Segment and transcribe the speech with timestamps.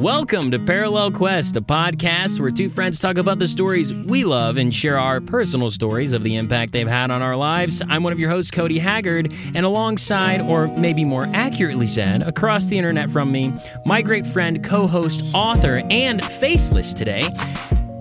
[0.00, 4.56] Welcome to Parallel Quest, a podcast where two friends talk about the stories we love
[4.56, 7.82] and share our personal stories of the impact they've had on our lives.
[7.86, 12.64] I'm one of your hosts, Cody Haggard, and alongside, or maybe more accurately said, across
[12.68, 13.52] the internet from me,
[13.84, 17.28] my great friend, co host, author, and faceless today,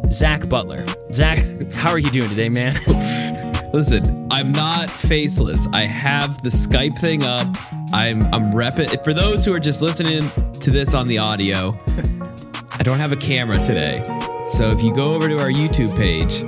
[0.09, 0.86] Zach Butler.
[1.11, 1.39] Zach,
[1.73, 2.75] how are you doing today, man?
[3.73, 5.68] Listen, I'm not faceless.
[5.73, 7.45] I have the Skype thing up.
[7.93, 9.04] I'm I'm repping.
[9.04, 11.77] For those who are just listening to this on the audio,
[12.73, 14.04] I don't have a camera today.
[14.45, 16.41] So if you go over to our YouTube page,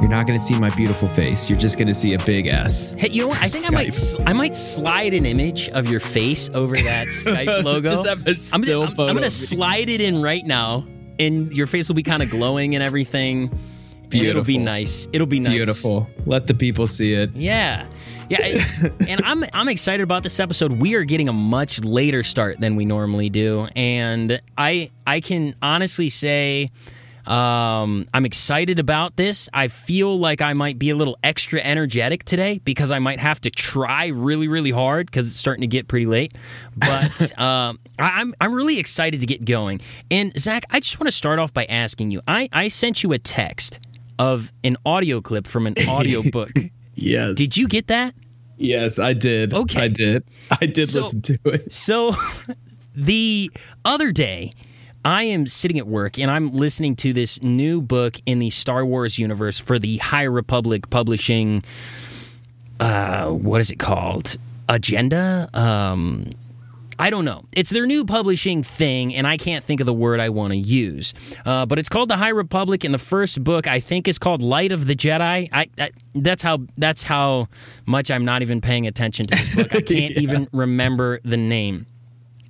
[0.00, 1.48] you're not going to see my beautiful face.
[1.48, 2.94] You're just going to see a big S.
[2.94, 3.42] Hey, you know what?
[3.42, 3.96] I think I might
[4.26, 7.88] I might slide an image of your face over that Skype logo.
[7.88, 9.08] just have a still I'm, I'm, photo.
[9.08, 10.86] I'm gonna slide it in right now,
[11.18, 13.50] and your face will be kind of glowing and everything.
[14.12, 15.08] And it'll be nice.
[15.12, 15.54] It'll be nice.
[15.54, 16.06] Beautiful.
[16.26, 17.34] Let the people see it.
[17.34, 17.88] Yeah.
[18.28, 18.64] Yeah,
[19.08, 20.72] and I'm I'm excited about this episode.
[20.72, 25.54] We are getting a much later start than we normally do, and I I can
[25.60, 26.70] honestly say
[27.26, 29.48] um, I'm excited about this.
[29.52, 33.40] I feel like I might be a little extra energetic today because I might have
[33.42, 36.34] to try really really hard because it's starting to get pretty late.
[36.76, 39.80] But um, I, I'm I'm really excited to get going.
[40.10, 42.20] And Zach, I just want to start off by asking you.
[42.26, 43.80] I I sent you a text
[44.18, 46.50] of an audio clip from an audiobook.
[46.94, 47.36] Yes.
[47.36, 48.14] Did you get that?
[48.56, 49.52] Yes, I did.
[49.52, 49.82] Okay.
[49.82, 50.24] I did.
[50.60, 51.72] I did So- listen to it.
[51.72, 52.14] So
[52.94, 53.50] the
[53.84, 54.52] other day,
[55.04, 58.86] I am sitting at work and I'm listening to this new book in the Star
[58.86, 61.62] Wars universe for the High Republic Publishing.
[62.80, 64.36] Uh, what is it called?
[64.68, 65.48] Agenda?
[65.52, 66.30] Um,
[66.98, 67.44] I don't know.
[67.52, 70.58] It's their new publishing thing, and I can't think of the word I want to
[70.58, 71.14] use.
[71.44, 74.42] Uh, but it's called the High Republic, and the first book I think is called
[74.42, 75.48] Light of the Jedi.
[75.52, 77.48] I, I that's how that's how
[77.86, 79.74] much I'm not even paying attention to this book.
[79.74, 81.86] I can't even remember the name.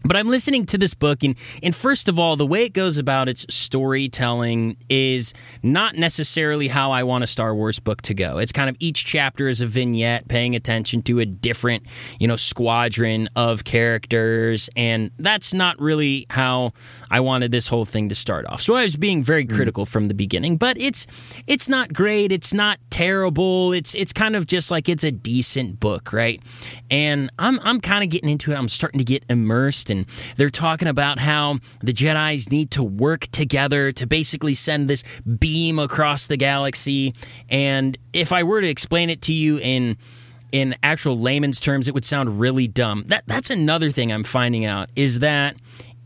[0.07, 2.99] But I'm listening to this book, and, and first of all, the way it goes
[2.99, 8.37] about its storytelling is not necessarily how I want a Star Wars book to go.
[8.37, 11.85] It's kind of each chapter is a vignette paying attention to a different,
[12.21, 16.73] you know, squadron of characters, and that's not really how
[17.11, 18.61] I wanted this whole thing to start off.
[18.61, 19.57] So I was being very hmm.
[19.57, 21.07] critical from the beginning, but it's
[21.47, 23.73] it's not great, it's not terrible.
[23.73, 26.43] It's it's kind of just like it's a decent book, right?
[26.91, 28.57] And I'm I'm kind of getting into it.
[28.57, 30.07] I'm starting to get immersed and
[30.37, 35.03] they're talking about how the Jedi's need to work together to basically send this
[35.39, 37.15] beam across the galaxy.
[37.49, 39.97] And if I were to explain it to you in
[40.53, 43.05] in actual layman's terms, it would sound really dumb.
[43.07, 45.57] That that's another thing I'm finding out is that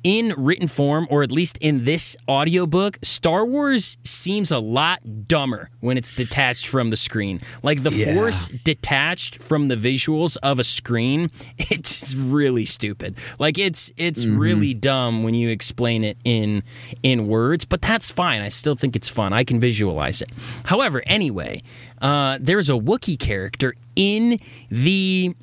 [0.05, 5.71] in written form, or at least in this audiobook, Star Wars seems a lot dumber
[5.81, 7.41] when it's detached from the screen.
[7.63, 8.15] Like the Yeah.
[8.15, 13.17] Force detached from the visuals of a screen, it's really stupid.
[13.39, 16.63] Like it's it's really dumb when you explain it in
[17.03, 18.41] in words, but that's fine.
[18.41, 19.33] I still think it's fun.
[19.33, 20.31] I can visualize it.
[20.65, 21.63] However, anyway,
[22.01, 24.39] uh, there's a Wookiee character in
[24.71, 25.35] the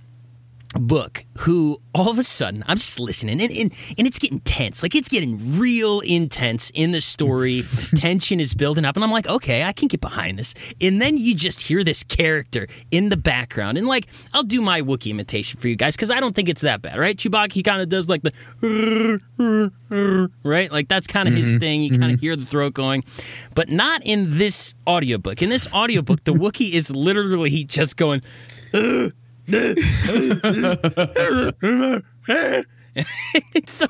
[0.80, 4.84] book who all of a sudden I'm just listening and, and, and it's getting tense.
[4.84, 7.64] Like it's getting real intense in the story.
[7.96, 10.54] Tension is building up, and I'm like, okay, I can get behind this.
[10.82, 13.78] And then you just hear this character in the background.
[13.78, 16.62] And like, I'll do my wookie imitation for you guys because I don't think it's
[16.62, 17.16] that bad, right?
[17.16, 19.72] Chewbacca, he kind of does like the
[20.44, 20.72] right?
[20.72, 21.60] Like that's kind of his mm-hmm.
[21.60, 21.84] thing.
[21.84, 22.20] You kind of mm-hmm.
[22.20, 23.04] hear the throat going.
[23.54, 25.42] But not in this audiobook.
[25.42, 28.22] In this audiobook, the Wookiee is literally just going
[33.68, 33.88] so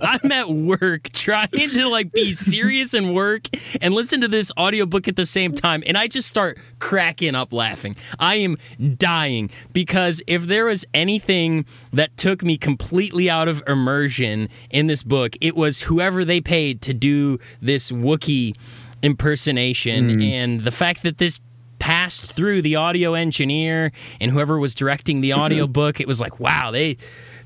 [0.00, 3.48] I'm at work trying to like be serious and work
[3.80, 7.52] and listen to this audiobook at the same time and I just start cracking up
[7.52, 7.96] laughing.
[8.18, 8.56] I am
[8.96, 15.02] dying because if there was anything that took me completely out of immersion in this
[15.02, 18.56] book, it was whoever they paid to do this Wookiee
[19.02, 20.30] impersonation mm.
[20.30, 21.40] and the fact that this
[21.78, 26.70] passed through the audio engineer and whoever was directing the audiobook it was like wow
[26.70, 26.96] they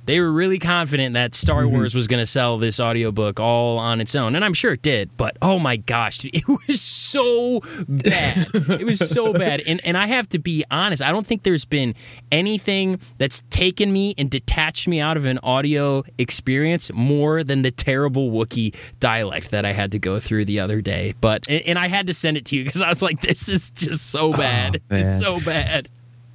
[0.08, 1.76] they were really confident that Star mm-hmm.
[1.76, 4.82] Wars was going to sell this audiobook all on its own and I'm sure it
[4.82, 8.49] did but oh my gosh dude, it was so bad.
[8.55, 11.64] It was so bad and and I have to be honest I don't think there's
[11.64, 11.94] been
[12.32, 17.70] anything that's taken me and detached me out of an audio experience more than the
[17.70, 21.78] terrible Wookiee dialect that I had to go through the other day but and and
[21.78, 24.28] I had to send it to you because I was like this is just so
[24.28, 24.81] oh, bad.
[24.90, 25.88] It's so bad.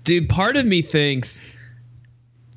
[0.04, 1.42] Dude, part of me thinks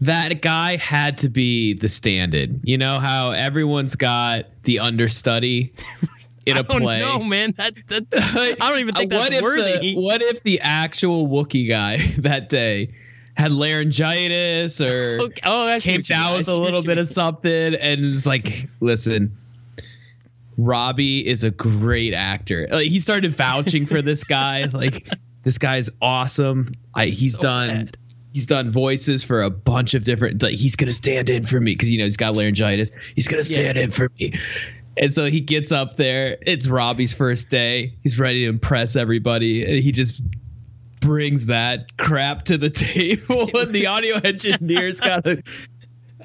[0.00, 2.60] that guy had to be the stand-in.
[2.64, 5.72] You know how everyone's got the understudy
[6.46, 7.00] in a I don't play.
[7.00, 7.54] know, man.
[7.56, 8.06] That, that
[8.60, 9.94] I don't even think Uh, what that's if worthy.
[9.94, 12.93] The, what if the actual Wookiee guy that day
[13.37, 15.40] had laryngitis or Okay.
[15.44, 19.31] Oh, came what down with a little bit of something and it's like listen
[20.56, 25.06] robbie is a great actor like, he started vouching for this guy like
[25.42, 27.99] this guy's awesome I, he's So done bad.
[28.36, 31.72] He's done voices for a bunch of different like he's gonna stand in for me
[31.72, 32.90] because you know he's got laryngitis.
[33.14, 34.34] He's gonna stand in for me.
[34.98, 36.36] And so he gets up there.
[36.42, 37.94] It's robbie's first day.
[38.02, 39.64] He's ready to impress everybody.
[39.64, 40.20] And he just
[41.00, 43.48] brings that crap to the table.
[43.58, 45.42] And the audio engineer's got to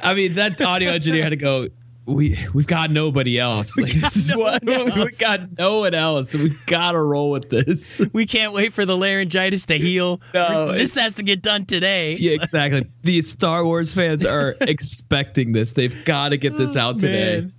[0.03, 1.67] i mean that audio engineer had to go
[2.13, 5.19] we we've got nobody else like got this is no what one we else.
[5.19, 8.97] got no one else we've got to roll with this We can't wait for the
[8.97, 10.21] laryngitis to heal.
[10.33, 12.13] No, this has to get done today.
[12.13, 12.85] Yeah, exactly.
[13.03, 15.73] These Star Wars fans are expecting this.
[15.73, 17.41] They've got to get this oh, out today.
[17.41, 17.53] Man.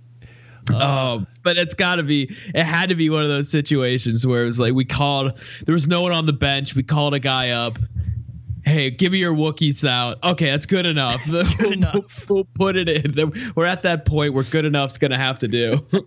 [0.71, 2.35] Oh, but it's got to be.
[2.53, 5.39] It had to be one of those situations where it was like we called.
[5.65, 6.75] There was no one on the bench.
[6.75, 7.77] We called a guy up.
[8.65, 10.15] Hey, give me your Wookiee sound.
[10.23, 11.23] Okay, that's good enough.
[11.25, 12.25] That's good We'll- enough.
[12.29, 13.31] We'll put it in.
[13.55, 15.85] We're at that point where good enough's gonna have to do.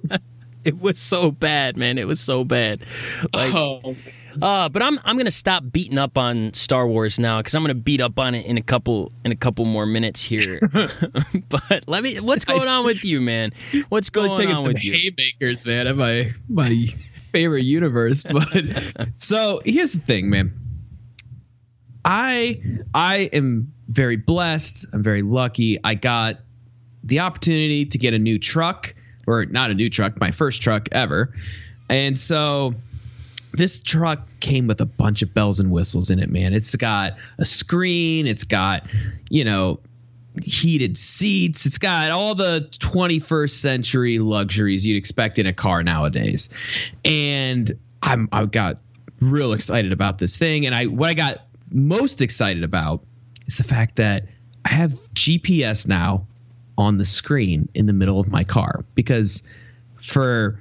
[0.64, 1.97] It was so bad, man.
[1.97, 2.81] It was so bad.
[3.32, 3.94] Like, oh,
[4.43, 7.75] uh, but I'm I'm gonna stop beating up on Star Wars now because I'm gonna
[7.76, 10.59] beat up on it in a couple in a couple more minutes here.
[11.49, 12.17] but let me.
[12.17, 13.52] What's going on with you, man?
[13.91, 14.93] What's going taking on some with you?
[14.94, 16.87] haymakers, man, at my my
[17.31, 18.25] favorite universe.
[18.25, 20.52] But so here's the thing, man.
[22.06, 22.61] I
[22.94, 24.87] I am very blessed.
[24.93, 25.76] I'm very lucky.
[25.85, 26.38] I got
[27.05, 28.94] the opportunity to get a new truck,
[29.26, 31.35] or not a new truck, my first truck ever.
[31.88, 32.75] And so
[33.53, 36.53] this truck came with a bunch of bells and whistles in it, man.
[36.53, 38.85] It's got a screen, it's got,
[39.31, 39.81] you know,
[40.44, 46.49] heated seats, it's got all the 21st century luxuries you'd expect in a car nowadays.
[47.05, 48.79] And I'm I got
[49.20, 53.04] real excited about this thing and I what I got most excited about
[53.46, 54.24] is the fact that
[54.64, 56.26] I have GPS now
[56.78, 59.42] on the screen in the middle of my car because
[59.96, 60.60] for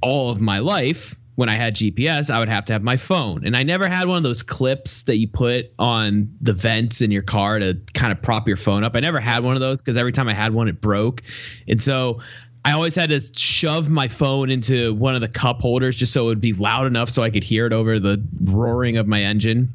[0.00, 3.44] all of my life when I had GPS, I would have to have my phone.
[3.46, 7.10] And I never had one of those clips that you put on the vents in
[7.10, 8.94] your car to kind of prop your phone up.
[8.94, 11.22] I never had one of those because every time I had one, it broke.
[11.68, 12.20] And so
[12.64, 16.24] I always had to shove my phone into one of the cup holders just so
[16.24, 19.22] it would be loud enough so I could hear it over the roaring of my
[19.22, 19.74] engine.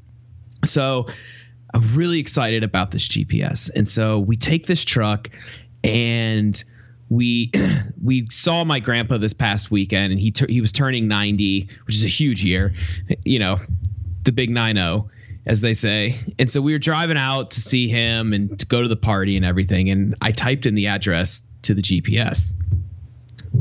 [0.67, 1.07] So
[1.73, 3.69] I'm really excited about this GPS.
[3.75, 5.29] And so we take this truck
[5.83, 6.63] and
[7.09, 7.51] we
[8.03, 12.03] we saw my grandpa this past weekend and he he was turning 90, which is
[12.03, 12.73] a huge year,
[13.23, 13.57] you know,
[14.23, 15.07] the big 90
[15.45, 16.17] as they say.
[16.39, 19.37] And so we were driving out to see him and to go to the party
[19.37, 22.53] and everything and I typed in the address to the GPS.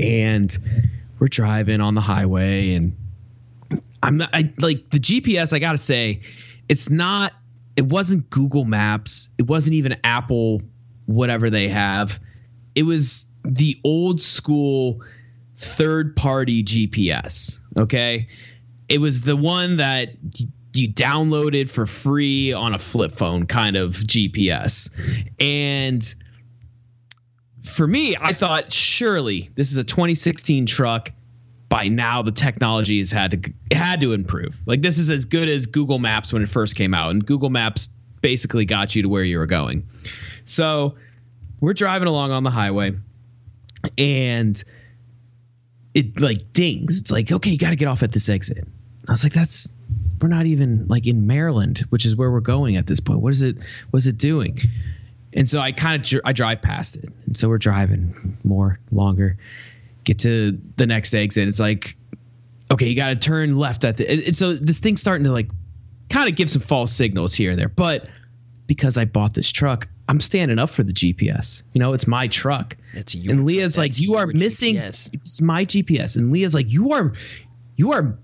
[0.00, 0.56] And
[1.18, 2.96] we're driving on the highway and
[4.02, 6.20] I'm not I like the GPS I got to say
[6.68, 7.32] it's not
[7.76, 10.62] it wasn't Google Maps, it wasn't even Apple
[11.04, 12.18] whatever they have.
[12.74, 15.02] It was the old school
[15.56, 18.28] third party GPS, okay?
[18.88, 20.14] It was the one that
[20.74, 24.90] you downloaded for free on a flip phone kind of GPS.
[25.40, 26.14] And
[27.62, 31.12] for me, I thought surely this is a 2016 truck.
[31.68, 34.56] By now, the technology has had to had to improve.
[34.66, 37.50] Like this is as good as Google Maps when it first came out, and Google
[37.50, 37.88] Maps
[38.20, 39.86] basically got you to where you were going.
[40.44, 40.94] So
[41.60, 42.92] we're driving along on the highway,
[43.98, 44.62] and
[45.94, 47.00] it like dings.
[47.00, 48.66] It's like, okay, you got to get off at this exit.
[49.08, 49.72] I was like, that's
[50.20, 53.20] we're not even like in Maryland, which is where we're going at this point.
[53.20, 53.56] What is it?
[53.90, 54.58] What's it doing?
[55.32, 59.36] And so I kind of I drive past it, and so we're driving more longer.
[60.06, 61.46] Get to the next exit.
[61.46, 61.96] It's like,
[62.72, 64.10] okay, you got to turn left at the.
[64.10, 65.50] And and so this thing's starting to like,
[66.08, 67.68] kind of give some false signals here and there.
[67.68, 68.08] But
[68.66, 71.64] because I bought this truck, I'm standing up for the GPS.
[71.74, 72.76] You know, it's my truck.
[72.94, 73.82] It's your and Leah's truck.
[73.82, 74.76] like, That's you are missing.
[74.76, 76.16] GPS." It's my GPS.
[76.16, 77.12] And Leah's like, you are,
[77.76, 78.16] you are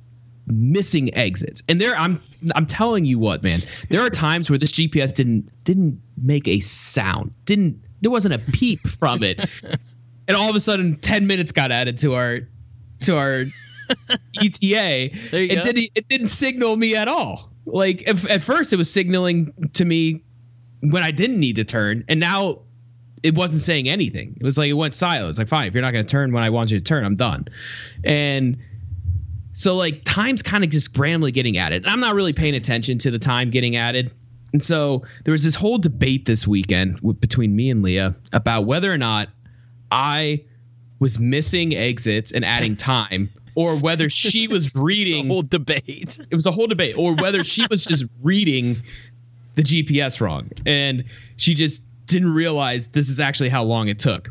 [0.46, 1.62] missing exits.
[1.68, 2.22] And there, I'm,
[2.54, 3.60] I'm telling you what, man.
[3.88, 7.32] There are times where this GPS didn't didn't make a sound.
[7.44, 9.48] Didn't there wasn't a peep from it.
[10.28, 12.40] and all of a sudden, ten minutes got added to our,
[13.00, 13.44] to our
[14.42, 15.10] ETA.
[15.32, 15.62] It go.
[15.62, 17.50] didn't it didn't signal me at all.
[17.66, 20.22] Like if, at first, it was signaling to me
[20.80, 22.62] when I didn't need to turn, and now
[23.22, 24.36] it wasn't saying anything.
[24.40, 25.30] It was like it went silent.
[25.30, 27.04] It's like fine, if you're not going to turn when I want you to turn,
[27.04, 27.46] I'm done.
[28.04, 28.58] And
[29.52, 31.84] so like time's kind of just randomly getting added.
[31.84, 34.10] And I'm not really paying attention to the time getting added.
[34.52, 38.66] And so there was this whole debate this weekend w- between me and Leah about
[38.66, 39.28] whether or not
[39.92, 40.42] I
[40.99, 46.18] was missing exits and adding time, or whether she was reading whole debate.
[46.30, 48.76] it was a whole debate or whether she was just reading
[49.54, 50.50] the GPS wrong.
[50.64, 51.04] And
[51.37, 54.30] she just didn't realize this is actually how long it took.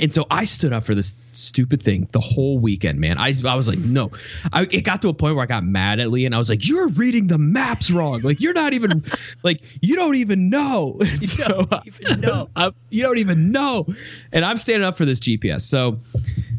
[0.00, 3.18] And so I stood up for this stupid thing the whole weekend, man.
[3.18, 4.10] I, I was like, no.
[4.52, 6.48] I, it got to a point where I got mad at Lee and I was
[6.48, 8.20] like, you're reading the maps wrong.
[8.20, 9.04] Like, you're not even,
[9.42, 10.98] like, you don't even know.
[11.16, 12.48] You so, don't even know.
[12.56, 13.86] I, you don't even know.
[14.32, 15.62] And I'm standing up for this GPS.
[15.62, 15.98] So,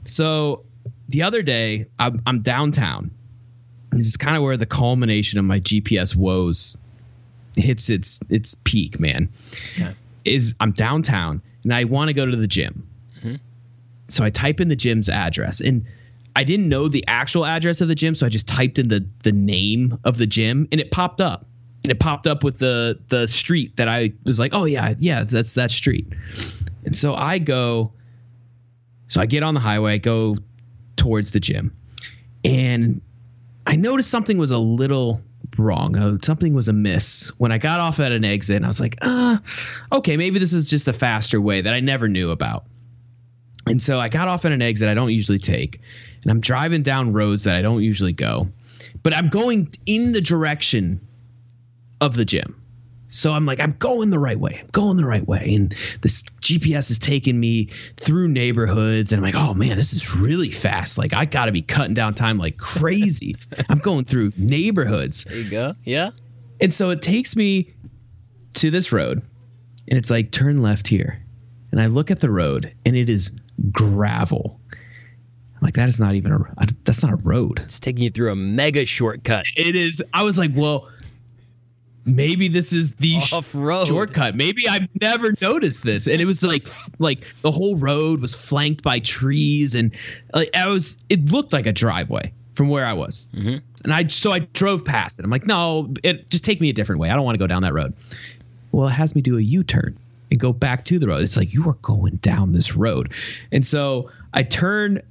[0.05, 0.63] so
[1.10, 3.12] the other day, I'm, I'm downtown.
[3.91, 6.77] This is kind of where the culmination of my GPS woes
[7.55, 9.29] hits its its peak, man.
[9.75, 9.96] Okay.
[10.25, 12.88] Is I'm downtown and I want to go to the gym
[13.19, 13.36] Mm-hmm.
[14.07, 15.85] So I type in the gym's address and
[16.35, 19.05] I didn't know the actual address of the gym, so I just typed in the
[19.23, 21.45] the name of the gym and it popped up.
[21.83, 25.23] And it popped up with the the street that I was like, "Oh yeah, yeah,
[25.23, 26.07] that's that street."
[26.85, 27.91] And so I go
[29.07, 30.37] so I get on the highway, go
[30.95, 31.75] towards the gym.
[32.43, 33.01] And
[33.65, 35.21] I noticed something was a little
[35.57, 35.97] wrong.
[35.97, 38.57] Uh, something was amiss when I got off at an exit.
[38.57, 39.37] And I was like, uh,
[39.91, 42.65] okay, maybe this is just a faster way that I never knew about.
[43.69, 45.79] And so I got off at an exit I don't usually take,
[46.21, 48.47] and I'm driving down roads that I don't usually go,
[49.03, 51.00] but I'm going in the direction
[52.01, 52.62] of the gym.
[53.09, 54.59] So I'm like, I'm going the right way.
[54.62, 55.53] I'm going the right way.
[55.55, 55.71] And
[56.01, 59.12] this GPS is taking me through neighborhoods.
[59.13, 60.97] And I'm like, oh man, this is really fast.
[60.97, 63.36] Like, I got to be cutting down time like crazy.
[63.69, 65.24] I'm going through neighborhoods.
[65.24, 65.75] There you go.
[65.86, 66.12] Yeah.
[66.59, 67.74] And so it takes me
[68.55, 69.21] to this road
[69.88, 71.21] and it's like, turn left here.
[71.71, 73.31] And I look at the road and it is
[73.71, 74.59] gravel.
[74.71, 77.59] I'm like that is not even a that's not a road.
[77.59, 79.45] It's taking you through a mega shortcut.
[79.55, 80.03] It is.
[80.13, 80.89] I was like, well,
[82.05, 84.35] maybe this is the off-road shortcut.
[84.35, 86.67] Maybe I've never noticed this, and it was like
[86.99, 89.93] like the whole road was flanked by trees, and
[90.33, 90.97] like I was.
[91.09, 93.57] It looked like a driveway from where I was, mm-hmm.
[93.83, 95.25] and I so I drove past it.
[95.25, 97.09] I'm like, no, it just take me a different way.
[97.09, 97.93] I don't want to go down that road.
[98.71, 99.97] Well, it has me do a U-turn
[100.31, 101.24] and go back to the road.
[101.24, 103.13] It's like you are going down this road.
[103.51, 105.01] And so I turn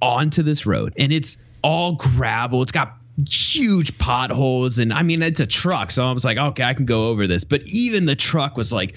[0.00, 2.62] onto this road and it's all gravel.
[2.62, 2.96] It's got
[3.28, 6.86] huge potholes and I mean it's a truck so I was like okay I can
[6.86, 8.96] go over this but even the truck was like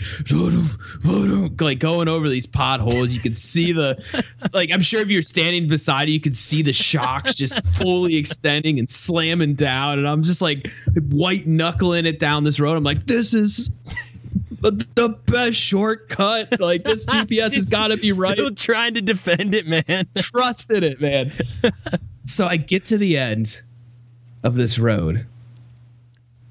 [1.59, 4.01] like going over these potholes you could see the
[4.53, 8.15] like I'm sure if you're standing beside it you could see the shocks just fully
[8.15, 10.69] extending and slamming down and I'm just like
[11.09, 13.69] white knuckling it down this road I'm like this is
[14.71, 16.59] the, the best shortcut.
[16.59, 18.33] Like this GPS has got to be right.
[18.33, 20.07] Still trying to defend it, man.
[20.17, 21.31] Trusted it, man.
[22.21, 23.61] so I get to the end
[24.43, 25.25] of this road,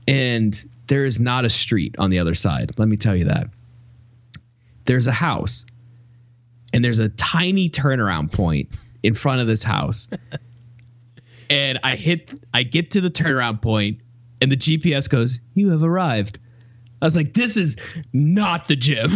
[0.07, 2.79] and there is not a street on the other side.
[2.79, 3.49] Let me tell you that.
[4.85, 5.67] There's a house,
[6.73, 8.69] and there's a tiny turnaround point
[9.03, 10.09] in front of this house.
[11.51, 13.99] and I hit, I get to the turnaround point,
[14.41, 16.39] and the GPS goes, "You have arrived."
[17.05, 17.77] I was like, this is
[18.15, 19.11] not the gym.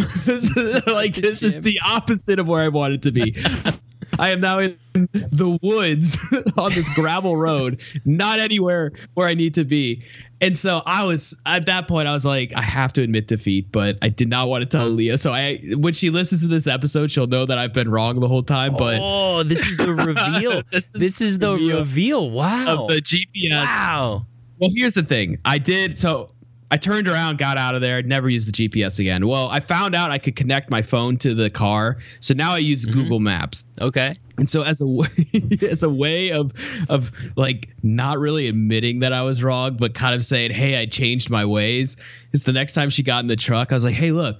[0.93, 3.35] like this is the opposite of where I wanted to be.
[4.19, 6.19] I am now in the woods
[6.55, 10.03] on this gravel road, not anywhere where I need to be.
[10.39, 13.71] And so I was at that point, I was like, I have to admit defeat,
[13.71, 15.17] but I did not want to tell Leah.
[15.17, 18.27] So I, when she listens to this episode, she'll know that I've been wrong the
[18.27, 18.75] whole time.
[18.75, 20.61] But oh, this is the reveal.
[20.71, 22.29] this, is, this is the reveal, reveal.
[22.29, 22.83] Wow.
[22.83, 23.63] Of the GPS.
[23.63, 24.25] Wow.
[24.59, 25.39] Well, here's the thing.
[25.45, 26.31] I did so
[26.71, 29.27] I turned around, got out of there, never used the GPS again.
[29.27, 32.59] Well, I found out I could connect my phone to the car, so now I
[32.59, 32.99] use mm-hmm.
[32.99, 33.65] Google Maps.
[33.81, 34.15] Okay.
[34.37, 35.07] And so as a way,
[35.69, 36.53] as a way of
[36.87, 40.85] of like not really admitting that I was wrong, but kind of saying, "Hey, I
[40.85, 41.97] changed my ways."
[42.33, 44.39] Is the next time she got in the truck, I was like, "Hey, look,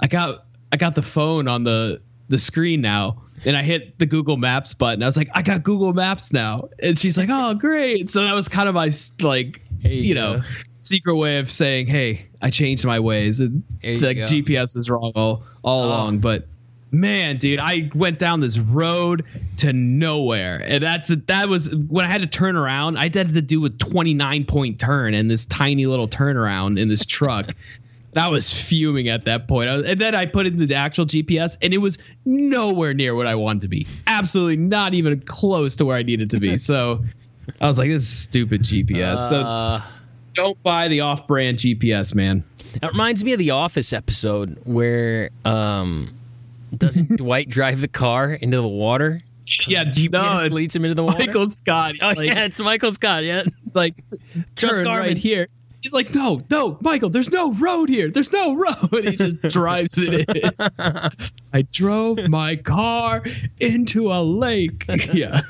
[0.00, 4.06] I got I got the phone on the the screen now." And I hit the
[4.06, 5.00] Google Maps button.
[5.00, 6.68] I was like, I got Google Maps now.
[6.82, 8.10] And she's like, oh, great.
[8.10, 8.90] So that was kind of my
[9.22, 10.42] like you, you know,
[10.76, 15.44] secret way of saying, "Hey, I changed my ways." And the GPS was wrong all
[15.62, 15.88] all oh.
[15.88, 16.46] along, but
[16.90, 19.24] man, dude, I went down this road
[19.58, 22.96] to nowhere, and that's that was when I had to turn around.
[22.96, 27.04] I had to do a 29 point turn and this tiny little turnaround in this
[27.04, 27.54] truck.
[28.12, 29.70] that was fuming at that point.
[29.70, 33.26] Was, and then I put in the actual GPS, and it was nowhere near what
[33.26, 33.86] I wanted to be.
[34.06, 36.58] Absolutely not even close to where I needed to be.
[36.68, 37.02] So
[37.60, 39.16] I was like, this is stupid GPS.
[39.32, 39.86] Uh, so
[40.34, 42.44] don't buy the off-brand GPS, man.
[42.80, 46.14] That reminds me of the Office episode where um,
[46.76, 49.22] doesn't Dwight drive the car into the water?
[49.66, 51.18] Yeah, GPS no, leads him into the water.
[51.18, 51.94] Michael Scott.
[52.00, 53.24] Oh like, yeah, it's Michael Scott.
[53.24, 53.94] Yeah, it's like
[54.56, 55.48] turn right here.
[55.80, 58.10] He's like, no, no, Michael, there's no road here.
[58.10, 59.04] There's no road.
[59.04, 60.50] He just drives it in.
[61.52, 63.22] I drove my car
[63.60, 64.84] into a lake.
[65.12, 65.40] Yeah.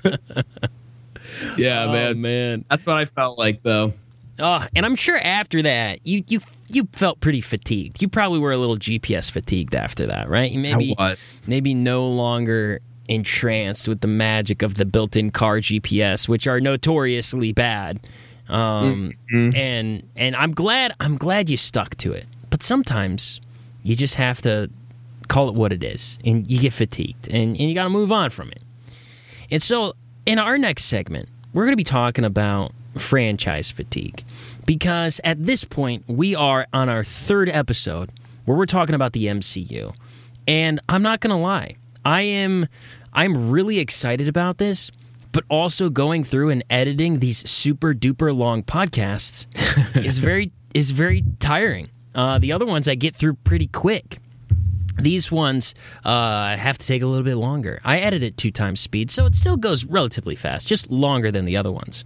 [1.57, 2.21] Yeah, oh, man.
[2.21, 3.93] Man, that's what I felt like though.
[4.41, 8.01] Oh, and I'm sure after that, you you you felt pretty fatigued.
[8.01, 10.51] You probably were a little GPS fatigued after that, right?
[10.51, 11.45] You maybe I was.
[11.49, 17.53] maybe no longer entranced with the magic of the built-in car GPS, which are notoriously
[17.53, 18.01] bad.
[18.49, 19.57] Um, Mm-hmm.
[19.57, 22.27] and and I'm glad I'm glad you stuck to it.
[22.49, 23.41] But sometimes
[23.83, 24.71] you just have to
[25.29, 28.11] call it what it is, and you get fatigued, and, and you got to move
[28.13, 28.63] on from it.
[29.51, 29.93] And so,
[30.29, 34.23] in our next segment, we're going to be talking about franchise fatigue
[34.67, 38.13] because at this point, we are on our third episode
[38.45, 39.95] where we're talking about the MCU.
[40.47, 42.69] And I'm not going to lie, I am
[43.15, 44.91] I'm really excited about this,
[45.33, 49.47] but also going through and editing these super duper long podcasts
[50.05, 51.89] is very is very tiring.
[52.15, 54.19] Uh, the other ones I get through pretty quick.
[54.99, 55.75] These ones
[56.05, 57.81] uh, have to take a little bit longer.
[57.85, 61.45] I edit at two times speed, so it still goes relatively fast, just longer than
[61.45, 62.05] the other ones.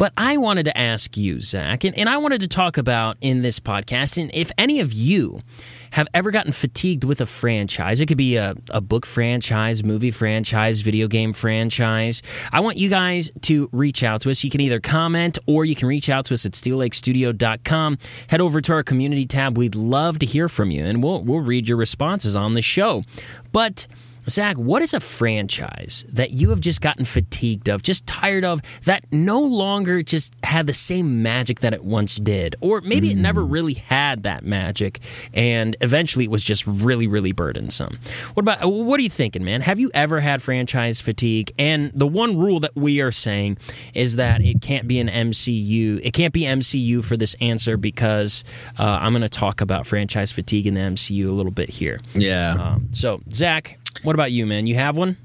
[0.00, 3.42] But I wanted to ask you, Zach, and, and I wanted to talk about in
[3.42, 5.42] this podcast, and if any of you
[5.90, 10.10] have ever gotten fatigued with a franchise, it could be a, a book franchise, movie
[10.10, 12.22] franchise, video game franchise.
[12.50, 14.42] I want you guys to reach out to us.
[14.42, 17.98] You can either comment or you can reach out to us at steellakestudio.com.
[18.28, 19.58] Head over to our community tab.
[19.58, 23.04] We'd love to hear from you, and we'll, we'll read your responses on the show.
[23.52, 23.86] But
[24.30, 28.62] Zach, what is a franchise that you have just gotten fatigued of, just tired of,
[28.84, 32.54] that no longer just had the same magic that it once did?
[32.60, 35.00] Or maybe it never really had that magic
[35.34, 37.98] and eventually it was just really, really burdensome.
[38.34, 39.62] What about, what are you thinking, man?
[39.62, 41.52] Have you ever had franchise fatigue?
[41.58, 43.58] And the one rule that we are saying
[43.94, 48.44] is that it can't be an MCU, it can't be MCU for this answer because
[48.78, 52.00] uh, I'm going to talk about franchise fatigue in the MCU a little bit here.
[52.14, 52.52] Yeah.
[52.52, 54.66] Um, so, Zach, what about you, man?
[54.66, 55.16] You have one?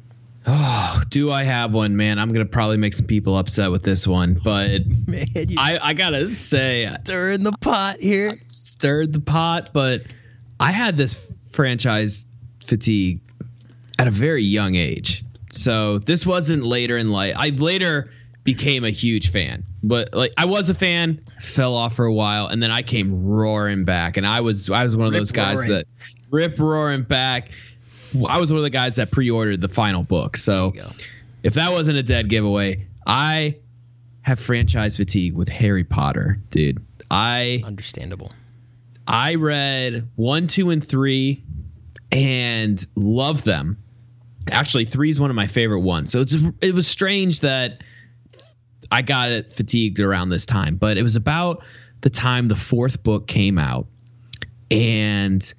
[0.48, 2.20] Oh, do I have one, man?
[2.20, 5.26] I'm gonna probably make some people upset with this one, but Man,
[5.58, 8.38] I, I gotta say, stirring the pot here.
[8.48, 10.04] stirred the pot, but
[10.60, 12.28] I had this franchise
[12.64, 13.22] fatigue
[13.98, 15.24] at a very young age.
[15.52, 17.34] So this wasn't later in life.
[17.38, 18.12] I later
[18.44, 22.48] became a huge fan, but like I was a fan, fell off for a while,
[22.48, 24.16] and then I came roaring back.
[24.18, 25.72] And I was I was one of Rip those guys roaring.
[25.72, 25.88] that
[26.30, 27.50] rip roaring back.
[28.28, 30.38] I was one of the guys that pre-ordered the final book.
[30.38, 30.96] So There you go.
[31.44, 33.56] if that wasn't a dead giveaway, I
[34.22, 36.84] have franchise fatigue with Harry Potter, dude.
[37.12, 38.32] I Understandable.
[39.08, 41.44] I read one, two, and three,
[42.12, 43.78] and love them.
[44.52, 46.12] Actually, three is one of my favorite ones.
[46.12, 47.82] So it's it was strange that
[48.92, 51.64] I got it fatigued around this time, but it was about
[52.02, 53.86] the time the fourth book came out,
[54.72, 55.54] and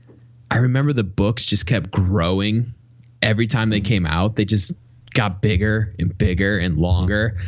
[0.56, 2.72] I remember the books just kept growing
[3.20, 3.88] every time they mm-hmm.
[3.88, 4.36] came out.
[4.36, 4.72] They just
[5.10, 7.38] got bigger and bigger and longer,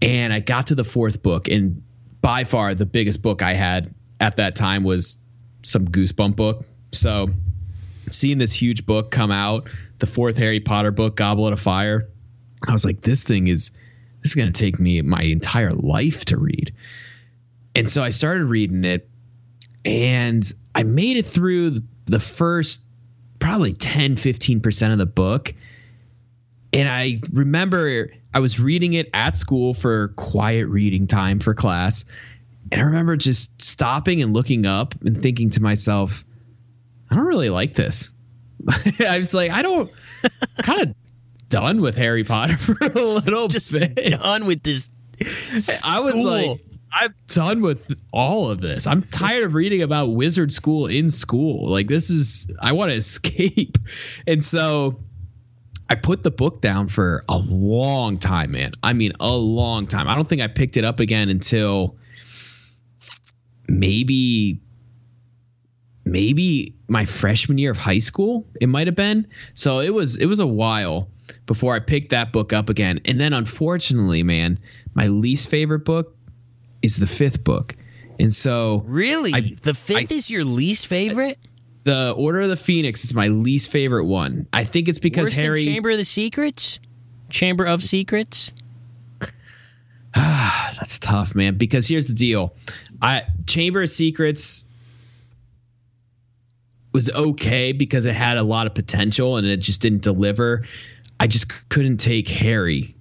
[0.00, 1.82] and I got to the fourth book, and
[2.20, 5.18] by far the biggest book I had at that time was
[5.64, 6.64] some goosebump book.
[6.92, 7.28] So
[8.12, 12.08] seeing this huge book come out, the fourth Harry Potter book, Goblet of Fire,
[12.68, 13.70] I was like, this thing is
[14.22, 16.72] this is gonna take me my entire life to read.
[17.74, 19.08] And so I started reading it
[19.84, 22.84] and I made it through the- the first
[23.38, 25.54] probably 10, 15% of the book.
[26.72, 32.04] And I remember I was reading it at school for quiet reading time for class.
[32.72, 36.24] And I remember just stopping and looking up and thinking to myself,
[37.10, 38.14] I don't really like this.
[39.06, 39.90] I was like, I don't
[40.62, 40.94] kind of
[41.48, 43.94] done with Harry Potter for a little Just bit.
[44.06, 44.90] done with this.
[45.84, 46.60] I was like,
[46.94, 48.86] I'm done with all of this.
[48.86, 51.68] I'm tired of reading about wizard school in school.
[51.68, 53.78] Like this is I want to escape.
[54.26, 55.00] And so
[55.90, 58.72] I put the book down for a long time, man.
[58.82, 60.08] I mean, a long time.
[60.08, 61.96] I don't think I picked it up again until
[63.68, 64.60] maybe
[66.04, 70.26] maybe my freshman year of high school it might have been so it was it
[70.26, 71.08] was a while
[71.46, 74.58] before i picked that book up again and then unfortunately man
[74.92, 76.14] my least favorite book
[76.84, 77.74] is the fifth book
[78.20, 79.32] and so Really?
[79.34, 81.38] I- the fifth I- is your least favorite?
[81.84, 85.36] the order of the phoenix is my least favorite one i think it's because Worse
[85.36, 86.78] harry Chamber of the Secrets?
[87.30, 88.52] Chamber of Secrets?
[90.14, 91.56] Ah, that's tough, man.
[91.56, 92.54] Because here's the deal:
[93.02, 94.64] I Chamber of Secrets
[96.92, 100.64] was okay because it had a lot of potential and it just didn't deliver.
[101.18, 102.93] I just couldn't take Harry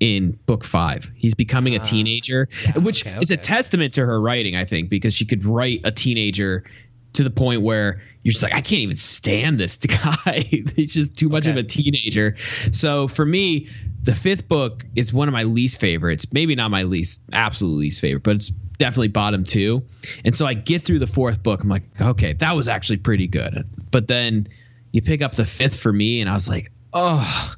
[0.00, 1.10] in book five.
[1.16, 1.82] He's becoming a ah.
[1.82, 5.44] teenager, yeah, which okay, is a testament to her writing, I think, because she could
[5.44, 6.64] write a teenager
[7.14, 10.44] to the point where you're just like, I can't even stand this guy.
[10.76, 12.36] He's just too much of a teenager.
[12.72, 13.68] So for me,
[14.02, 16.26] the fifth book is one of my least favorites.
[16.32, 19.82] Maybe not my least, absolute least favorite, but it's definitely bottom two.
[20.24, 21.62] And so I get through the fourth book.
[21.62, 23.66] I'm like, okay, that was actually pretty good.
[23.90, 24.46] But then
[24.92, 27.54] you pick up the fifth for me, and I was like, oh,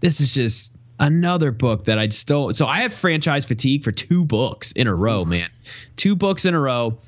[0.00, 2.52] this is just another book that I still.
[2.52, 5.50] So I had franchise fatigue for two books in a row, man.
[5.96, 6.98] Two books in a row.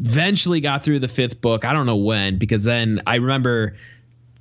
[0.00, 1.64] Eventually got through the fifth book.
[1.64, 3.76] I don't know when, because then I remember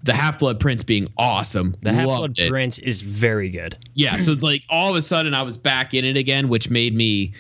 [0.04, 1.76] the Half Blood Prince being awesome.
[1.82, 3.76] The Half Blood Prince is very good.
[3.96, 6.96] Yeah, so like all of a sudden I was back in it again, which made
[6.96, 7.34] me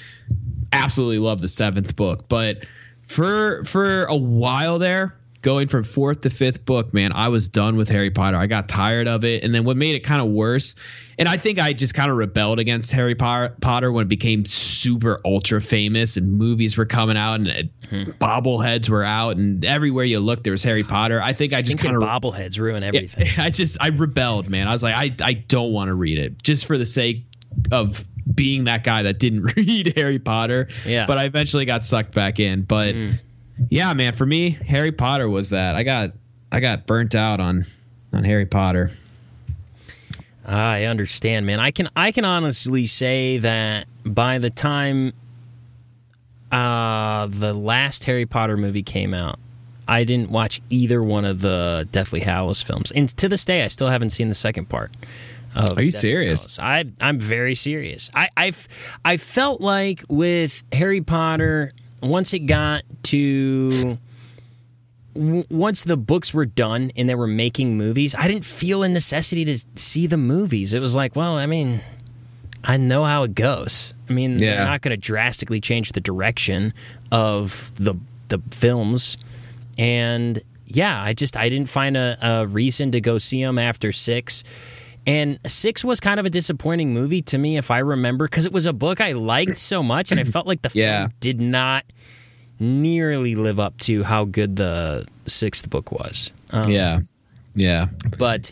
[0.74, 2.28] absolutely love the seventh book.
[2.28, 2.66] But
[3.04, 7.78] for for a while there, going from fourth to fifth book, man, I was done
[7.78, 8.38] with Harry Potter.
[8.38, 9.44] I got tired of it.
[9.44, 10.76] And then what made it kind of worse,
[11.18, 15.22] and I think I just kind of rebelled against Harry Potter when it became super
[15.26, 18.12] ultra famous and movies were coming out and hmm.
[18.20, 21.22] bobbleheads were out and everywhere you looked there was Harry Potter.
[21.22, 23.28] I think I just kind of bobbleheads ruin everything.
[23.38, 24.68] I just I rebelled, man.
[24.68, 27.24] I was like I I don't want to read it just for the sake
[27.72, 30.68] of being that guy that didn't read Harry Potter.
[30.86, 31.06] Yeah.
[31.06, 32.62] But I eventually got sucked back in.
[32.64, 33.20] But mm.
[33.70, 35.76] Yeah, man, for me, Harry Potter was that.
[35.76, 36.12] I got
[36.52, 37.66] I got burnt out on
[38.14, 38.90] on Harry Potter.
[40.46, 41.60] I understand, man.
[41.60, 45.14] I can I can honestly say that by the time
[46.52, 49.38] uh, the last Harry Potter movie came out,
[49.88, 53.68] I didn't watch either one of the Deathly Hallows films, and to this day, I
[53.68, 54.92] still haven't seen the second part.
[55.56, 56.58] Are you Deathly serious?
[56.58, 56.94] Hallows.
[57.00, 58.10] I I'm very serious.
[58.16, 58.68] I I've
[59.06, 63.98] I felt like with Harry Potter, once it got to
[65.16, 69.44] once the books were done and they were making movies, I didn't feel a necessity
[69.46, 70.74] to see the movies.
[70.74, 71.82] It was like, well, I mean,
[72.64, 73.94] I know how it goes.
[74.10, 74.56] I mean, yeah.
[74.56, 76.74] they're not going to drastically change the direction
[77.12, 77.96] of the
[78.30, 79.18] the films,
[79.78, 83.92] and yeah, I just I didn't find a, a reason to go see them after
[83.92, 84.44] six.
[85.10, 88.54] And six was kind of a disappointing movie to me, if I remember, because it
[88.54, 91.08] was a book I liked so much, and I felt like the yeah.
[91.08, 91.84] film did not
[92.60, 96.32] nearly live up to how good the sixth book was.
[96.52, 97.00] Um, yeah.
[97.56, 97.88] Yeah.
[98.20, 98.52] But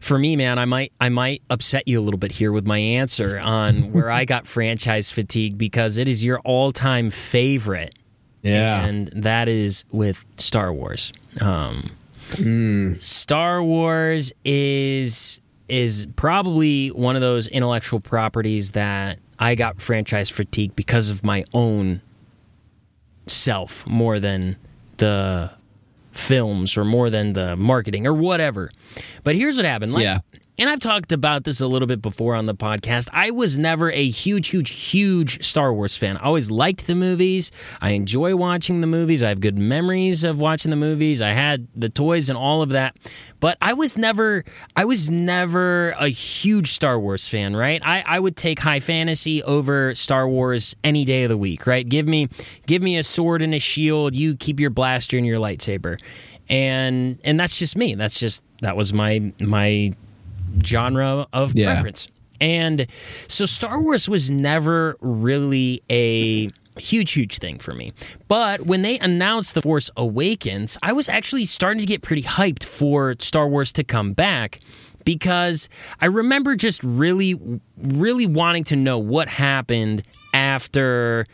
[0.00, 2.78] for me, man, I might I might upset you a little bit here with my
[2.78, 7.94] answer on where I got franchise fatigue because it is your all-time favorite.
[8.42, 8.84] Yeah.
[8.84, 11.12] And that is with Star Wars.
[11.40, 11.92] Um,
[12.32, 13.00] mm.
[13.00, 15.40] Star Wars is
[15.72, 21.44] is probably one of those intellectual properties that I got franchise fatigue because of my
[21.54, 22.02] own
[23.26, 24.56] self more than
[24.98, 25.50] the
[26.12, 28.70] films or more than the marketing or whatever.
[29.24, 29.94] But here's what happened.
[29.94, 30.18] Like, yeah
[30.58, 33.08] and I've talked about this a little bit before on the podcast.
[33.10, 36.18] I was never a huge, huge, huge Star Wars fan.
[36.18, 37.50] I always liked the movies.
[37.80, 39.22] I enjoy watching the movies.
[39.22, 41.22] I have good memories of watching the movies.
[41.22, 42.96] I had the toys and all of that.
[43.40, 44.44] But I was never,
[44.76, 47.80] I was never a huge Star Wars fan, right?
[47.82, 51.88] I, I would take high fantasy over Star Wars any day of the week, right?
[51.88, 52.28] Give me,
[52.66, 54.14] give me a sword and a shield.
[54.14, 55.98] You keep your blaster and your lightsaber
[56.48, 59.94] and and that's just me that's just that was my my
[60.64, 61.72] genre of yeah.
[61.72, 62.08] preference.
[62.40, 62.86] And
[63.28, 67.92] so Star Wars was never really a huge, huge thing for me.
[68.28, 72.64] But when they announced The Force Awakens, I was actually starting to get pretty hyped
[72.64, 74.60] for Star Wars to come back
[75.04, 75.68] because
[76.00, 77.38] I remember just really,
[77.76, 80.02] really wanting to know what happened
[80.34, 81.26] after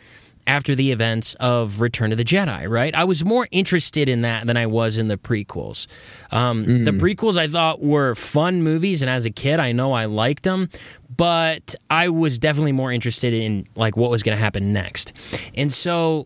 [0.49, 2.95] after the events of Return of the Jedi, right?
[2.95, 5.85] I was more interested in that than I was in the prequels.
[6.31, 6.85] Um, mm.
[6.85, 10.41] The prequels I thought were fun movies, and as a kid, I know I liked
[10.43, 10.69] them,
[11.15, 15.13] but I was definitely more interested in like what was going to happen next.
[15.53, 16.25] And so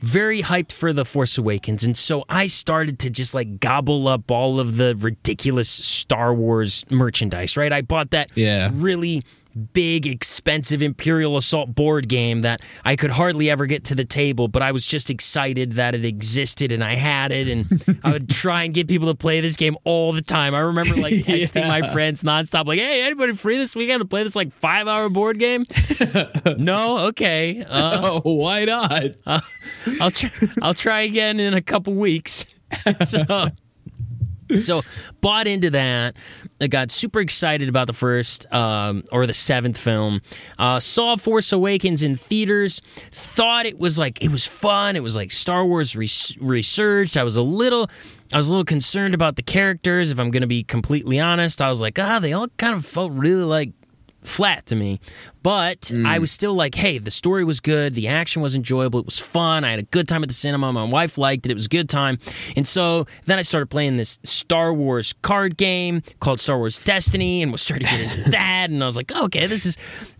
[0.00, 1.84] very hyped for The Force Awakens.
[1.84, 6.84] And so I started to just like gobble up all of the ridiculous Star Wars
[6.90, 7.72] merchandise, right?
[7.72, 8.70] I bought that yeah.
[8.74, 9.22] really
[9.54, 14.48] big, expensive Imperial Assault board game that I could hardly ever get to the table,
[14.48, 17.48] but I was just excited that it existed and I had it.
[17.48, 20.54] And I would try and get people to play this game all the time.
[20.54, 21.80] I remember like texting yeah.
[21.80, 25.08] my friends nonstop, like, hey, anybody free this weekend to play this like five hour
[25.08, 25.64] board game?
[26.58, 26.98] no?
[27.08, 27.64] Okay.
[27.68, 29.04] Uh, oh, why not?
[29.26, 29.40] Uh,
[30.00, 30.30] I'll, try,
[30.62, 32.46] I'll try again in a couple weeks.
[33.06, 33.48] so
[34.56, 34.82] so
[35.20, 36.16] bought into that.
[36.60, 40.20] I got super excited about the first um, or the seventh film.
[40.58, 42.80] Uh, saw Force Awakens in theaters.
[43.10, 44.96] Thought it was like it was fun.
[44.96, 47.16] It was like Star Wars res- researched.
[47.16, 47.88] I was a little.
[48.32, 50.10] I was a little concerned about the characters.
[50.10, 52.84] If I'm going to be completely honest, I was like, ah, they all kind of
[52.84, 53.72] felt really like
[54.22, 55.00] flat to me.
[55.44, 59.04] But I was still like, hey, the story was good, the action was enjoyable, it
[59.04, 59.62] was fun.
[59.62, 60.72] I had a good time at the cinema.
[60.72, 61.50] My wife liked it.
[61.50, 62.18] It was a good time.
[62.56, 67.42] And so then I started playing this Star Wars card game called Star Wars Destiny,
[67.42, 68.70] and was starting to get into that.
[68.70, 69.76] And I was like, okay, this is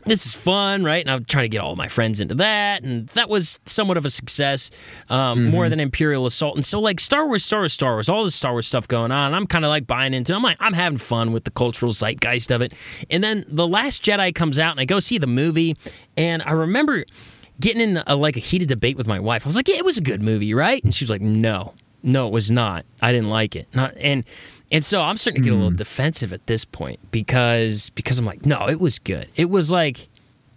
[0.06, 1.02] this is fun, right?
[1.02, 4.04] And I'm trying to get all my friends into that, and that was somewhat of
[4.04, 4.70] a success,
[5.08, 6.56] um, more than Imperial Assault.
[6.56, 9.10] And so, like Star Wars, Star Wars, Star Wars, all this Star Wars stuff going
[9.10, 9.32] on.
[9.32, 10.32] I'm kind of like buying into.
[10.32, 10.36] it.
[10.36, 12.74] I'm like, I'm having fun with the cultural zeitgeist of it.
[13.08, 15.76] And then the Last Jedi comes out, and I go see the movie,
[16.16, 17.04] and I remember
[17.60, 19.44] getting in a, like a heated debate with my wife.
[19.44, 20.82] I was like, yeah, it was a good movie, right?
[20.82, 22.84] And she was like, no, no, it was not.
[23.00, 23.68] I didn't like it.
[23.74, 24.24] Not and.
[24.72, 25.76] And so I'm starting to get a little hmm.
[25.76, 29.28] defensive at this point because because I'm like, no, it was good.
[29.36, 30.08] It was like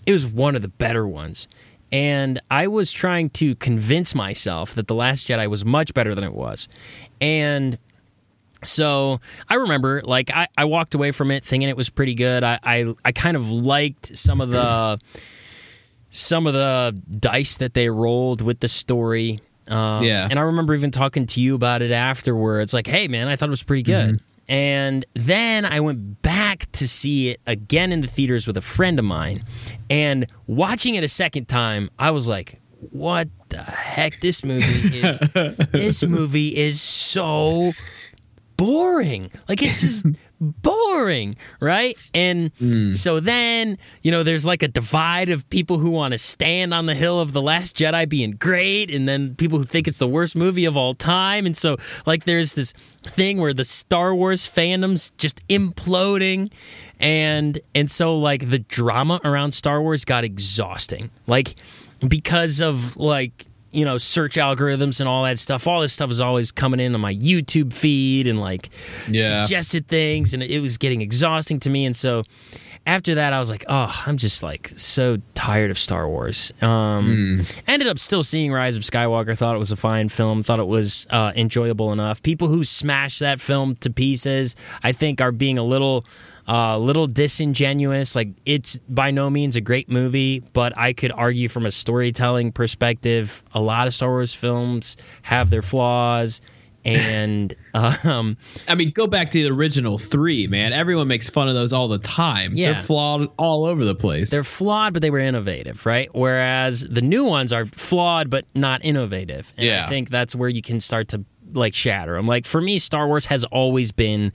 [0.08, 1.48] it was one of the better ones.
[1.92, 6.24] And I was trying to convince myself that The Last Jedi was much better than
[6.24, 6.68] it was.
[7.22, 7.78] And
[8.64, 12.44] so I remember, like, I, I walked away from it thinking it was pretty good.
[12.44, 15.00] I, I, I kind of liked some of the
[16.10, 19.40] some of the dice that they rolled with the story.
[19.68, 20.28] Um, Yeah.
[20.30, 22.74] And I remember even talking to you about it afterwards.
[22.74, 24.22] Like, hey, man, I thought it was pretty good.
[24.50, 28.98] And then I went back to see it again in the theaters with a friend
[28.98, 29.44] of mine.
[29.90, 34.22] And watching it a second time, I was like, what the heck?
[34.22, 35.20] This movie is
[35.74, 37.72] this movie is so
[38.58, 39.32] boring.
[39.48, 40.06] Like it's just
[40.42, 41.98] boring, right?
[42.14, 42.92] And hmm.
[42.92, 46.88] so then, you know, there's like a divide of people who want to stand on
[46.88, 50.08] the hill of The Last Jedi being great, and then people who think it's the
[50.08, 51.46] worst movie of all time.
[51.46, 56.52] And so, like, there's this thing where the Star Wars fandom's just imploding.
[57.00, 61.12] And and so like the drama around Star Wars got exhausting.
[61.28, 61.56] Like
[62.08, 63.46] because of like
[63.78, 65.68] you know search algorithms and all that stuff.
[65.68, 68.70] All this stuff is always coming in on my youtube feed and like
[69.08, 69.44] Yeah.
[69.44, 71.86] suggested things and it was getting exhausting to me.
[71.86, 72.24] And so
[72.86, 76.52] after that i was like oh i'm just like so tired of star wars.
[76.62, 79.38] Um ended up still seeing rise of skywalker.
[79.38, 80.42] Thought it was a fine film.
[80.42, 82.24] Thought it was uh, enjoyable enough.
[82.24, 86.06] People who smash that film to pieces i think are being a little
[86.48, 88.16] a little disingenuous.
[88.16, 92.52] Like it's by no means a great movie, but I could argue from a storytelling
[92.52, 96.42] perspective, a lot of Star Wars films have their flaws,
[96.88, 98.38] and um,
[98.70, 100.72] I mean, go back to the original three, man.
[100.72, 102.54] Everyone makes fun of those all the time.
[102.56, 102.72] Yeah.
[102.72, 104.30] They're flawed all over the place.
[104.30, 106.08] they're flawed, but they were innovative, right?
[106.16, 110.62] Whereas the new ones are flawed but not innovative, and I think that's where you
[110.62, 112.26] can start to like shatter them.
[112.26, 114.32] Like for me, Star Wars has always been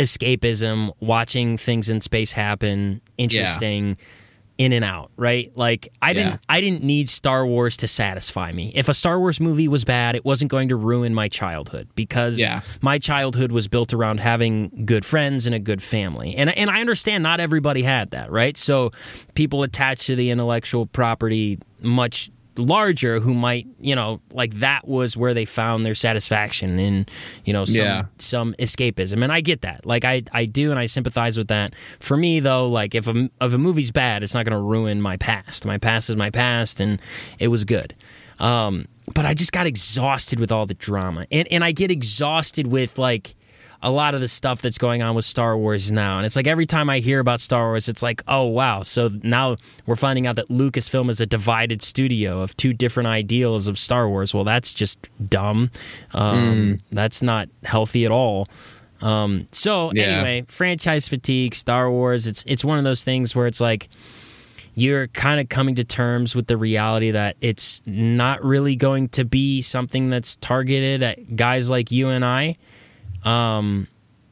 [0.00, 3.96] escapism, watching things in space happen, interesting.
[4.58, 5.50] In and out, right?
[5.56, 8.72] Like I didn't, I didn't need Star Wars to satisfy me.
[8.74, 12.38] If a Star Wars movie was bad, it wasn't going to ruin my childhood because
[12.38, 12.60] Yeah.
[12.82, 16.36] my childhood was built around having good friends and a good family.
[16.36, 18.58] And and I understand not everybody had that, right?
[18.58, 18.90] So
[19.32, 25.16] people attached to the intellectual property much larger who might, you know, like that was
[25.16, 27.06] where they found their satisfaction in,
[27.44, 28.02] you know, some Yeah.
[28.18, 29.22] some escapism.
[29.22, 29.86] And I get that.
[29.86, 31.74] Like I I do and I sympathize with that.
[32.00, 35.00] For me though, like if a if a movie's bad, it's not going to ruin
[35.00, 35.64] my past.
[35.64, 37.00] My past is my past and
[37.38, 37.94] it was good.
[38.38, 41.26] Um but I just got exhausted with all the drama.
[41.30, 43.34] And and I get exhausted with like
[43.82, 46.18] a lot of the stuff that's going on with Star Wars now.
[46.18, 48.82] And it's like every time I hear about Star Wars, it's like, oh, wow.
[48.82, 53.68] So now we're finding out that Lucasfilm is a divided studio of two different ideals
[53.68, 54.34] of Star Wars.
[54.34, 54.98] Well, that's just
[55.30, 55.70] dumb.
[56.12, 58.48] Um, That's not healthy at all.
[59.00, 60.02] Um, so Yeah.
[60.02, 62.26] anyway, franchise fatigue, Star Wars.
[62.26, 63.88] It's it's one of those things where it's like
[64.74, 69.24] you're kind of coming to terms with the reality that it's not really going to
[69.24, 72.56] be something that's targeted at guys like you and I.
[73.24, 73.88] Um,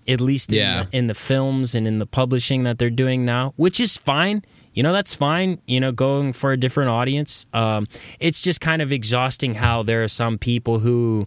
[0.06, 0.84] at least in, Yeah.
[0.90, 4.42] the, in the films and in the publishing that they're doing now, which is fine.
[4.72, 5.60] You know, that's fine.
[5.66, 7.46] You know, going for a different audience.
[7.52, 7.86] Um,
[8.20, 11.24] it's just kind of exhausting how there are some people who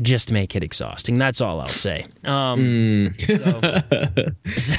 [0.00, 1.18] just make it exhausting.
[1.18, 2.06] That's all I'll say.
[2.24, 3.60] Um, so,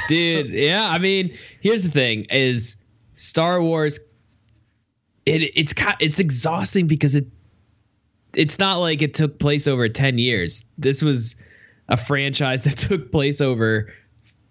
[0.07, 2.77] dude yeah i mean here's the thing is
[3.15, 3.99] star wars
[5.25, 7.27] it it's it's exhausting because it
[8.33, 10.63] it's not like it took place over 10 years.
[10.77, 11.35] This was
[11.89, 13.91] a franchise that took place over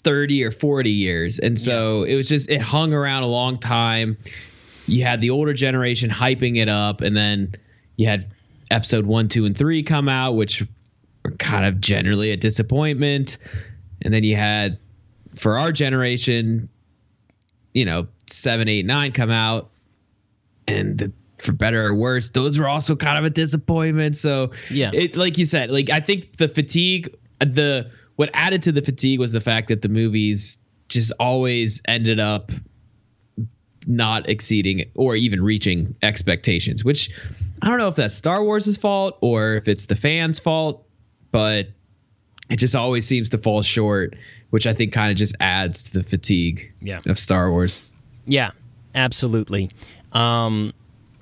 [0.03, 1.39] 30 or 40 years.
[1.39, 4.17] And so it was just it hung around a long time.
[4.87, 7.55] You had the older generation hyping it up and then
[7.97, 8.31] you had
[8.71, 10.63] episode 1 2 and 3 come out which
[11.25, 13.39] were kind of generally a disappointment.
[14.03, 14.79] And then you had
[15.35, 16.69] for our generation,
[17.75, 19.71] you know, seven, eight, nine come out,
[20.67, 24.17] and the, for better or worse, those were also kind of a disappointment.
[24.17, 24.91] So Yeah.
[24.93, 29.21] it like you said, like I think the fatigue, the what added to the fatigue
[29.21, 32.51] was the fact that the movies just always ended up
[33.87, 37.11] not exceeding or even reaching expectations, which
[37.63, 40.85] I don't know if that's Star Wars' fault or if it's the fans' fault,
[41.31, 41.69] but
[42.51, 44.17] it just always seems to fall short,
[44.51, 47.01] which I think kind of just adds to the fatigue Yeah.
[47.07, 47.85] of Star Wars.
[48.27, 48.51] Yeah,
[48.95, 49.71] absolutely.
[50.13, 50.73] Um,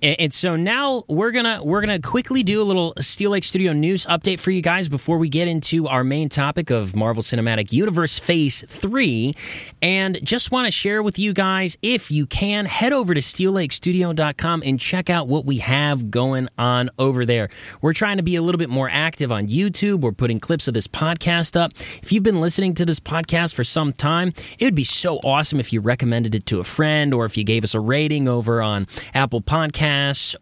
[0.03, 3.73] and, and so now we're gonna we're gonna quickly do a little Steel Lake Studio
[3.73, 7.73] news update for you guys before we get into our main topic of Marvel Cinematic
[7.73, 9.35] Universe Phase Three,
[9.81, 14.63] and just want to share with you guys if you can head over to SteelLakeStudio.com
[14.65, 17.49] and check out what we have going on over there.
[17.81, 20.01] We're trying to be a little bit more active on YouTube.
[20.01, 21.73] We're putting clips of this podcast up.
[22.03, 25.59] If you've been listening to this podcast for some time, it would be so awesome
[25.59, 28.61] if you recommended it to a friend or if you gave us a rating over
[28.61, 29.86] on Apple Podcasts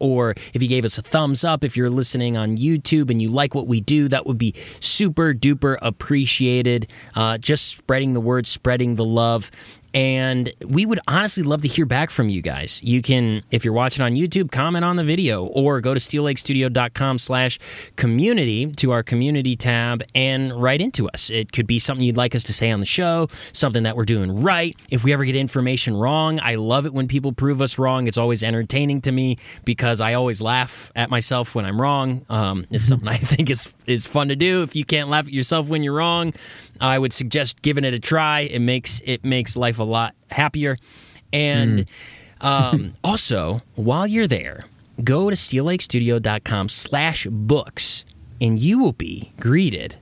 [0.01, 3.29] or if you gave us a thumbs up if you're listening on YouTube and you
[3.29, 4.09] like what we do.
[4.09, 6.91] That would be super duper appreciated.
[7.15, 9.51] Uh, just spreading the word, spreading the love.
[9.95, 12.83] And we would honestly love to hear back from you guys.
[12.83, 17.19] You can, if you're watching on YouTube, comment on the video or go to steellakestudio.com
[17.19, 17.61] slash
[17.95, 21.31] community to our community tab and write into us.
[21.31, 24.05] It could be something you'd like us to say on the show, something that we're
[24.05, 24.77] doing right.
[24.91, 28.09] If we ever get information wrong, I love it when people prove us wrong.
[28.09, 32.27] It's always entertaining to me because I always laugh at myself when I'm wrong.
[32.29, 34.63] Um, it's something I think is, is fun to do.
[34.63, 36.33] If you can't laugh at yourself when you're wrong,
[36.81, 38.41] I would suggest giving it a try.
[38.41, 40.79] It makes it makes life a lot happier.
[41.33, 41.87] And
[42.41, 44.65] um, also, while you're there,
[45.03, 48.05] go to steellakestudio.com slash books
[48.41, 49.97] and you will be greeted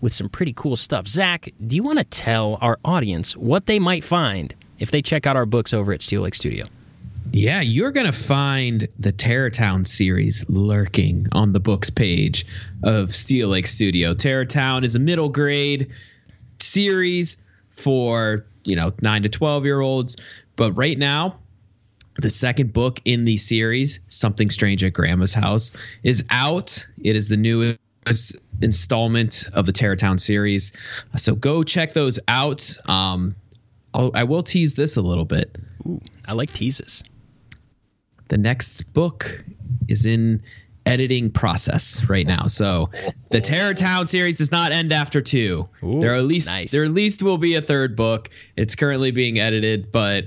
[0.00, 1.08] with some pretty cool stuff.
[1.08, 5.26] Zach, do you want to tell our audience what they might find if they check
[5.26, 6.66] out our books over at Steel Lake Studio?
[7.32, 12.46] Yeah, you're going to find the Terror Town series lurking on the books page
[12.82, 14.14] of Steel Lake Studio.
[14.14, 15.90] Terror Town is a middle grade
[16.58, 17.36] series
[17.70, 20.16] for, you know, 9 to 12 year olds,
[20.56, 21.38] but right now
[22.16, 25.70] the second book in the series, Something Strange at Grandma's House,
[26.02, 26.84] is out.
[27.02, 27.78] It is the newest
[28.62, 30.72] installment of the Terror Town series.
[31.16, 32.76] So go check those out.
[32.86, 33.36] Um,
[33.94, 37.02] I'll, I will tease this a little bit Ooh, I like teases.
[38.28, 39.44] The next book
[39.88, 40.42] is in
[40.86, 42.46] editing process right now.
[42.46, 42.90] So
[43.30, 45.68] the Terror Town series does not end after two.
[45.82, 46.70] Ooh, there are at least nice.
[46.70, 48.30] there at least will be a third book.
[48.56, 50.24] It's currently being edited, but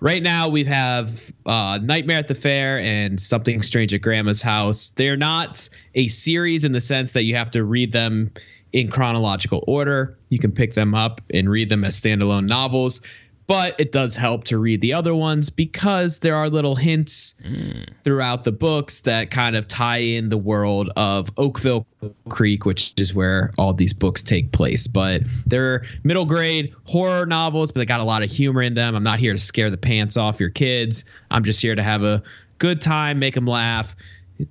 [0.00, 4.90] right now we have uh, Nightmare at the Fair and Something Strange at Grandma's House.
[4.90, 8.30] They're not a series in the sense that you have to read them
[8.72, 10.16] in chronological order.
[10.28, 13.00] You can pick them up and read them as standalone novels.
[13.46, 17.86] But it does help to read the other ones because there are little hints mm.
[18.02, 21.86] throughout the books that kind of tie in the world of Oakville
[22.28, 24.88] Creek, which is where all these books take place.
[24.88, 28.96] But they're middle grade horror novels, but they got a lot of humor in them.
[28.96, 31.04] I'm not here to scare the pants off your kids.
[31.30, 32.22] I'm just here to have a
[32.58, 33.94] good time, make them laugh,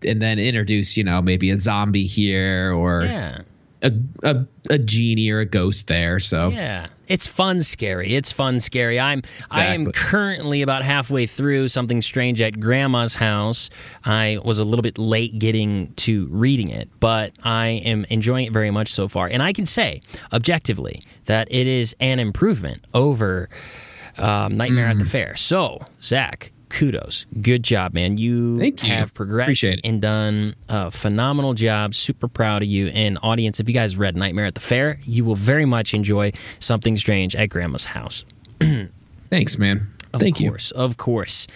[0.05, 3.41] and then introduce, you know, maybe a zombie here or Yeah.
[3.81, 3.91] A,
[4.23, 6.19] a, a genie or a ghost there.
[6.19, 8.15] So Yeah, it's fun, scary.
[8.15, 8.99] It's fun, scary.
[8.99, 9.21] I'm
[9.53, 13.69] I am currently about halfway through something strange at Grandma's house.
[14.03, 18.53] I was a little bit late getting to reading it, but I am enjoying it
[18.53, 19.27] very much so far.
[19.27, 20.01] And I can say
[20.33, 23.49] objectively that it is an improvement over
[24.17, 24.91] um, Nightmare Mm.
[24.91, 25.35] at the Fair.
[25.35, 26.51] So, Zach.
[26.75, 27.25] Kudos.
[27.41, 28.17] Good job, man.
[28.17, 28.73] You, you.
[28.81, 31.95] have progressed and done a phenomenal job.
[31.95, 32.87] Super proud of you.
[32.87, 36.33] And audience, if you guys read Nightmare at the Fair, you will very much enjoy
[36.59, 38.25] Something Strange at Grandma's House.
[39.29, 39.87] thanks, man.
[40.13, 40.47] Of Thank you.
[40.47, 41.47] Of course, of course.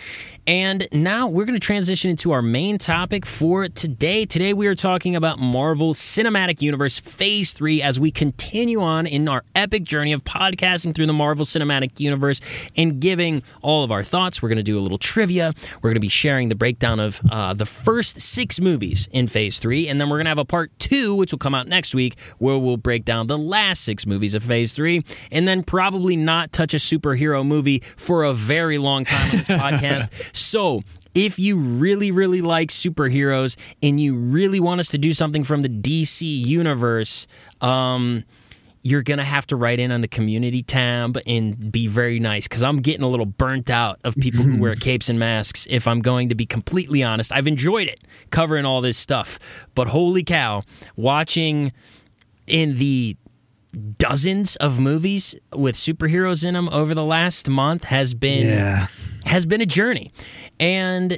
[0.49, 4.25] And now we're going to transition into our main topic for today.
[4.25, 9.27] Today we are talking about Marvel Cinematic Universe Phase 3 as we continue on in
[9.27, 12.41] our epic journey of podcasting through the Marvel Cinematic Universe
[12.75, 14.41] and giving all of our thoughts.
[14.41, 15.53] We're going to do a little trivia.
[15.83, 19.59] We're going to be sharing the breakdown of uh, the first six movies in Phase
[19.59, 19.87] 3.
[19.87, 22.17] And then we're going to have a part two, which will come out next week,
[22.39, 25.03] where we'll break down the last six movies of Phase 3.
[25.31, 29.47] And then probably not touch a superhero movie for a very long time on this
[29.47, 30.37] podcast.
[30.39, 30.83] So,
[31.15, 35.63] if you really, really like superheroes and you really want us to do something from
[35.63, 37.27] the DC universe,
[37.61, 38.23] um,
[38.81, 42.63] you're gonna have to write in on the community tab and be very nice because
[42.63, 45.67] I'm getting a little burnt out of people who wear capes and masks.
[45.69, 47.99] If I'm going to be completely honest, I've enjoyed it
[48.29, 49.39] covering all this stuff,
[49.75, 50.63] but holy cow,
[50.95, 51.73] watching
[52.47, 53.17] in the
[53.97, 58.87] dozens of movies with superheroes in them over the last month has been Yeah.
[59.25, 60.11] has been a journey.
[60.59, 61.17] And uh,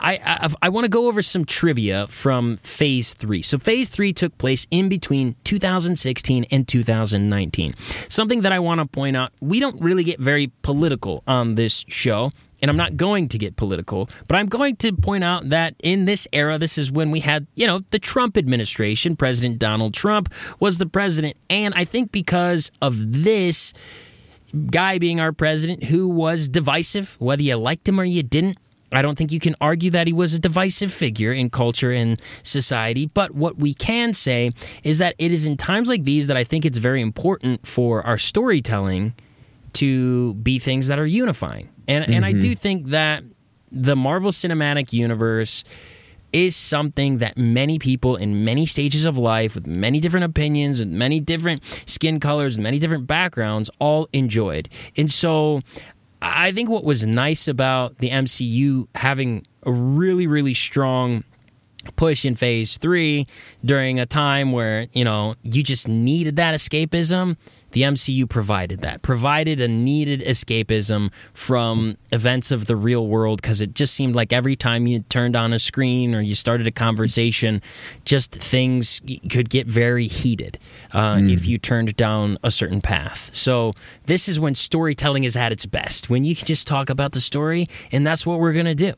[0.00, 3.40] I, I, I want to go over some trivia from Phase 3.
[3.42, 7.74] So, Phase 3 took place in between 2016 and 2019.
[8.08, 11.84] Something that I want to point out we don't really get very political on this
[11.88, 12.32] show.
[12.62, 16.04] And I'm not going to get political, but I'm going to point out that in
[16.04, 19.16] this era, this is when we had, you know, the Trump administration.
[19.16, 21.36] President Donald Trump was the president.
[21.48, 23.72] And I think because of this
[24.70, 28.58] guy being our president who was divisive, whether you liked him or you didn't,
[28.92, 32.20] I don't think you can argue that he was a divisive figure in culture and
[32.42, 33.06] society.
[33.06, 34.52] But what we can say
[34.82, 38.02] is that it is in times like these that I think it's very important for
[38.02, 39.14] our storytelling
[39.74, 41.68] to be things that are unifying.
[41.90, 42.12] And mm-hmm.
[42.14, 43.24] and I do think that
[43.72, 45.64] the Marvel Cinematic Universe
[46.32, 50.88] is something that many people in many stages of life with many different opinions with
[50.88, 54.68] many different skin colors many different backgrounds all enjoyed.
[54.96, 55.60] And so
[56.22, 61.24] I think what was nice about the MCU having a really really strong
[61.96, 63.26] push in phase 3
[63.64, 67.36] during a time where, you know, you just needed that escapism
[67.72, 73.60] the MCU provided that, provided a needed escapism from events of the real world because
[73.60, 76.70] it just seemed like every time you turned on a screen or you started a
[76.70, 77.62] conversation,
[78.04, 80.58] just things could get very heated
[80.92, 81.32] uh, mm.
[81.32, 83.30] if you turned down a certain path.
[83.34, 83.72] So,
[84.06, 87.20] this is when storytelling is at its best, when you can just talk about the
[87.20, 88.94] story, and that's what we're going to do.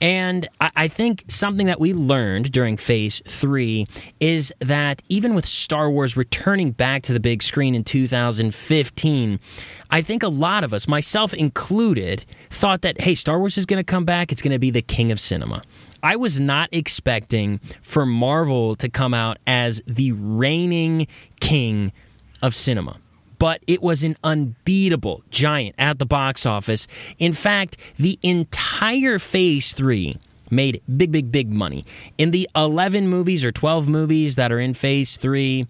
[0.00, 3.86] And I, I think something that we learned during phase three
[4.20, 9.38] is that even with Star Wars returning back to the big screen in 2015,
[9.90, 13.78] I think a lot of us, myself included, thought that, hey, Star Wars is going
[13.78, 14.32] to come back.
[14.32, 15.62] It's going to be the king of cinema.
[16.02, 21.06] I was not expecting for Marvel to come out as the reigning
[21.40, 21.92] king
[22.40, 22.98] of cinema
[23.38, 26.86] but it was an unbeatable giant at the box office.
[27.18, 30.16] In fact, the entire phase three
[30.52, 31.84] made big, big, big money.
[32.18, 35.66] In the 11 movies or 12 movies that are in phase three,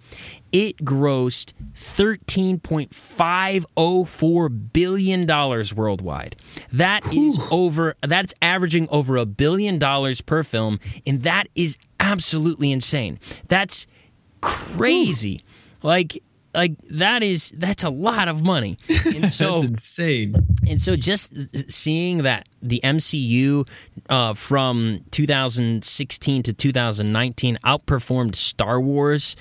[0.52, 5.26] it grossed $13.504 billion
[5.76, 6.36] worldwide.
[6.70, 12.70] That is over, that's averaging over a billion dollars per film, and that is absolutely
[12.70, 13.18] insane.
[13.48, 13.86] That's
[14.40, 15.40] crazy.
[15.82, 16.22] Like,
[16.54, 18.76] like that is that's a lot of money
[19.06, 20.34] and so that's insane
[20.68, 21.32] and so just
[21.72, 23.66] seeing that the mcu
[24.10, 29.34] uh, from 2016 to 2019 outperformed star wars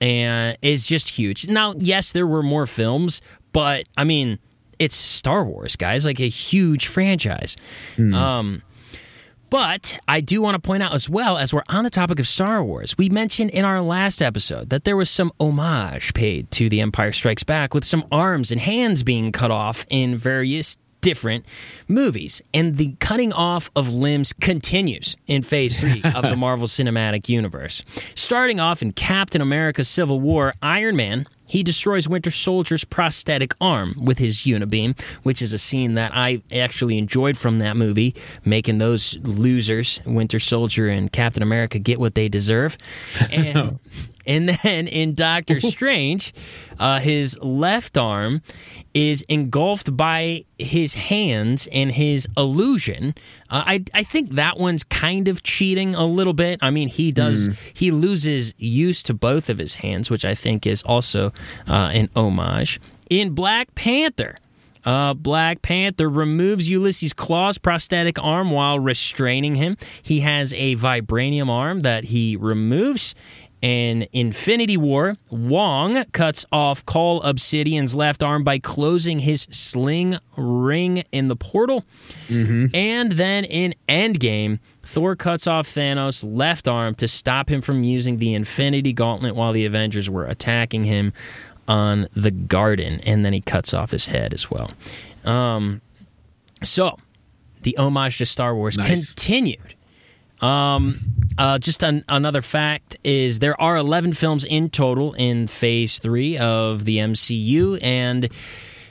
[0.00, 3.20] and is just huge now yes there were more films
[3.52, 4.38] but i mean
[4.78, 7.56] it's star wars guys like a huge franchise
[7.96, 8.14] mm.
[8.14, 8.62] um
[9.48, 12.26] but I do want to point out as well, as we're on the topic of
[12.26, 16.68] Star Wars, we mentioned in our last episode that there was some homage paid to
[16.68, 20.76] The Empire Strikes Back with some arms and hands being cut off in various
[21.06, 21.46] different
[21.86, 22.42] movies.
[22.52, 27.84] And the cutting off of limbs continues in phase three of the Marvel Cinematic Universe.
[28.16, 33.94] Starting off in Captain America Civil War, Iron Man he destroys Winter Soldier's prosthetic arm
[34.02, 38.78] with his unibeam, which is a scene that I actually enjoyed from that movie, making
[38.78, 42.76] those losers, Winter Soldier and Captain America, get what they deserve.
[43.30, 43.78] And,
[44.26, 46.34] and then in Doctor Strange,
[46.78, 48.42] uh, his left arm
[48.94, 53.14] is engulfed by his hands and his illusion.
[53.50, 56.58] Uh, I I think that one's kind of cheating a little bit.
[56.62, 57.72] I mean, he does mm.
[57.76, 61.32] he loses use to both of his hands, which I think is also
[61.68, 62.80] uh, an homage.
[63.08, 64.36] In Black Panther,
[64.86, 69.76] uh, Black Panther removes Ulysses Klaue's prosthetic arm while restraining him.
[70.00, 73.14] He has a vibranium arm that he removes,
[73.62, 81.04] in Infinity War, Wong cuts off Cull Obsidian's left arm by closing his sling ring
[81.10, 81.84] in the portal.
[82.28, 82.74] Mm-hmm.
[82.74, 88.18] And then in Endgame, Thor cuts off Thanos' left arm to stop him from using
[88.18, 91.12] the Infinity Gauntlet while the Avengers were attacking him
[91.66, 93.00] on the garden.
[93.04, 94.70] And then he cuts off his head as well.
[95.24, 95.80] Um,
[96.62, 96.98] so,
[97.62, 99.12] the homage to Star Wars nice.
[99.12, 99.75] continued
[100.40, 100.98] um,
[101.38, 106.36] uh, just an, another fact is there are 11 films in total in phase three
[106.38, 108.28] of the MCU, and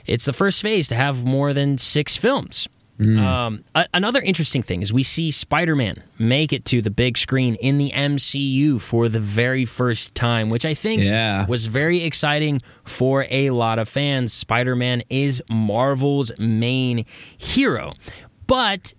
[0.06, 2.68] it's the first phase to have more than six films.
[2.98, 3.18] Mm.
[3.20, 7.18] Um, a- another interesting thing is we see Spider Man make it to the big
[7.18, 11.46] screen in the MCU for the very first time, which I think yeah.
[11.46, 14.32] was very exciting for a lot of fans.
[14.32, 17.04] Spider Man is Marvel's main
[17.36, 17.92] hero.
[18.46, 18.94] But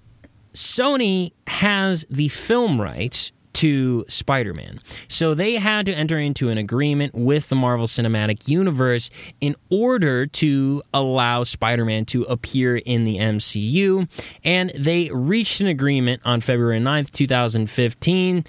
[0.54, 4.80] Sony has the film rights to Spider Man.
[5.08, 9.10] So they had to enter into an agreement with the Marvel Cinematic Universe
[9.42, 14.08] in order to allow Spider Man to appear in the MCU.
[14.44, 18.46] And they reached an agreement on February 9th, 2015.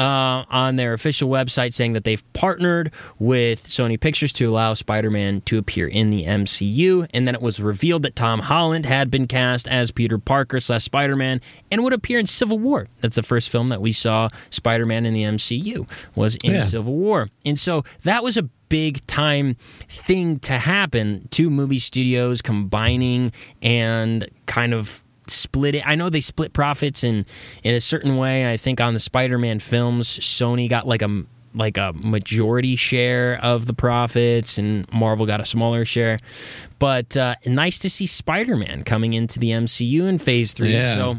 [0.00, 5.10] Uh, on their official website saying that they've partnered with Sony Pictures to allow Spider
[5.10, 7.06] Man to appear in the MCU.
[7.12, 10.84] And then it was revealed that Tom Holland had been cast as Peter Parker slash
[10.84, 11.40] Spider Man
[11.70, 12.88] and would appear in Civil War.
[13.00, 16.60] That's the first film that we saw Spider Man in the MCU was in Yeah.
[16.60, 17.28] Civil War.
[17.44, 19.56] And so that was a big time
[19.88, 21.26] thing to happen.
[21.30, 25.86] Two movie studios combining and kind of split it.
[25.86, 27.26] I know they split profits in
[27.62, 28.50] in a certain way.
[28.50, 31.24] I think on the Spider-Man films, Sony got like a
[31.54, 36.18] like a majority share of the profits and Marvel got a smaller share.
[36.78, 40.72] But uh, nice to see Spider-Man coming into the MCU in phase 3.
[40.72, 40.94] Yeah.
[40.94, 41.18] So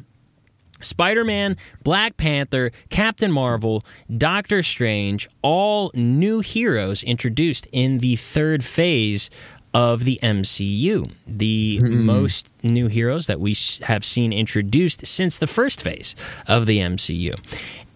[0.83, 3.85] Spider Man, Black Panther, Captain Marvel,
[4.15, 9.29] Doctor Strange, all new heroes introduced in the third phase
[9.73, 11.11] of the MCU.
[11.25, 16.15] The most new heroes that we have seen introduced since the first phase
[16.47, 17.39] of the MCU.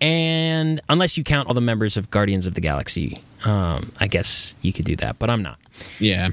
[0.02, 4.58] And unless you count all the members of Guardians of the Galaxy, um, I guess
[4.62, 5.58] you could do that, but I'm not.
[6.00, 6.30] Yeah.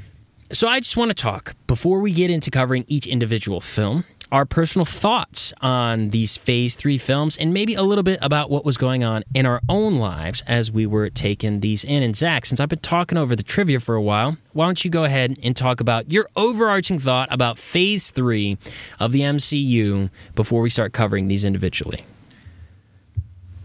[0.53, 4.45] So I just want to talk before we get into covering each individual film, our
[4.47, 8.79] personal thoughts on these phase three films, and maybe a little bit about what was
[8.79, 12.03] going on in our own lives as we were taking these in.
[12.03, 14.91] And Zach, since I've been talking over the trivia for a while, why don't you
[14.91, 18.57] go ahead and talk about your overarching thought about phase three
[18.99, 22.01] of the MCU before we start covering these individually?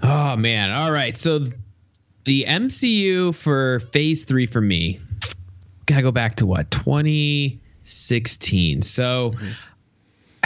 [0.04, 0.72] Oh man.
[0.72, 1.16] All right.
[1.18, 1.46] So
[2.26, 5.00] the MCU for phase 3 for me
[5.86, 6.70] got to go back to what?
[6.72, 8.82] 2016.
[8.82, 9.52] So mm-hmm.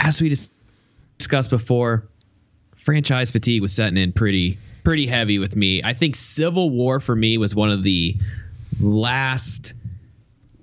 [0.02, 0.50] As we dis-
[1.18, 2.04] discussed before,
[2.76, 5.80] franchise fatigue was setting in pretty pretty heavy with me.
[5.84, 8.16] I think Civil War for me was one of the
[8.80, 9.74] last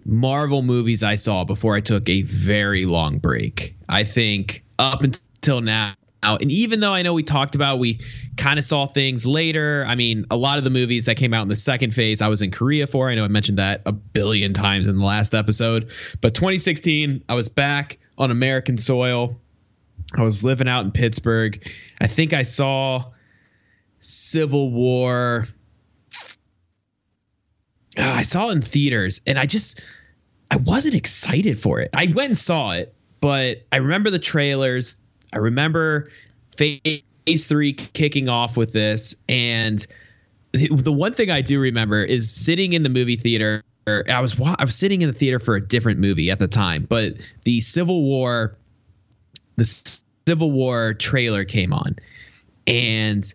[0.05, 3.75] Marvel movies I saw before I took a very long break.
[3.87, 7.97] I think up until now, and even though I know we talked about we
[8.35, 11.43] kind of saw things later, I mean, a lot of the movies that came out
[11.43, 13.09] in the second phase, I was in Korea for.
[13.09, 15.89] I know I mentioned that a billion times in the last episode.
[16.19, 19.39] But 2016, I was back on American soil.
[20.15, 21.65] I was living out in Pittsburgh.
[22.01, 23.05] I think I saw
[24.01, 25.47] Civil War.
[27.97, 29.81] Ah, I saw it in theaters and I just
[30.51, 31.89] I wasn't excited for it.
[31.93, 34.95] I went and saw it, but I remember the trailers.
[35.33, 36.09] I remember
[36.57, 37.01] phase
[37.47, 39.15] three kicking off with this.
[39.27, 39.85] And
[40.53, 43.63] the one thing I do remember is sitting in the movie theater.
[44.09, 46.85] I was I was sitting in the theater for a different movie at the time,
[46.87, 47.13] but
[47.43, 48.57] the Civil War,
[49.55, 49.65] the
[50.27, 51.97] Civil War trailer came on,
[52.67, 53.33] and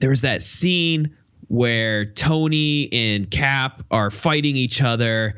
[0.00, 1.14] there was that scene
[1.48, 5.36] where Tony and Cap are fighting each other,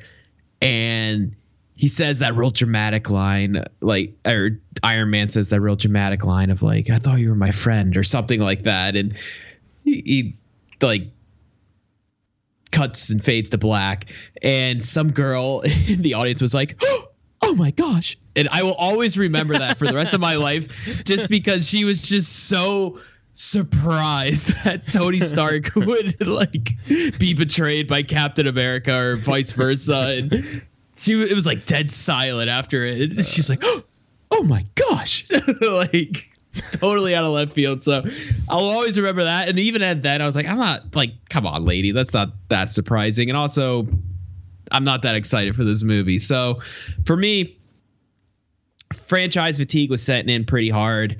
[0.60, 1.34] and
[1.76, 6.50] he says that real dramatic line, like or Iron Man says that real dramatic line
[6.50, 9.14] of like, "I thought you were my friend" or something like that, and
[9.84, 10.36] he, he
[10.80, 11.08] like
[12.74, 14.12] cuts and fades to black,
[14.42, 16.80] and some girl in the audience was like.
[17.46, 18.16] Oh my gosh.
[18.36, 21.84] And I will always remember that for the rest of my life just because she
[21.84, 22.98] was just so
[23.34, 26.70] surprised that Tony Stark would like
[27.18, 30.16] be betrayed by Captain America or vice versa.
[30.18, 30.64] And
[30.96, 33.22] she it was like dead silent after it.
[33.24, 33.62] She was like,
[34.30, 35.26] "Oh my gosh!"
[35.60, 36.33] like
[36.72, 37.82] totally out of left field.
[37.82, 38.04] So
[38.48, 39.48] I'll always remember that.
[39.48, 42.30] And even at that, I was like, "I'm not like, come on, lady, that's not
[42.48, 43.86] that surprising." And also,
[44.72, 46.18] I'm not that excited for this movie.
[46.18, 46.60] So
[47.04, 47.56] for me,
[48.92, 51.16] franchise fatigue was setting in pretty hard.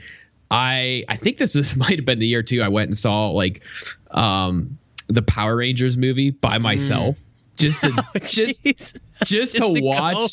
[0.51, 2.63] I I think this was might have been the year too.
[2.63, 3.63] I went and saw like
[4.13, 4.79] um
[5.09, 7.19] the Power Rangers movie by myself
[7.57, 7.91] just to
[8.23, 8.99] just Jeez.
[9.25, 10.27] just, to, to go.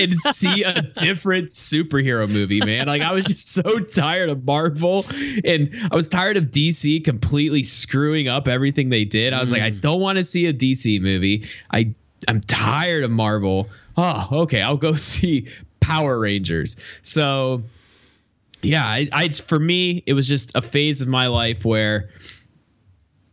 [0.00, 2.86] And see a different superhero movie, man.
[2.86, 5.04] Like I was just so tired of Marvel
[5.44, 9.32] and I was tired of DC completely screwing up everything they did.
[9.32, 9.80] I was like, I mm.
[9.80, 11.46] don't want to see a DC movie.
[11.72, 11.94] I
[12.28, 13.68] I'm tired of Marvel.
[13.96, 15.46] Oh, okay, I'll go see
[15.80, 16.76] Power Rangers.
[17.02, 17.62] So
[18.62, 22.10] yeah, I, I for me, it was just a phase of my life where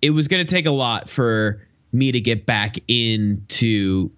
[0.01, 1.61] it was going to take a lot for
[1.91, 4.11] me to get back into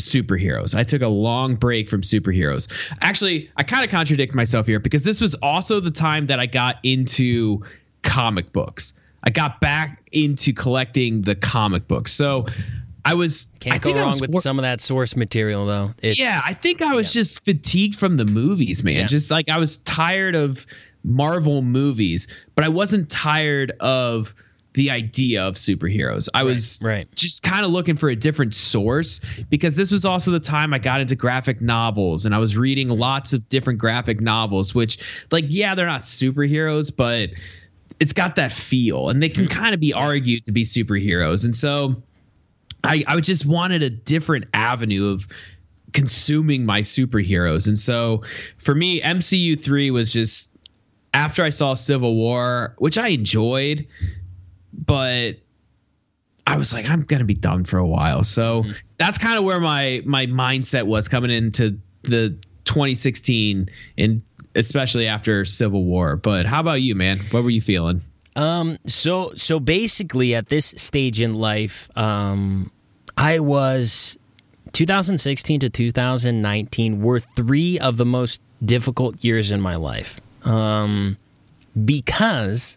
[0.00, 0.74] superheroes.
[0.74, 2.68] I took a long break from superheroes.
[3.00, 6.46] Actually, I kind of contradict myself here because this was also the time that I
[6.46, 7.62] got into
[8.02, 8.92] comic books.
[9.24, 12.12] I got back into collecting the comic books.
[12.12, 12.46] So
[13.04, 15.94] I was Can't go think I wrong was with some of that source material, though.
[16.02, 18.94] It's, yeah, I think I was just fatigued from the movies, man.
[18.94, 19.06] Yeah.
[19.06, 20.66] Just like I was tired of
[21.04, 24.34] Marvel movies, but I wasn't tired of
[24.74, 26.28] the idea of superheroes.
[26.32, 27.12] I was right.
[27.16, 30.78] just kind of looking for a different source because this was also the time I
[30.78, 34.98] got into graphic novels and I was reading lots of different graphic novels, which,
[35.32, 37.30] like, yeah, they're not superheroes, but
[38.00, 39.52] it's got that feel, and they can hmm.
[39.52, 42.02] kind of be argued to be superheroes, and so
[42.82, 45.28] I I just wanted a different avenue of
[45.92, 48.22] consuming my superheroes, and so
[48.56, 50.50] for me, MCU three was just
[51.12, 53.86] after I saw Civil War, which I enjoyed,
[54.90, 55.36] but
[56.48, 58.24] I was like, I'm gonna be done for a while.
[58.24, 58.72] So mm-hmm.
[58.96, 62.30] that's kind of where my my mindset was coming into the
[62.64, 63.68] 2016
[63.98, 64.24] and
[64.56, 66.16] especially after Civil War.
[66.16, 67.20] But how about you, man?
[67.30, 68.02] What were you feeling?
[68.34, 72.72] Um, so so basically at this stage in life, um,
[73.16, 74.18] I was
[74.72, 80.20] 2016 to 2019 were three of the most difficult years in my life.
[80.44, 81.16] Um,
[81.84, 82.76] because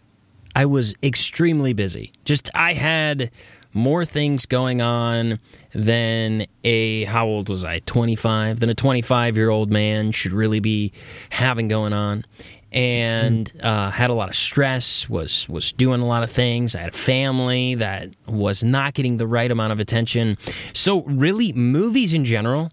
[0.54, 2.12] I was extremely busy.
[2.24, 3.30] Just I had
[3.72, 5.40] more things going on
[5.74, 7.80] than a how old was I?
[7.80, 8.60] 25.
[8.60, 10.92] Than a 25 year old man should really be
[11.30, 12.24] having going on.
[12.70, 15.08] And uh, had a lot of stress.
[15.08, 16.74] Was was doing a lot of things.
[16.74, 20.38] I had a family that was not getting the right amount of attention.
[20.72, 22.72] So really, movies in general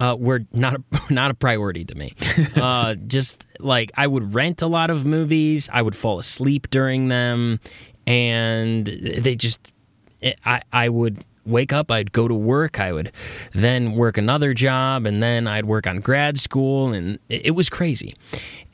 [0.00, 0.82] uh, were not a,
[1.12, 2.14] not a priority to me.
[2.58, 7.08] Uh, just like I would rent a lot of movies, I would fall asleep during
[7.08, 7.60] them,
[8.06, 9.72] and they just
[10.44, 13.10] I I would wake up, I'd go to work, I would
[13.52, 18.14] then work another job, and then I'd work on grad school, and it, was crazy.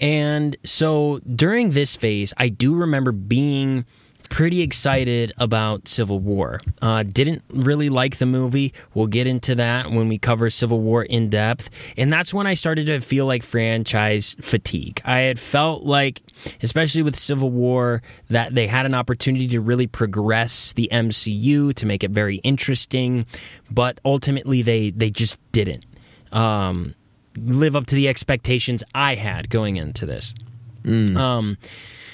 [0.00, 3.86] And so during this phase, I do remember being
[4.30, 6.60] pretty excited about Civil War.
[6.80, 8.72] Uh, didn't really like the movie.
[8.94, 11.70] We'll get into that when we cover Civil War in depth.
[11.96, 15.00] And that's when I started to feel like franchise fatigue.
[15.04, 16.22] I had felt like,
[16.62, 21.86] especially with Civil War, that they had an opportunity to really progress the MCU to
[21.86, 23.26] make it very interesting,
[23.70, 25.84] but ultimately they they just didn't.
[26.32, 26.94] Um,
[27.36, 30.34] live up to the expectations I had going into this.
[30.82, 31.16] Mm.
[31.16, 31.58] Um,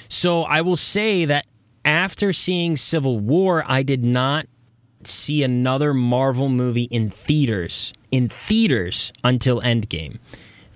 [0.07, 1.45] so I will say that
[1.85, 4.47] after seeing Civil War, I did not
[5.03, 10.19] see another Marvel movie in theaters in theaters until Endgame.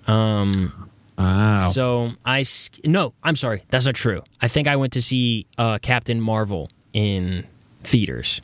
[0.07, 1.59] Um, wow.
[1.59, 2.43] So I
[2.83, 4.23] no, I'm sorry, that's not true.
[4.41, 7.45] I think I went to see uh, Captain Marvel in
[7.83, 8.41] theaters.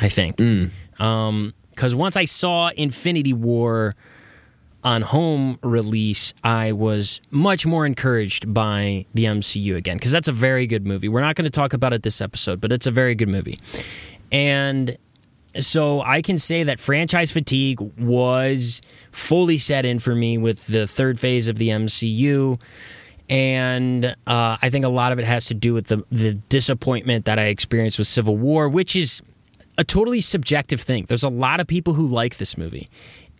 [0.00, 0.36] I think.
[0.36, 0.70] Mm.
[0.98, 3.96] Um, because once I saw Infinity War
[4.84, 10.32] on home release, I was much more encouraged by the MCU again because that's a
[10.32, 11.08] very good movie.
[11.08, 13.58] We're not going to talk about it this episode, but it's a very good movie.
[14.30, 14.98] And
[15.58, 20.86] so I can say that franchise fatigue was fully set in for me with the
[20.86, 22.60] third phase of the MCU.
[23.30, 27.24] And uh, I think a lot of it has to do with the, the disappointment
[27.24, 29.22] that I experienced with Civil War, which is
[29.78, 31.06] a totally subjective thing.
[31.08, 32.90] There's a lot of people who like this movie.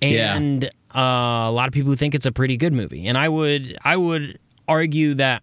[0.01, 3.19] And yeah uh, a lot of people who think it's a pretty good movie, and
[3.19, 4.39] I would I would
[4.69, 5.43] argue that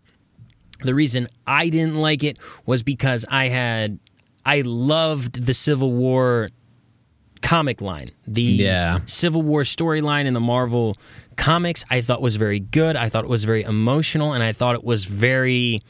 [0.83, 3.99] the reason I didn't like it was because I had
[4.45, 6.49] I loved the Civil War
[7.41, 8.99] comic line, the yeah.
[9.05, 10.95] Civil War storyline in the Marvel
[11.35, 11.83] comics.
[11.89, 12.95] I thought was very good.
[12.95, 15.81] I thought it was very emotional, and I thought it was very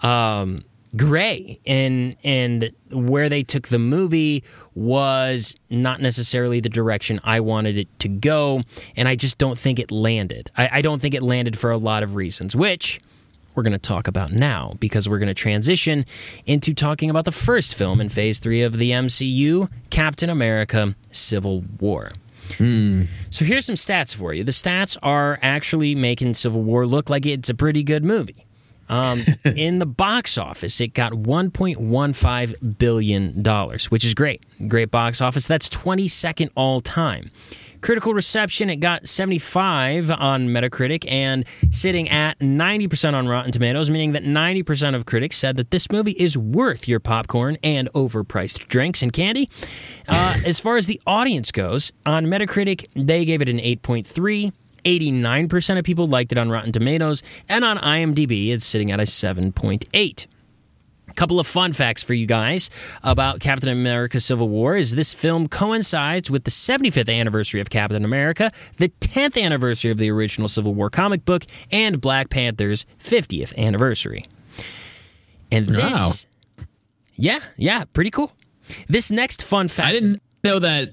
[0.00, 0.64] um,
[0.96, 4.42] gray and and where they took the movie
[4.74, 8.62] was not necessarily the direction I wanted it to go
[8.96, 11.76] and I just don't think it landed I, I don't think it landed for a
[11.76, 13.00] lot of reasons which
[13.54, 16.06] we're going to talk about now because we're going to transition
[16.46, 21.64] into talking about the first film in phase 3 of the MCU Captain America Civil
[21.80, 22.12] War
[22.54, 23.08] Mm.
[23.30, 24.42] So here's some stats for you.
[24.42, 28.46] The stats are actually making Civil War look like it's a pretty good movie.
[28.88, 34.44] Um, in the box office, it got $1.15 billion, which is great.
[34.68, 35.46] Great box office.
[35.46, 37.30] That's 22nd all time.
[37.80, 44.12] Critical reception, it got 75 on Metacritic and sitting at 90% on Rotten Tomatoes, meaning
[44.12, 49.00] that 90% of critics said that this movie is worth your popcorn and overpriced drinks
[49.00, 49.48] and candy.
[50.08, 54.52] Uh, as far as the audience goes, on Metacritic, they gave it an 8.3.
[54.88, 59.02] 89% of people liked it on Rotten Tomatoes, and on IMDb, it's sitting at a
[59.02, 60.26] 7.8.
[61.08, 62.70] A couple of fun facts for you guys
[63.02, 68.04] about Captain America Civil War is this film coincides with the 75th anniversary of Captain
[68.04, 73.56] America, the 10th anniversary of the original Civil War comic book, and Black Panther's 50th
[73.58, 74.24] anniversary.
[75.50, 76.12] And this wow.
[77.14, 78.32] Yeah, yeah, pretty cool.
[78.86, 80.92] This next fun fact I didn't know that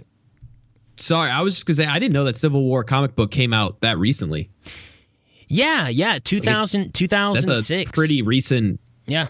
[0.97, 3.53] sorry, I was just gonna say I didn't know that Civil War comic book came
[3.53, 4.49] out that recently.
[5.47, 7.91] Yeah, yeah, 2000, like, 2006.
[7.91, 8.79] pretty recent.
[9.05, 9.27] Yeah.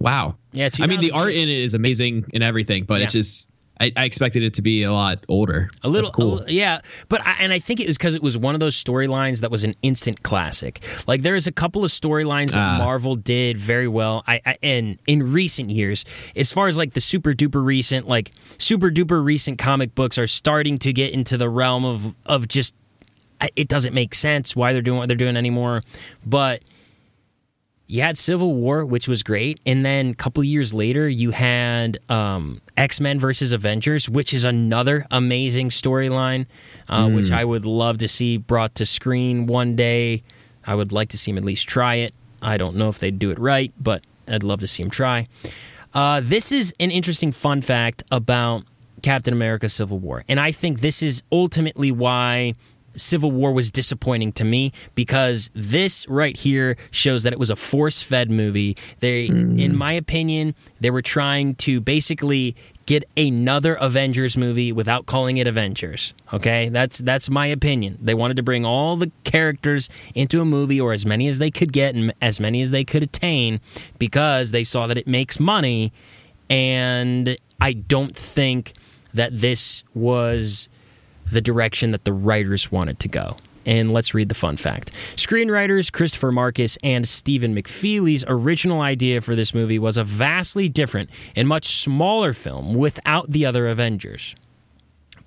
[0.00, 0.36] Wow.
[0.52, 0.70] Yeah.
[0.80, 3.04] I mean, the art in it is amazing and everything, but yeah.
[3.04, 3.50] it's just
[3.80, 5.70] I, I expected it to be a lot older.
[5.82, 6.40] A little, cool.
[6.40, 8.82] a- yeah, but I, and I think it was because it was one of those
[8.82, 10.80] storylines that was an instant classic.
[11.06, 12.78] Like there's a couple of storylines that Ah.
[12.78, 14.24] Marvel did very well.
[14.26, 16.04] I, I and in recent years,
[16.34, 20.26] as far as like the super duper recent, like super duper recent comic books are
[20.26, 22.74] starting to get into the realm of of just
[23.54, 25.82] it doesn't make sense why they're doing what they're doing anymore.
[26.26, 26.62] But
[27.90, 31.98] you had Civil War, which was great, and then a couple years later, you had
[32.10, 36.44] um, X Men versus Avengers, which is another amazing storyline,
[36.88, 40.22] uh, which I would love to see brought to screen one day.
[40.66, 42.12] I would like to see him at least try it.
[42.42, 45.26] I don't know if they'd do it right, but I'd love to see him try.
[45.94, 48.64] Uh, this is an interesting fun fact about
[49.02, 52.54] Captain America: Civil War, and I think this is ultimately why
[52.98, 57.56] Civil War was disappointing to me because this right here shows that it was a
[57.56, 58.76] force-fed movie.
[59.00, 59.58] They, hmm.
[59.58, 62.54] in my opinion, they were trying to basically
[62.86, 66.14] get another Avengers movie without calling it Avengers.
[66.32, 67.98] Okay, that's that's my opinion.
[68.00, 71.50] They wanted to bring all the characters into a movie, or as many as they
[71.50, 73.60] could get, and as many as they could attain,
[73.98, 75.92] because they saw that it makes money.
[76.50, 78.72] And I don't think
[79.12, 80.68] that this was
[81.30, 83.36] the direction that the writers wanted to go.
[83.66, 84.92] And let's read the fun fact.
[85.16, 91.10] Screenwriters Christopher Markus and Stephen McFeely's original idea for this movie was a vastly different
[91.36, 94.34] and much smaller film without the other Avengers.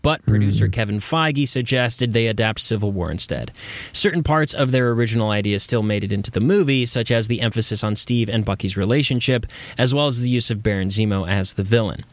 [0.02, 0.32] But hmm.
[0.32, 3.52] producer Kevin Feige suggested they adapt Civil War instead.
[3.94, 7.42] Certain parts of their original idea still made it into the movie, such as the
[7.42, 9.46] emphasis on Steve and Bucky's relationship,
[9.78, 12.04] as well as the use of Baron Zemo as the villain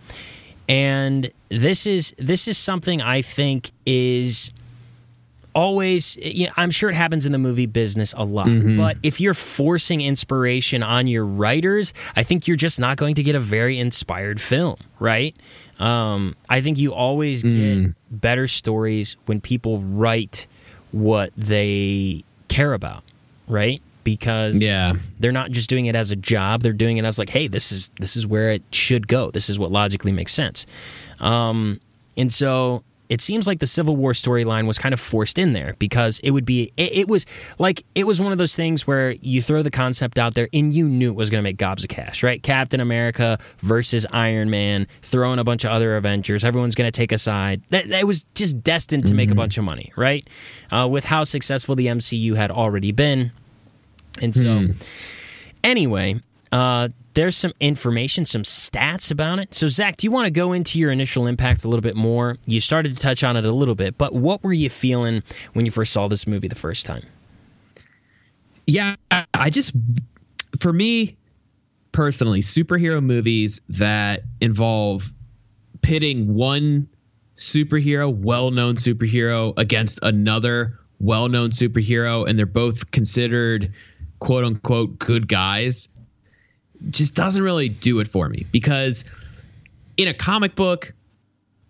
[0.69, 4.51] and this is this is something I think is
[5.55, 8.47] always you know, I'm sure it happens in the movie business a lot
[8.77, 13.23] but if you're forcing inspiration on your writers I think you're just not going to
[13.23, 15.35] get a very inspired film right?
[15.81, 20.47] Um, I think you always get better stories when people write
[20.93, 23.03] what they care about
[23.49, 24.95] right because Yeah.
[25.21, 26.63] they're not just doing it as a job.
[26.63, 29.31] They're doing it as like hey this is this is where it should go.
[29.31, 30.65] This is what logically makes sense.
[31.21, 31.81] Um,
[32.17, 35.75] and so it seems like the civil war storyline was kind of forced in there
[35.79, 37.25] because it would be it, it was
[37.59, 40.75] like it was one of those things where you throw the concept out there and
[40.75, 42.43] you knew it was going to make gobs of cash right?
[42.43, 47.11] Captain america versus iron man throwing a bunch of other avengers everyone's going to take
[47.13, 47.63] a side.
[47.71, 50.29] That, that was just destined to make a bunch of money right?
[50.71, 53.33] Uh, with how successful the mcu had already been
[54.23, 54.69] and so,
[55.65, 56.21] anyway,
[56.53, 59.55] uh, there's some information, some stats about it.
[59.55, 62.37] So, Zach, do you want to go into your initial impact a little bit more?
[62.47, 65.65] You started to touch on it a little bit, but what were you feeling when
[65.65, 67.03] you first saw this movie the first time?
[68.69, 68.95] yeah
[69.35, 69.73] i just
[70.61, 71.17] for me
[71.91, 75.13] personally superhero movies that involve
[75.81, 76.87] pitting one
[77.37, 83.73] superhero well-known superhero against another well-known superhero and they're both considered
[84.21, 85.89] quote unquote good guys
[86.91, 89.05] just doesn't really do it for me because
[89.97, 90.93] in a comic book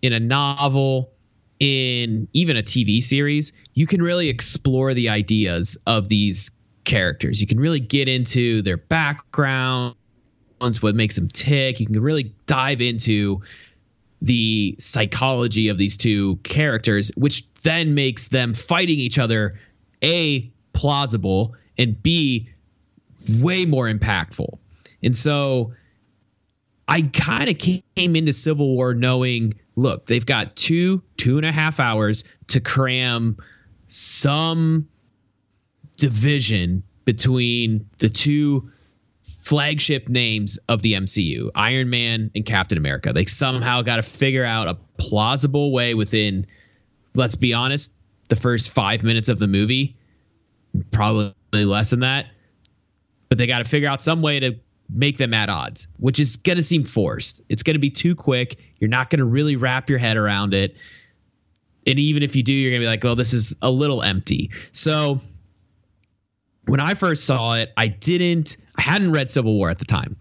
[0.01, 1.11] in a novel
[1.59, 6.51] in even a TV series, you can really explore the ideas of these
[6.85, 7.41] characters.
[7.41, 9.95] You can really get into their backgrounds,
[10.81, 11.79] what makes them tick.
[11.79, 13.41] You can really dive into
[14.21, 19.59] the psychology of these two characters, which then makes them fighting each other
[20.03, 22.47] A, plausible, and B,
[23.39, 24.59] way more impactful.
[25.01, 25.73] And so
[26.87, 31.51] I kind of came into Civil War knowing, look, they've got two, two and a
[31.51, 33.37] half hours to cram
[33.87, 34.87] some
[35.97, 38.69] division between the two
[39.23, 43.13] flagship names of the MCU, Iron Man and Captain America.
[43.13, 46.45] They somehow got to figure out a plausible way within,
[47.15, 47.93] let's be honest,
[48.27, 49.95] the first five minutes of the movie,
[50.91, 52.27] probably less than that.
[53.29, 54.55] But they got to figure out some way to
[54.89, 57.41] make them at odds, which is going to seem forced.
[57.49, 58.59] It's going to be too quick.
[58.79, 60.75] You're not going to really wrap your head around it.
[61.85, 64.01] And even if you do, you're going to be like, well, this is a little
[64.01, 64.51] empty.
[64.71, 65.21] So
[66.65, 70.15] when I first saw it, I didn't, I hadn't read Civil War at the time,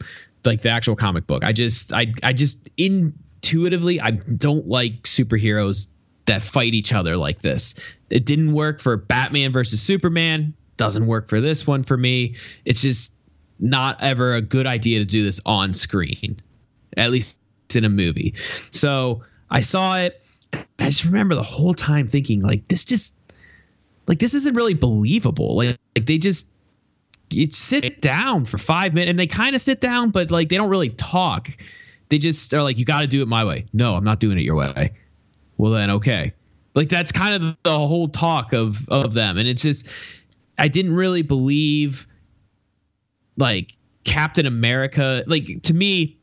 [0.44, 1.44] like the actual comic book.
[1.44, 5.88] I just, I, I just intuitively, I don't like superheroes
[6.26, 7.74] that fight each other like this.
[8.10, 10.54] It didn't work for Batman versus Superman.
[10.78, 12.34] Doesn't work for this one for me.
[12.64, 13.18] It's just
[13.60, 16.40] not ever a good idea to do this on screen,
[16.96, 17.38] at least
[17.74, 18.32] in a movie.
[18.70, 20.22] So I saw it.
[20.54, 23.14] I just remember the whole time thinking, like, this just,
[24.06, 25.56] like, this isn't really believable.
[25.56, 26.48] Like, like they just,
[27.28, 30.56] you sit down for five minutes and they kind of sit down, but like they
[30.56, 31.50] don't really talk
[32.08, 33.66] they just are like, you got to do it my way.
[33.72, 34.92] No, I'm not doing it your way.
[35.58, 36.32] Well, then, okay.
[36.74, 39.88] Like that's kind of the whole talk of of them, and it's just
[40.58, 42.06] I didn't really believe
[43.36, 43.72] like
[44.04, 45.22] Captain America.
[45.26, 46.16] Like to me,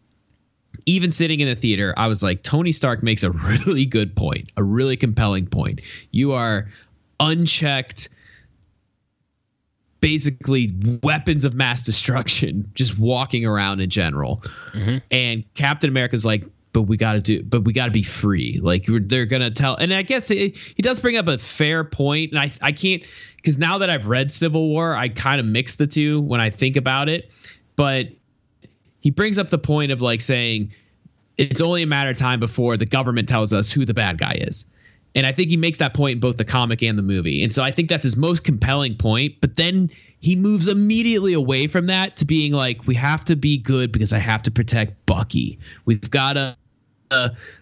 [0.86, 3.32] even sitting in a theater, I was like, Tony Stark makes a
[3.66, 5.82] really good point, a really compelling point.
[6.12, 6.70] You are
[7.20, 8.10] unchecked
[10.02, 10.72] basically
[11.02, 14.44] weapons of mass destruction just walking around in general.
[14.74, 14.98] Mm-hmm.
[15.10, 16.46] And Captain America's like,
[16.76, 18.60] but we got to do, but we got to be free.
[18.62, 22.40] Like they're gonna tell, and I guess he does bring up a fair point, and
[22.40, 23.02] I I can't
[23.38, 26.50] because now that I've read Civil War, I kind of mix the two when I
[26.50, 27.32] think about it.
[27.78, 28.10] But
[29.00, 30.70] he brings up the point of like saying
[31.38, 34.34] it's only a matter of time before the government tells us who the bad guy
[34.42, 34.66] is.
[35.16, 37.42] And I think he makes that point in both the comic and the movie.
[37.42, 39.36] And so I think that's his most compelling point.
[39.40, 43.58] But then he moves immediately away from that to being like, we have to be
[43.58, 45.58] good because I have to protect Bucky.
[45.86, 46.58] We've got to,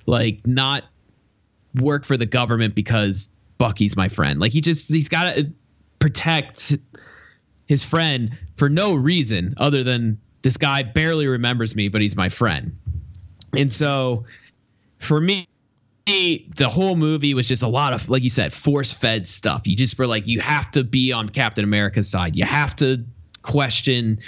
[0.05, 0.83] like, not
[1.75, 4.39] work for the government because Bucky's my friend.
[4.39, 5.51] Like, he just, he's got to
[5.99, 6.77] protect
[7.67, 12.29] his friend for no reason other than this guy barely remembers me, but he's my
[12.29, 12.77] friend.
[13.57, 14.25] And so
[14.99, 15.47] for me,
[16.05, 19.73] the whole movie was just a lot of like you said force fed stuff you
[19.73, 23.01] just were like you have to be on captain america's side you have to
[23.41, 24.19] question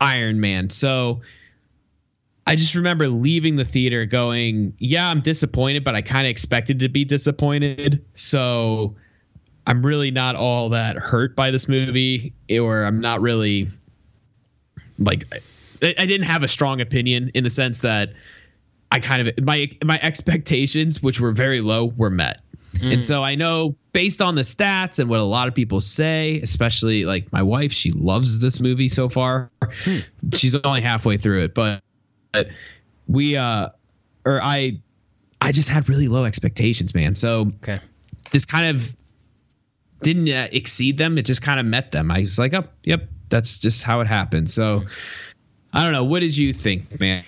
[0.00, 1.20] iron man so
[2.46, 6.78] i just remember leaving the theater going yeah i'm disappointed but i kind of expected
[6.80, 8.94] to be disappointed so
[9.66, 13.68] i'm really not all that hurt by this movie or i'm not really
[14.98, 15.24] like
[15.82, 18.10] I didn't have a strong opinion in the sense that
[18.92, 22.40] I kind of my my expectations, which were very low, were met.
[22.76, 22.94] Mm.
[22.94, 26.40] And so I know based on the stats and what a lot of people say,
[26.42, 29.50] especially like my wife, she loves this movie so far.
[29.84, 30.04] Mm.
[30.34, 31.82] She's only halfway through it, but,
[32.44, 32.48] but
[33.08, 33.68] we uh
[34.24, 34.80] or I
[35.40, 37.14] I just had really low expectations, man.
[37.14, 37.78] So okay.
[38.32, 38.96] this kind of
[40.02, 41.18] didn't uh, exceed them.
[41.18, 42.10] It just kind of met them.
[42.10, 44.50] I was like, oh, yep, that's just how it happened.
[44.50, 44.80] So.
[44.80, 44.88] Mm
[45.76, 46.04] I don't know.
[46.04, 47.22] What did you think, man?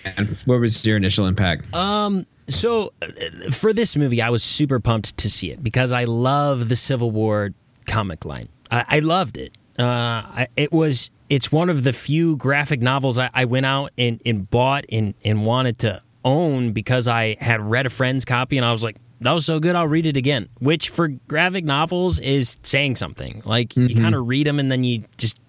[0.47, 1.73] What was your initial impact?
[1.75, 6.05] Um, so uh, for this movie, I was super pumped to see it because I
[6.05, 7.51] love the Civil War
[7.87, 8.49] comic line.
[8.71, 9.53] I, I loved it.
[9.79, 14.21] Uh, it was it's one of the few graphic novels I, I went out and,
[14.25, 18.65] and bought and, and wanted to own because I had read a friend's copy and
[18.65, 20.49] I was like, that was so good, I'll read it again.
[20.61, 23.43] Which for graphic novels is saying something.
[23.45, 23.87] Like mm-hmm.
[23.87, 25.41] you kind of read them and then you just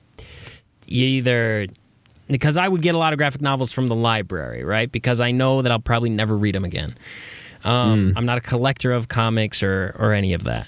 [0.88, 1.68] you either
[2.28, 4.92] because I would get a lot of graphic novels from the library, right?
[4.92, 6.96] Because I know that I'll probably never read them again.
[7.64, 8.14] Um, mm.
[8.16, 10.68] I'm not a collector of comics or or any of that.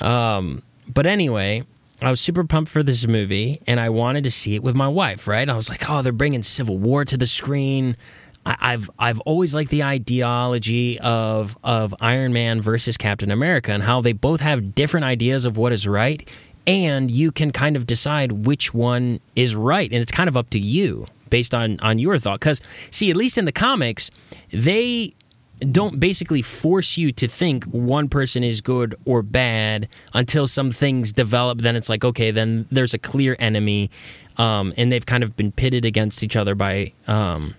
[0.00, 0.62] Um,
[0.92, 1.64] but anyway,
[2.02, 4.88] I was super pumped for this movie, and I wanted to see it with my
[4.88, 5.26] wife.
[5.26, 5.48] Right?
[5.48, 7.96] I was like, oh, they're bringing Civil War to the screen.
[8.44, 13.82] I, I've I've always liked the ideology of of Iron Man versus Captain America and
[13.82, 16.26] how they both have different ideas of what is right
[16.66, 20.50] and you can kind of decide which one is right and it's kind of up
[20.50, 24.10] to you based on on your thought cuz see at least in the comics
[24.50, 25.12] they
[25.60, 31.12] don't basically force you to think one person is good or bad until some things
[31.12, 33.90] develop then it's like okay then there's a clear enemy
[34.38, 37.54] um, and they've kind of been pitted against each other by um,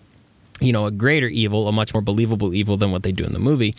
[0.59, 3.33] you know a greater evil a much more believable evil than what they do in
[3.33, 3.75] the movie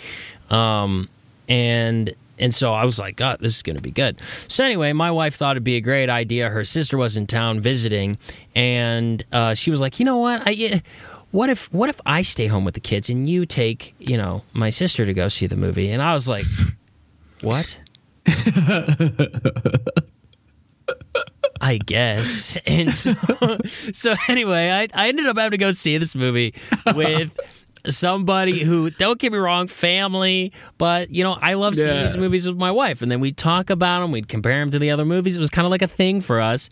[0.50, 1.08] um,
[1.48, 4.20] and and so I was like, God, this is going to be good.
[4.46, 6.48] So anyway, my wife thought it'd be a great idea.
[6.48, 8.16] Her sister was in town visiting,
[8.54, 10.42] and uh, she was like, you know what?
[10.46, 10.82] I,
[11.30, 14.42] what if what if I stay home with the kids and you take you know
[14.52, 15.90] my sister to go see the movie?
[15.90, 16.44] And I was like,
[17.42, 17.78] what?
[21.60, 22.56] I guess.
[22.66, 23.14] And so,
[23.92, 26.54] so anyway, I, I ended up having to go see this movie
[26.94, 27.36] with
[27.88, 32.02] somebody who don't get me wrong, family, but you know, I love seeing yeah.
[32.02, 34.78] these movies with my wife, and then we'd talk about them, we'd compare them to
[34.78, 35.36] the other movies.
[35.36, 36.68] It was kind of like a thing for us.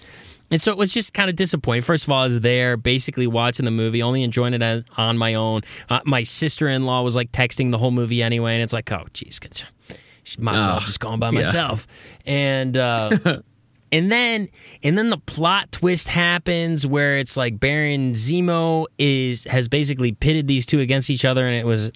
[0.50, 1.82] And so it was just kind of disappointing.
[1.82, 5.34] First of all, I was there basically watching the movie, only enjoying it on my
[5.34, 5.62] own.
[5.88, 8.90] Uh, my sister in law was like texting the whole movie anyway, and it's like,
[8.92, 9.40] oh, geez,
[10.38, 11.86] might as well just go on by myself.
[12.24, 12.32] Yeah.
[12.32, 13.10] And uh,
[13.96, 14.48] And then
[14.82, 20.46] and then the plot twist happens where it's like Baron Zemo is has basically pitted
[20.46, 21.90] these two against each other and it was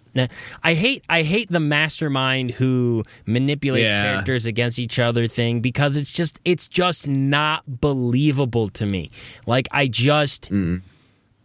[0.64, 4.01] I hate I hate the mastermind who manipulates yeah.
[4.01, 9.11] characters against each other thing because it's just it's just not believable to me.
[9.46, 10.80] Like I just mm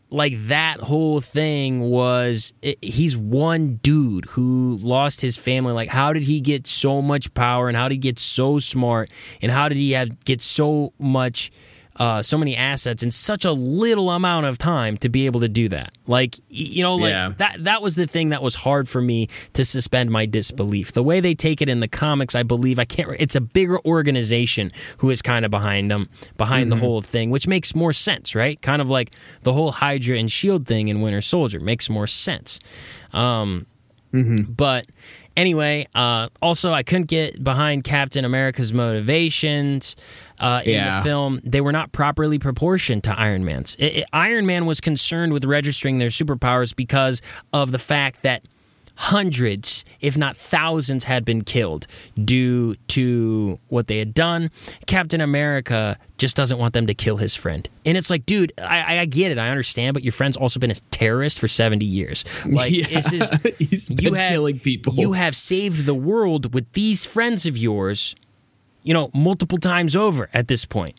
[0.09, 5.73] like that whole thing was it, he's one dude who lost his family.
[5.73, 9.09] Like how did he get so much power and how did he get so smart
[9.41, 11.51] and how did he have get so much
[11.97, 15.47] uh, so many assets in such a little amount of time to be able to
[15.47, 15.93] do that.
[16.07, 17.31] Like you know, like Yeah.
[17.37, 20.91] that that was the thing that was hard for me to suspend my disbelief.
[20.91, 23.09] The way they take it in the comics, I believe I can't.
[23.19, 27.47] It's a bigger organization who is kind of behind them, behind the whole thing, which
[27.47, 28.61] makes more sense, right?
[28.61, 29.11] Kind of like
[29.43, 32.59] the whole Hydra and Shield thing in Winter Soldier makes more sense.
[33.13, 33.65] Um,
[34.11, 34.85] but
[35.37, 39.95] anyway, uh, also I couldn't get behind Captain America's motivations
[40.39, 40.99] uh, in Yeah.
[40.99, 41.39] the film.
[41.43, 43.75] They were not properly proportioned to Iron Man's.
[43.79, 47.21] It- it- Iron Man was concerned with registering their superpowers because
[47.53, 48.43] of the fact that
[48.97, 51.85] hundreds, if not thousands, had been killed
[52.23, 54.49] due to what they had done.
[54.87, 57.67] Captain America just doesn't want them to kill his friend.
[57.85, 59.37] And it's like, dude, I, I get it.
[59.37, 62.23] I understand, but your friend's also been a terrorist for 70 years.
[62.45, 62.87] Like, Yeah.
[62.87, 63.89] this is.
[63.89, 64.93] You have, killing people.
[64.93, 68.15] You have saved the world with these friends of yours,
[68.83, 70.95] you know, multiple times over at this point.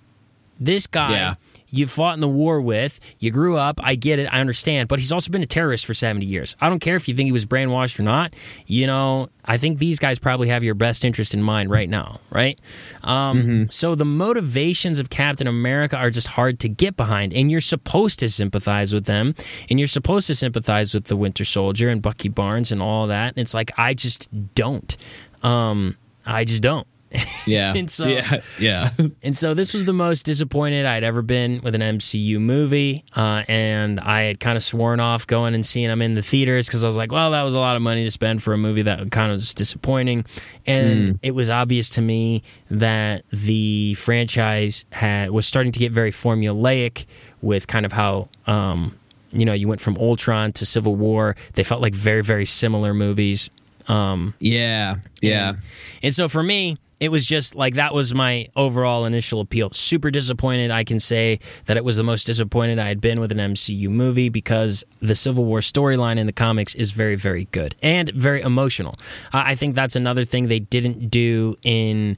[0.60, 1.34] This guy Yeah.
[1.76, 4.98] You fought in the war with, you grew up, I get it, I understand, but
[4.98, 6.56] he's also been a terrorist for 70 years.
[6.60, 8.34] I don't care if you think he was brainwashed or not.
[8.66, 12.20] You know, I think these guys probably have your best interest in mind right now,
[12.30, 12.58] right?
[13.02, 17.60] Um, So the motivations of Captain America are just hard to get behind, and you're
[17.60, 19.34] supposed to sympathize with them,
[19.70, 23.28] and you're supposed to sympathize with the Winter Soldier and Bucky Barnes and all that.
[23.34, 24.96] And it's like, I just don't.
[25.42, 26.86] Um, I just don't.
[27.46, 27.72] yeah.
[27.74, 28.40] And so- yeah.
[28.58, 28.90] Yeah.
[29.22, 33.04] And so this was the most disappointed I'd ever been with an MCU movie.
[33.14, 36.66] Uh, and I had kind of sworn off going and seeing them in the theaters
[36.68, 38.58] because I was like, well, that was a lot of money to spend for a
[38.58, 40.24] movie that kind of was disappointing.
[40.66, 46.12] And it was obvious to me that the franchise had was starting to get very
[46.12, 47.06] formulaic
[47.42, 48.28] with kind of how.
[48.46, 48.96] Um,
[49.32, 51.36] you know, you went from Ultron to Civil War.
[51.54, 53.50] They felt like very, very similar movies.
[53.88, 54.96] Um, Yeah.
[55.20, 55.48] Yeah.
[55.50, 55.58] and,
[56.04, 59.70] and so for me, it was just like that was my overall initial appeal.
[59.70, 60.70] Super disappointed.
[60.70, 63.88] I can say that it was the most disappointed I had been with an MCU
[63.88, 68.40] movie because the Civil War storyline in the comics is very, very good and very
[68.40, 68.94] emotional.
[69.32, 72.16] I think that's another thing they didn't do in.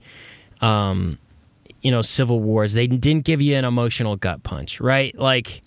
[0.60, 1.18] Um,
[1.80, 5.16] you know, Civil Wars, they didn't give you an emotional gut punch, right?
[5.16, 5.62] Like,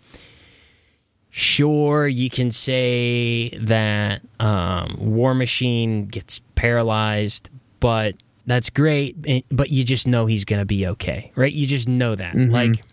[1.30, 7.50] sure you can say that um, war machine gets paralyzed
[7.82, 8.16] but
[8.52, 12.14] that's great eh, but you just know he's gonna be okay right you just know
[12.16, 12.84] that like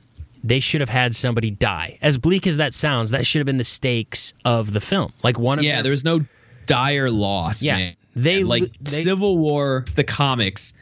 [0.44, 3.58] they should have had somebody die as bleak as that sounds that should have been
[3.58, 5.76] the stakes of the film like one of Yeah.
[5.76, 6.24] their- There was no
[6.66, 7.62] dire loss.
[7.62, 7.76] Yeah.
[7.76, 7.94] Man.
[8.14, 10.74] They like they- Civil War, the comics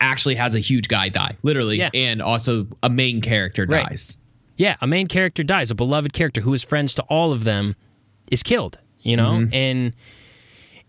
[0.00, 1.90] actually has a huge guy die, literally, Yeah.
[1.94, 3.86] and also a main character Right.
[3.88, 4.20] dies.
[4.56, 7.74] Yeah, a main character dies, a beloved character who is friends to all of them
[8.30, 9.32] is killed, you know?
[9.32, 9.54] Mm-hmm.
[9.54, 9.92] And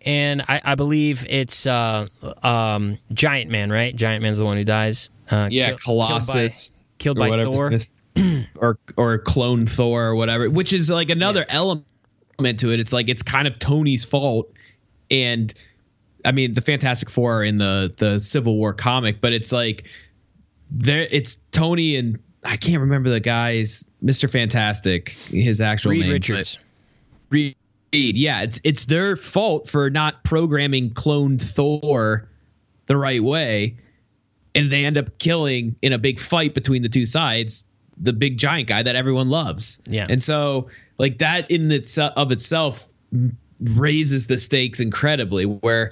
[0.05, 2.07] and I, I believe it's uh,
[2.43, 3.95] um, Giant Man, right?
[3.95, 5.09] Giant Man's the one who dies.
[5.29, 7.79] Uh, Yeah, kill- Colossus, killed by, killed by Thor.
[8.55, 11.85] or or clone Thor or whatever, which is like another element
[12.57, 12.79] to it.
[12.79, 14.51] It's like it's kind of Tony's fault,
[15.09, 15.53] and
[16.25, 19.87] I mean the Fantastic Four are in the the Civil War comic, but it's like
[20.69, 26.11] there it's Tony and I can't remember the guy's Mister Fantastic, his actual Reed name,
[26.11, 26.57] Richards.
[27.29, 27.55] Reed.
[27.91, 32.27] Yeah, it's it's their fault for not programming cloned Thor
[32.85, 33.75] the right way,
[34.55, 37.65] and they end up killing in a big fight between the two sides
[38.01, 39.79] the big giant guy that everyone loves.
[39.87, 40.07] Yeah.
[40.09, 40.67] and so
[40.97, 42.87] like that in itself of itself
[43.61, 45.45] raises the stakes incredibly.
[45.45, 45.91] Where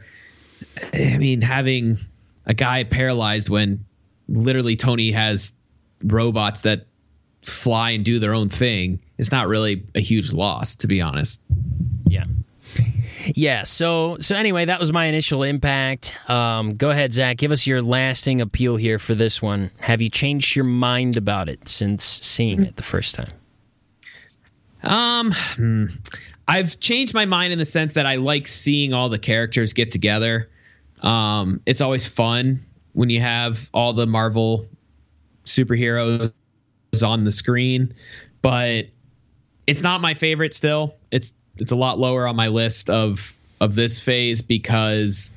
[0.94, 1.98] I mean, having
[2.46, 3.84] a guy paralyzed when
[4.28, 5.54] literally Tony has
[6.04, 6.88] robots that
[7.42, 11.44] fly and do their own thing it's not really a huge loss, to be honest.
[12.08, 12.24] Yeah.
[13.36, 16.16] Yeah, so so anyway, that was my initial impact.
[16.30, 17.36] Um, go ahead, Zach.
[17.36, 19.72] Give us your lasting appeal here for this one.
[19.82, 23.28] Have you changed your mind about it since seeing it the first time?
[24.84, 25.86] Um, hmm.
[26.48, 29.92] I've changed my mind in the sense that I like seeing all the characters get
[29.92, 30.50] together.
[31.02, 32.64] Um, it's always fun
[32.94, 34.66] when you have all the Marvel
[35.44, 36.32] superheroes
[37.04, 37.94] on the screen,
[38.42, 38.86] but
[39.68, 40.96] it's not my favorite still.
[41.12, 45.32] It's it's a lot lower on my list of of this phase because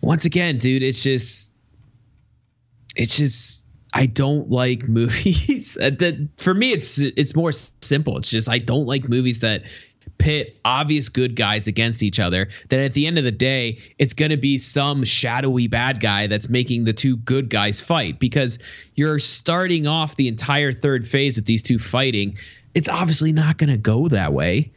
[0.00, 1.52] once again, dude, it's just
[2.96, 5.74] it's just I don't like movies.
[5.74, 8.16] That for me, it's it's more simple.
[8.18, 9.62] It's just I don't like movies that
[10.22, 12.48] pit obvious good guys against each other.
[12.68, 16.28] That at the end of the day, it's going to be some shadowy bad guy
[16.28, 18.60] that's making the two good guys fight because
[18.94, 22.38] you're starting off the entire third phase with these two fighting.
[22.74, 24.70] It's obviously not going to go that way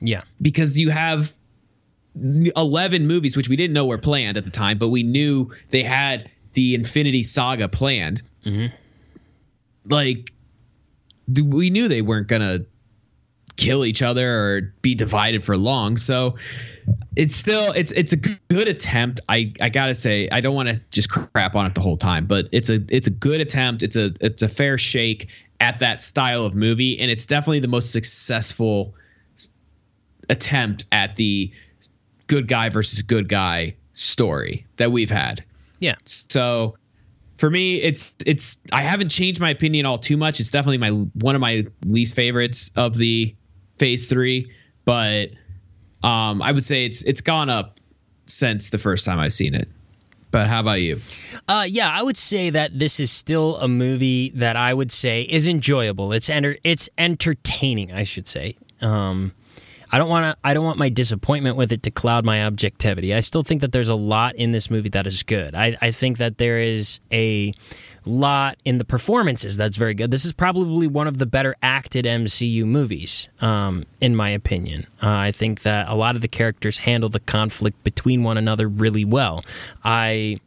[0.00, 0.20] Yeah.
[0.42, 1.34] because you have
[2.14, 5.82] 11 movies which we didn't know were planned at the time but we knew they
[5.82, 8.66] had the infinity saga planned mm-hmm.
[9.88, 10.32] like
[11.42, 12.60] we knew they weren't gonna
[13.56, 15.96] kill each other or be divided for long.
[15.96, 16.36] So
[17.16, 19.20] it's still it's it's a good attempt.
[19.28, 22.26] I I gotta say I don't want to just crap on it the whole time,
[22.26, 23.82] but it's a it's a good attempt.
[23.82, 25.28] It's a it's a fair shake
[25.60, 28.94] at that style of movie, and it's definitely the most successful
[30.28, 31.50] attempt at the
[32.26, 35.44] good guy versus good guy story that we've had.
[35.78, 35.94] Yeah.
[36.04, 36.76] So
[37.38, 40.40] for me, it's it's I haven't changed my opinion all too much.
[40.40, 43.34] It's definitely my one of my least favorites of the
[43.78, 44.50] phase three,
[44.84, 45.30] but
[46.02, 47.80] um, I would say it's it's gone up
[48.26, 49.68] since the first time I've seen it.
[50.30, 51.00] But how about you?
[51.46, 55.22] Uh, yeah, I would say that this is still a movie that I would say
[55.22, 56.12] is enjoyable.
[56.12, 58.56] It's enter- it's entertaining, I should say.
[58.80, 59.32] Um,
[59.92, 60.36] I don't want to.
[60.42, 63.14] I don't want my disappointment with it to cloud my objectivity.
[63.14, 65.54] I still think that there's a lot in this movie that is good.
[65.54, 67.54] I, I think that there is a
[68.06, 70.10] lot in the performances that's very good.
[70.10, 74.86] This is probably one of the better acted MCU movies, um, in my opinion.
[75.02, 78.68] Uh, I think that a lot of the characters handle the conflict between one another
[78.68, 79.44] really well.
[79.84, 80.38] I.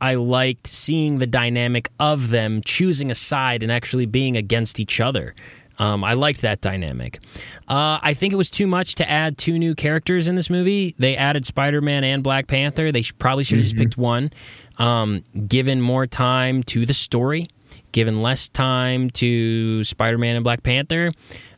[0.00, 4.98] I liked seeing the dynamic of them choosing a side and actually being against each
[4.98, 5.32] other.
[5.78, 7.20] Um, I liked that dynamic.
[7.68, 10.94] Uh, I think it was too much to add two new characters in this movie.
[10.98, 12.92] They added Spider Man and Black Panther.
[12.92, 13.76] They probably should have mm-hmm.
[13.76, 14.30] just picked one.
[14.78, 17.48] Um, given more time to the story,
[17.92, 21.12] given less time to Spider Man and Black Panther.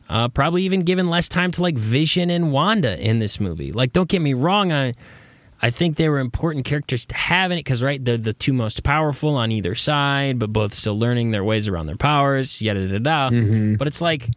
[0.07, 3.71] Uh, probably even given less time to like Vision and Wanda in this movie.
[3.71, 4.93] Like, don't get me wrong, I
[5.61, 8.53] I think they were important characters to have in it because, right, they're the two
[8.53, 12.87] most powerful on either side, but both still learning their ways around their powers, yada
[12.87, 13.29] da da.
[13.29, 13.75] Mm-hmm.
[13.75, 14.29] But it's like,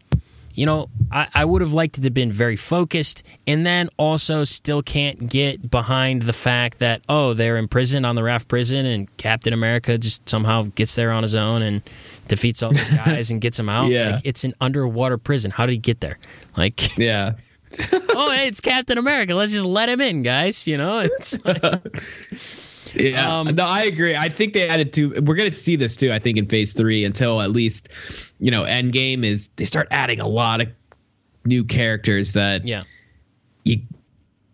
[0.53, 3.89] you know, I, I would have liked it to have been very focused, and then
[3.97, 8.47] also still can't get behind the fact that oh, they're in prison on the raft
[8.47, 11.81] prison, and Captain America just somehow gets there on his own and
[12.27, 13.87] defeats all those guys and gets them out.
[13.87, 15.51] Yeah, like, it's an underwater prison.
[15.51, 16.17] How did he get there?
[16.57, 17.33] Like, yeah.
[18.09, 19.35] oh, hey, it's Captain America.
[19.35, 20.65] Let's just let him in, guys.
[20.65, 21.61] You know, it's like,
[22.95, 23.39] yeah.
[23.39, 24.15] Um, no, I agree.
[24.15, 25.09] I think they added to.
[25.21, 26.11] We're gonna see this too.
[26.11, 27.89] I think in Phase Three until at least,
[28.39, 30.67] you know, Endgame is they start adding a lot of
[31.45, 32.83] new characters that yeah
[33.63, 33.79] you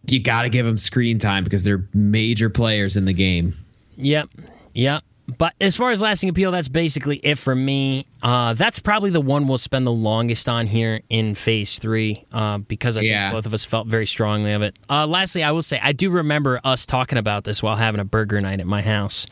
[0.07, 3.55] you got to give them screen time because they're major players in the game.
[3.97, 4.29] Yep.
[4.73, 5.03] Yep.
[5.27, 8.05] But as far as lasting appeal, that's basically it for me.
[8.21, 12.59] Uh, that's probably the one we'll spend the longest on here in phase three uh,
[12.59, 13.29] because I yeah.
[13.29, 14.77] think both of us felt very strongly of it.
[14.87, 18.05] Uh, lastly, I will say I do remember us talking about this while having a
[18.05, 19.25] burger night at my house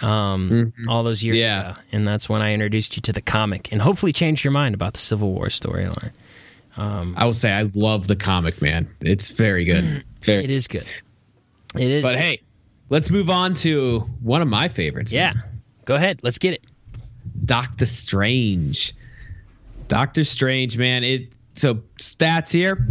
[0.00, 0.88] um, mm-hmm.
[0.88, 1.72] all those years yeah.
[1.72, 1.80] ago.
[1.92, 4.94] And that's when I introduced you to the comic and hopefully changed your mind about
[4.94, 6.12] the Civil War storyline.
[6.76, 8.88] Um, I will say I love the comic, man.
[9.00, 10.04] It's very good.
[10.22, 10.44] Very.
[10.44, 10.84] It is good.
[11.74, 12.02] It is.
[12.02, 12.20] But good.
[12.20, 12.40] hey,
[12.90, 15.10] Let's move on to one of my favorites.
[15.12, 15.32] Yeah.
[15.32, 15.44] Man.
[15.84, 16.18] Go ahead.
[16.22, 16.64] Let's get it.
[17.44, 18.92] Doctor Strange.
[19.88, 21.04] Doctor Strange, man.
[21.04, 22.86] It so stats here.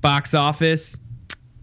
[0.00, 1.00] Box office.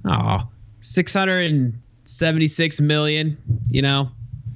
[0.05, 0.47] Oh,
[0.81, 3.37] 676 million,
[3.69, 4.09] you know.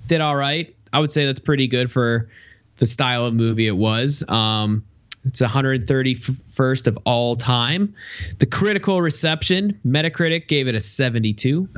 [0.08, 0.74] Did all right.
[0.94, 2.30] I would say that's pretty good for
[2.78, 4.24] the style of movie it was.
[4.30, 4.86] Um
[5.24, 7.94] it's 131st of all time.
[8.40, 11.70] The critical reception, Metacritic gave it a 72.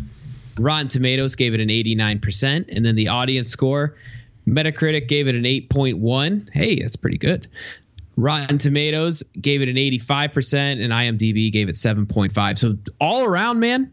[0.58, 2.66] Rotten Tomatoes gave it an 89%.
[2.76, 3.96] And then the audience score,
[4.48, 6.50] Metacritic gave it an 8.1.
[6.52, 7.48] Hey, that's pretty good.
[8.16, 12.58] Rotten Tomatoes gave it an 85%, and IMDb gave it 7.5.
[12.58, 13.92] So all around, man,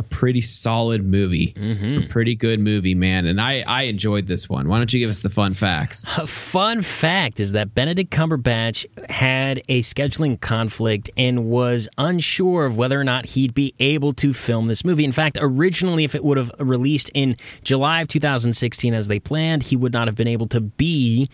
[0.00, 2.04] a pretty solid movie, mm-hmm.
[2.04, 3.26] a pretty good movie, man.
[3.26, 4.66] And I I enjoyed this one.
[4.66, 6.06] Why don't you give us the fun facts?
[6.16, 12.78] A fun fact is that Benedict Cumberbatch had a scheduling conflict and was unsure of
[12.78, 15.04] whether or not he'd be able to film this movie.
[15.04, 19.64] In fact, originally, if it would have released in July of 2016 as they planned,
[19.64, 21.28] he would not have been able to be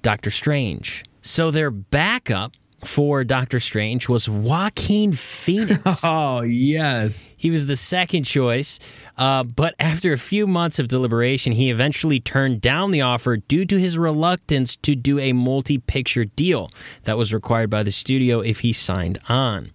[0.00, 1.02] Doctor Strange.
[1.22, 2.52] So their backup
[2.84, 6.02] for Doctor Strange was Joaquin Phoenix.
[6.04, 7.34] Oh, yes.
[7.38, 8.78] He was the second choice,
[9.16, 13.64] uh, but after a few months of deliberation, he eventually turned down the offer due
[13.66, 16.70] to his reluctance to do a multi picture deal
[17.04, 19.72] that was required by the studio if he signed on.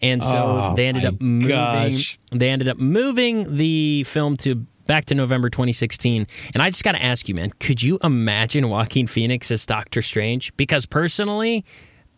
[0.00, 1.48] And so oh, they ended up moving.
[1.48, 2.18] Gosh.
[2.30, 6.26] They ended up moving the film to back to November 2016.
[6.54, 10.00] And I just got to ask you, man, could you imagine Joaquin Phoenix as Doctor
[10.02, 10.56] Strange?
[10.56, 11.64] Because personally,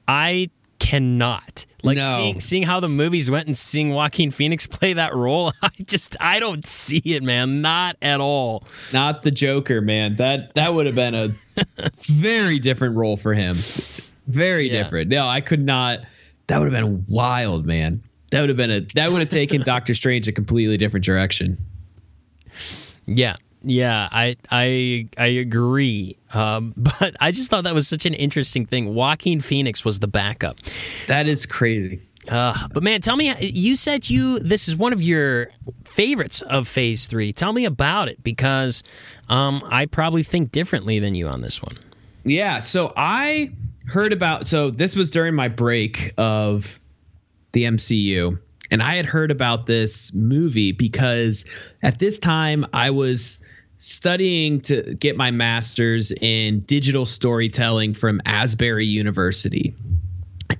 [0.08, 2.16] I cannot like no.
[2.16, 5.52] seeing seeing how the movies went and seeing Joaquin Phoenix play that role.
[5.62, 7.60] I just I don't see it, man.
[7.60, 8.64] Not at all.
[8.92, 10.16] Not the Joker, man.
[10.16, 11.28] That that would have been a
[12.02, 13.56] very different role for him.
[14.26, 14.82] Very yeah.
[14.82, 15.10] different.
[15.10, 16.00] No, I could not.
[16.48, 18.02] That would have been wild, man.
[18.30, 21.58] That would have been a that would have taken Doctor Strange a completely different direction.
[23.06, 26.16] Yeah, Yeah, I I I agree.
[26.32, 28.94] Um, but I just thought that was such an interesting thing.
[28.94, 30.58] Joaquin Phoenix was the backup.
[31.06, 32.00] That is crazy.
[32.28, 35.48] Uh, but man, tell me, you said you this is one of your
[35.84, 37.32] favorites of Phase Three.
[37.32, 38.82] Tell me about it because
[39.28, 41.76] um, I probably think differently than you on this one.
[42.24, 43.50] Yeah, so I
[43.86, 44.46] heard about.
[44.46, 46.78] So this was during my break of
[47.52, 48.38] the MCU,
[48.70, 51.44] and I had heard about this movie because
[51.82, 53.42] at this time I was
[53.78, 59.74] studying to get my master's in digital storytelling from Asbury University.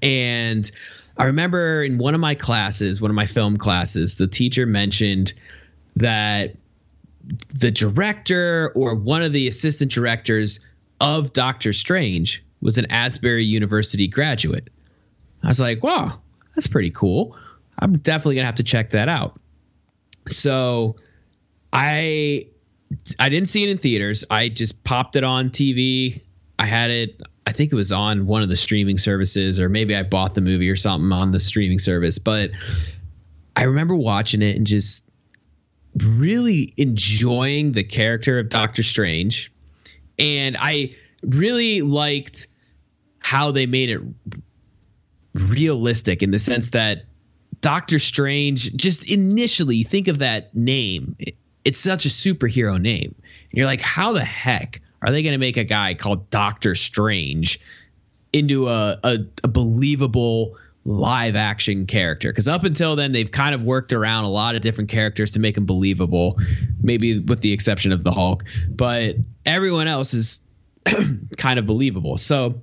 [0.02, 0.70] And
[1.16, 5.34] I remember in one of my classes, one of my film classes, the teacher mentioned
[5.96, 6.54] that
[7.54, 10.60] the director or one of the assistant directors
[11.00, 14.68] of Doctor Strange was an Asbury University graduate.
[15.42, 16.18] I was like, wow,
[16.54, 17.36] that's pretty cool.
[17.80, 19.38] I'm definitely to have to check that out.
[20.26, 20.96] So
[21.72, 22.46] I
[23.18, 24.24] I didn't see it in theaters.
[24.30, 26.20] I just popped it on TV.
[26.58, 27.20] I had it.
[27.46, 30.40] I think it was on one of the streaming services, or maybe I bought the
[30.40, 32.18] movie or something on the streaming service.
[32.18, 32.50] But
[33.56, 35.08] I remember watching it and just
[35.96, 39.52] really enjoying the character of Doctor Strange.
[40.18, 42.48] And I really liked
[43.20, 44.00] how they made it
[45.34, 47.04] realistic in the sense that
[47.60, 51.16] Doctor Strange, just initially, think of that name
[51.68, 53.14] it's such a superhero name.
[53.14, 56.74] And you're like, how the heck are they going to make a guy called Doctor
[56.74, 57.60] Strange
[58.32, 60.56] into a, a, a believable
[60.86, 62.30] live action character?
[62.30, 65.40] Because up until then, they've kind of worked around a lot of different characters to
[65.40, 66.38] make him believable,
[66.80, 68.44] maybe with the exception of the Hulk.
[68.70, 70.40] But everyone else is
[71.36, 72.16] kind of believable.
[72.16, 72.62] So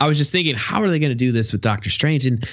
[0.00, 2.26] I was just thinking, how are they going to do this with Doctor Strange?
[2.26, 2.44] And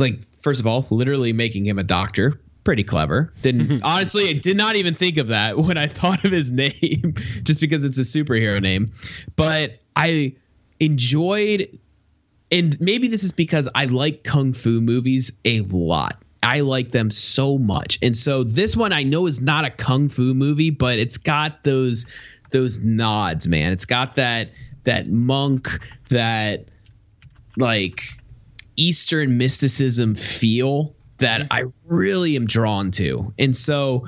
[0.00, 3.32] like, first of all, literally making him a doctor pretty clever.
[3.42, 7.14] Didn't honestly, I did not even think of that when I thought of his name,
[7.42, 8.90] just because it's a superhero name.
[9.36, 10.34] But I
[10.80, 11.68] enjoyed,
[12.50, 16.22] and maybe this is because I like kung fu movies a lot.
[16.42, 20.08] I like them so much, and so this one I know is not a kung
[20.08, 22.06] fu movie, but it's got those
[22.50, 23.72] those nods, man.
[23.72, 24.50] It's got that
[24.84, 25.68] that monk,
[26.08, 26.64] that
[27.58, 28.04] like
[28.80, 31.52] Eastern mysticism feel that mm-hmm.
[31.52, 33.32] I really am drawn to.
[33.38, 34.06] And so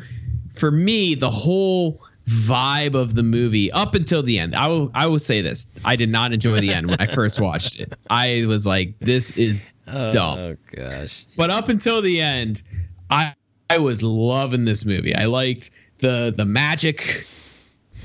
[0.55, 5.07] for me, the whole vibe of the movie up until the end, I will I
[5.07, 5.71] will say this.
[5.85, 7.93] I did not enjoy the end when I first watched it.
[8.09, 10.39] I was like, this is oh, dumb.
[10.39, 11.27] Oh gosh.
[11.37, 12.63] But up until the end,
[13.11, 13.35] I
[13.69, 15.15] I was loving this movie.
[15.15, 17.27] I liked the the magic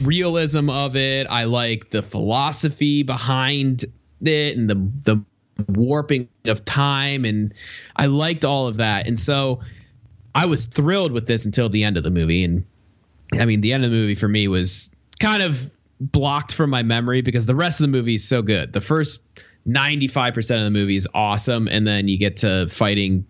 [0.02, 1.27] realism of it.
[1.30, 3.85] I like the philosophy behind
[4.22, 4.76] it and the
[5.06, 5.23] the
[5.69, 7.53] warping of time and
[7.95, 9.07] I liked all of that.
[9.07, 9.60] And so
[10.36, 12.65] I was thrilled with this until the end of the movie and
[13.34, 16.84] I mean the end of the movie for me was kind of blocked from my
[16.84, 18.74] memory because the rest of the movie is so good.
[18.74, 19.19] The first
[19.68, 23.26] 95% of the movie is awesome and then you get to fighting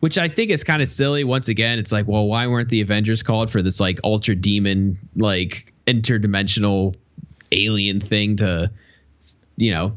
[0.00, 1.78] which I think is kind of silly once again.
[1.78, 6.96] It's like, well, why weren't the Avengers called for this like ultra demon like interdimensional
[7.52, 8.70] alien thing to
[9.56, 9.96] you know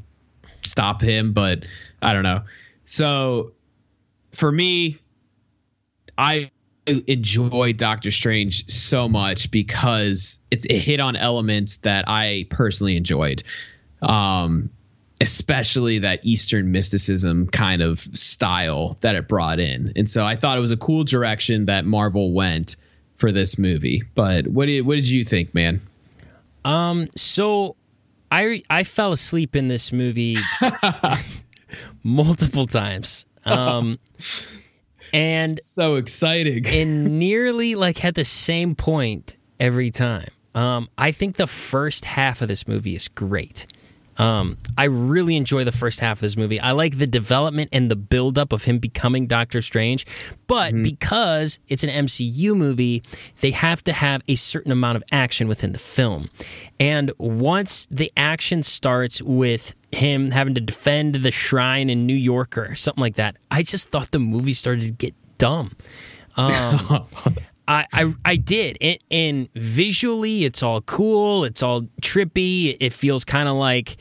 [0.63, 1.65] stop him, but
[2.01, 2.41] I don't know.
[2.85, 3.51] So
[4.31, 4.99] for me,
[6.17, 6.51] I
[7.07, 13.43] enjoy Doctor Strange so much because it's it hit on elements that I personally enjoyed.
[14.01, 14.69] Um
[15.21, 19.91] especially that Eastern mysticism kind of style that it brought in.
[19.97, 22.77] And so I thought it was a cool direction that Marvel went
[23.17, 24.01] for this movie.
[24.15, 25.81] But what did what did you think, man?
[26.65, 27.75] Um so
[28.31, 30.37] I I fell asleep in this movie
[32.03, 33.25] multiple times.
[33.45, 33.99] Um,
[35.13, 36.65] and so exciting.
[36.67, 40.29] and nearly like at the same point every time.
[40.55, 43.65] Um, I think the first half of this movie is great.
[44.19, 46.59] Um, I really enjoy the first half of this movie.
[46.59, 50.05] I like the development and the buildup of him becoming Doctor Strange,
[50.45, 50.83] but mm-hmm.
[50.83, 53.01] because it's an MCU movie,
[53.39, 56.27] they have to have a certain amount of action within the film.
[56.79, 62.57] And once the action starts with him having to defend the shrine in New York
[62.57, 65.77] or something like that, I just thought the movie started to get dumb.
[66.35, 67.07] Um,
[67.69, 68.77] I, I, I did.
[68.81, 71.43] And, and, visually, it's all cool.
[71.43, 72.75] It's all trippy.
[72.79, 73.97] It feels kind of like,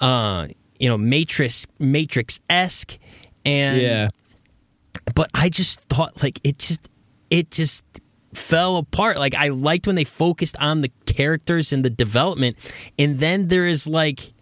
[0.00, 0.48] uh,
[0.80, 2.98] you know, Matrix Matrix esque.
[3.44, 4.08] And yeah,
[5.14, 6.88] but I just thought like it just
[7.30, 7.84] it just
[8.34, 9.18] fell apart.
[9.18, 12.56] Like I liked when they focused on the characters and the development,
[12.98, 14.32] and then there is like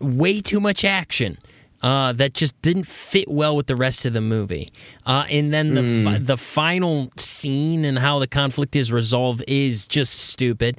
[0.00, 1.38] way too much action.
[1.86, 4.66] Uh, that just didn't fit well with the rest of the movie.
[5.04, 6.04] Uh, and then the Hmm.
[6.04, 10.72] fi- the final scene and how the conflict is resolved is just stupid.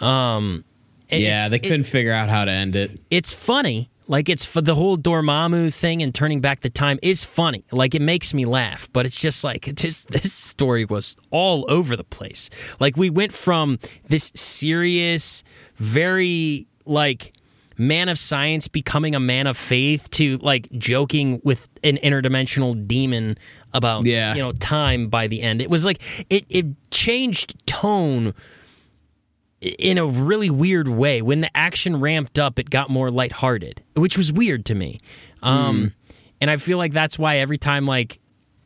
[0.00, 0.64] Um,
[1.10, 3.00] yeah, they couldn't figure out how to end it.
[3.10, 3.88] it's funny.
[4.08, 7.64] Like it's for the whole Dormammu thing and turning back the time is funny.
[7.70, 11.64] Like it makes me laugh, but it's just like it just this story was all
[11.68, 12.50] over the place.
[12.80, 13.78] Like we went from
[14.08, 15.42] this serious,
[15.76, 17.32] very like
[17.82, 23.36] man of science becoming a man of faith to like joking with an interdimensional demon
[23.74, 24.34] about Yeah.
[24.34, 25.60] you know time by the end.
[25.60, 26.00] It was like
[26.30, 28.34] it it changed tone
[29.60, 31.22] in a really weird way.
[31.22, 35.00] When the action ramped up, it got more lighthearted, which was weird to me.
[35.42, 35.92] Um,
[36.40, 38.18] And I feel like that's why every time like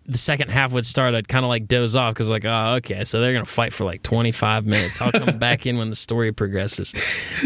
[0.06, 3.04] the second half would start, I'd kind of like doze off because like, oh, okay,
[3.04, 5.02] so they're gonna fight for like 25 minutes.
[5.02, 6.94] I'll come back in when the story progresses.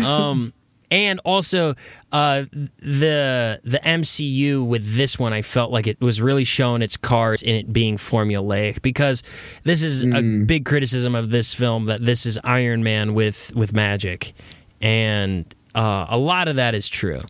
[0.05, 0.53] Um,
[0.91, 1.75] and also
[2.13, 2.45] uh,
[2.81, 7.43] the the MCU with this one, I felt like it was really showing its cards
[7.43, 9.23] in it being formulaic because
[9.65, 13.73] this is a big criticism of this film that this is Iron Man with with
[13.73, 14.33] magic,
[14.81, 17.23] and uh, a lot of that is true.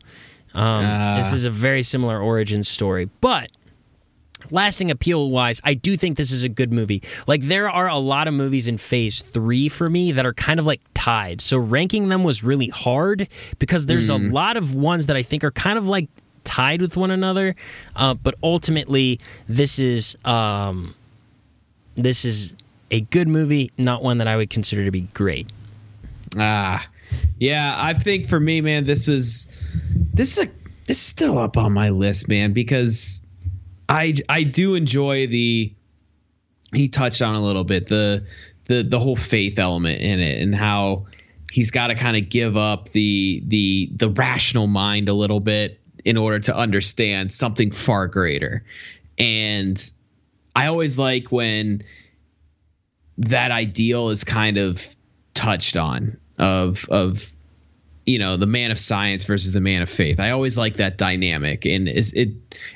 [0.55, 0.83] Um,
[1.17, 3.51] this is a very similar origin story, but
[4.51, 7.03] lasting appeal wise, I do think this is a good movie.
[7.27, 10.61] Like there are a lot of movies in phase three for me that are kind
[10.61, 11.41] of like tied.
[11.41, 15.45] So ranking them was really hard because there's a lot of ones that I think
[15.45, 16.09] are kind of like
[16.45, 17.55] tied with one another.
[17.95, 20.95] Uh, but ultimately, this is um,
[21.95, 22.57] this is
[22.91, 25.49] a good movie, not one that I would consider to be great.
[26.39, 26.87] Ah,
[27.39, 27.75] yeah.
[27.79, 29.47] I think for me, man, this was
[30.15, 30.49] this is a
[30.87, 33.25] this is still up on my list, man, because
[33.91, 35.75] I I do enjoy the
[36.73, 38.25] he touched on a little bit the
[38.67, 41.07] the the whole faith element in it and how
[41.51, 45.81] he's got to kind of give up the the the rational mind a little bit
[46.05, 48.65] in order to understand something far greater.
[49.19, 49.91] And
[50.57, 51.83] i always like when
[53.19, 54.97] that ideal is kind of
[55.35, 57.35] touched on of of
[58.11, 60.19] you know the man of science versus the man of faith.
[60.19, 62.31] I always like that dynamic, and it's, it,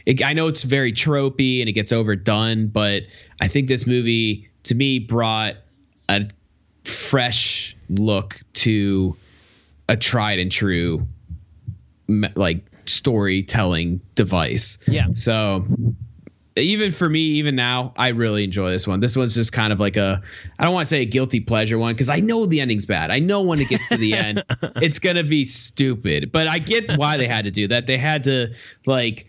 [0.07, 3.03] it I know it's very tropey and it gets overdone, but
[3.41, 5.57] I think this movie to me brought
[6.09, 6.29] a
[6.85, 9.17] fresh look to
[9.89, 11.07] a tried and true
[12.37, 14.79] like storytelling device.
[14.87, 15.07] Yeah.
[15.15, 15.67] So
[16.57, 19.01] even for me, even now, I really enjoy this one.
[19.01, 20.23] This one's just kind of like a,
[20.59, 23.11] I don't want to say a guilty pleasure one because I know the ending's bad.
[23.11, 24.45] I know when it gets to the end,
[24.77, 26.31] it's going to be stupid.
[26.31, 27.87] But I get why they had to do that.
[27.87, 28.55] They had to,
[28.87, 29.27] like,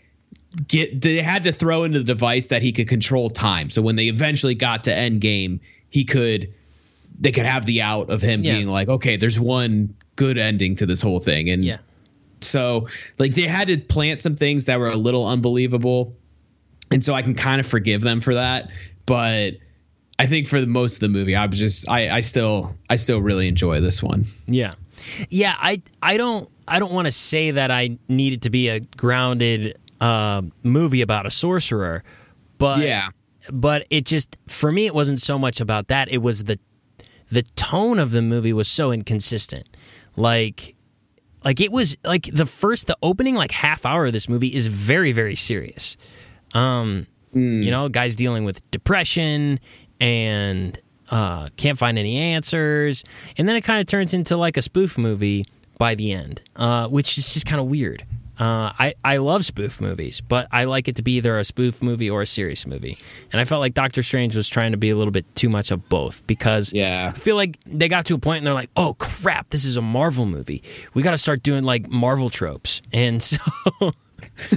[0.68, 3.72] get, they had to throw into the device that he could control time.
[3.72, 6.54] So when they eventually got to end game, he could,
[7.20, 8.54] they could have the out of him Yeah.
[8.54, 11.50] being like, okay, there's one good ending to this whole thing.
[11.50, 11.78] And Yeah.
[12.42, 12.88] so
[13.18, 16.16] like they had to plant some things that were a little unbelievable
[16.92, 18.70] and so i can kind of forgive them for that
[19.06, 19.54] but
[20.20, 22.96] i think for the most of the movie i was just i i still i
[22.96, 24.74] still really enjoy this one Yeah.
[25.30, 28.70] Yeah, I I don't I don't want to say that I need it to be
[28.70, 32.02] a grounded uh, movie about a sorcerer,
[32.58, 33.10] but Yeah.
[33.52, 36.08] but it just for me it wasn't so much about that.
[36.10, 36.58] It was the
[37.30, 39.68] the tone of the movie was so inconsistent.
[40.16, 40.76] Like
[41.44, 44.68] like it was like the first the opening like half hour of this movie is
[44.68, 45.98] very very serious.
[46.56, 49.60] Um you know, guys dealing with depression
[50.00, 50.80] and
[51.10, 53.04] uh, can't find any answers,
[53.38, 55.46] and then it kind of turns into like a spoof movie
[55.78, 58.06] by the end, uh, which is just kind of weird.
[58.40, 61.82] Uh, I I love spoof movies, but I like it to be either a spoof
[61.84, 62.98] movie or a serious movie,
[63.34, 65.72] and I felt like Doctor Strange was trying to be a little bit too much
[65.72, 67.12] of both because Yeah.
[67.14, 69.76] I feel like they got to a point and they're like, oh crap, this is
[69.78, 70.64] a Marvel movie.
[70.94, 73.40] We got to start doing like Marvel tropes, and so.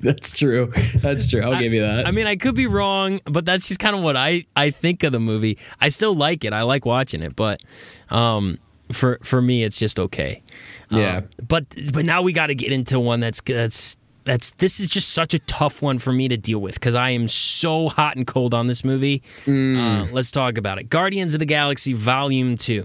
[0.00, 3.44] that's true that's true i'll give you that I mean, I could be wrong, but
[3.44, 5.58] that's just kind of what I, I think of the movie.
[5.80, 6.52] I still like it.
[6.52, 7.62] I like watching it, but
[8.10, 8.58] um,
[8.92, 10.42] for for me, it's just okay.
[10.90, 11.18] Yeah.
[11.18, 14.88] Um, but but now we got to get into one that's that's that's this is
[14.88, 18.16] just such a tough one for me to deal with because I am so hot
[18.16, 19.22] and cold on this movie.
[19.46, 20.84] Uh, let's talk about it.
[20.84, 22.84] Guardians of the Galaxy Volume Two.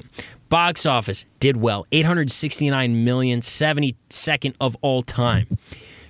[0.52, 5.58] Box office did well, 869 million, 72nd of all time.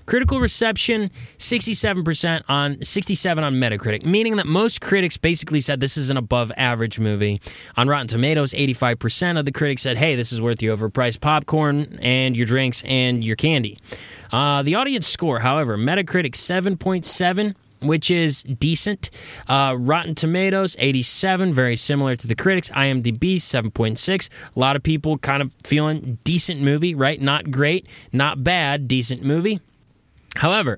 [0.07, 6.09] Critical reception 67% on 67 on Metacritic, meaning that most critics basically said this is
[6.09, 7.39] an above average movie.
[7.77, 11.99] On Rotten Tomatoes, 85% of the critics said, "Hey, this is worth your overpriced popcorn
[12.01, 13.77] and your drinks and your candy."
[14.31, 19.09] Uh, the audience score, however, Metacritic 7.7 which is decent.
[19.47, 22.69] Uh, Rotten Tomatoes, 87, very similar to the critics.
[22.71, 24.29] IMDb, 7.6.
[24.55, 27.21] A lot of people kind of feeling decent movie, right?
[27.21, 29.59] Not great, not bad, decent movie.
[30.35, 30.77] However,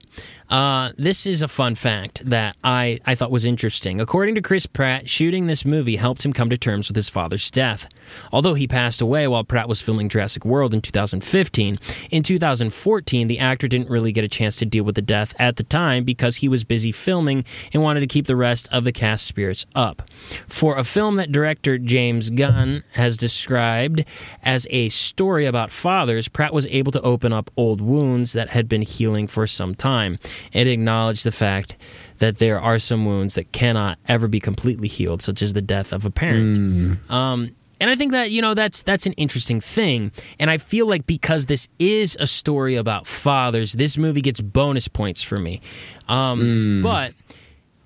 [0.53, 3.99] uh, this is a fun fact that I, I thought was interesting.
[3.99, 7.49] According to Chris Pratt, shooting this movie helped him come to terms with his father's
[7.49, 7.88] death.
[8.31, 11.80] Although he passed away while Pratt was filming Jurassic World in 2015,
[12.11, 15.55] in 2014, the actor didn't really get a chance to deal with the death at
[15.55, 17.43] the time because he was busy filming
[17.73, 20.07] and wanted to keep the rest of the cast spirits up.
[20.47, 24.05] For a film that director James Gunn has described
[24.43, 28.69] as a story about fathers, Pratt was able to open up old wounds that had
[28.69, 30.19] been healing for some time
[30.53, 31.78] and acknowledge the fact
[32.18, 35.94] that there are some wounds that cannot ever be completely healed, such as the death
[35.94, 36.99] of a parent.
[37.10, 40.88] Um, and I think that you know that's that's an interesting thing, and I feel
[40.88, 45.60] like because this is a story about fathers, this movie gets bonus points for me.
[46.07, 47.14] Um, But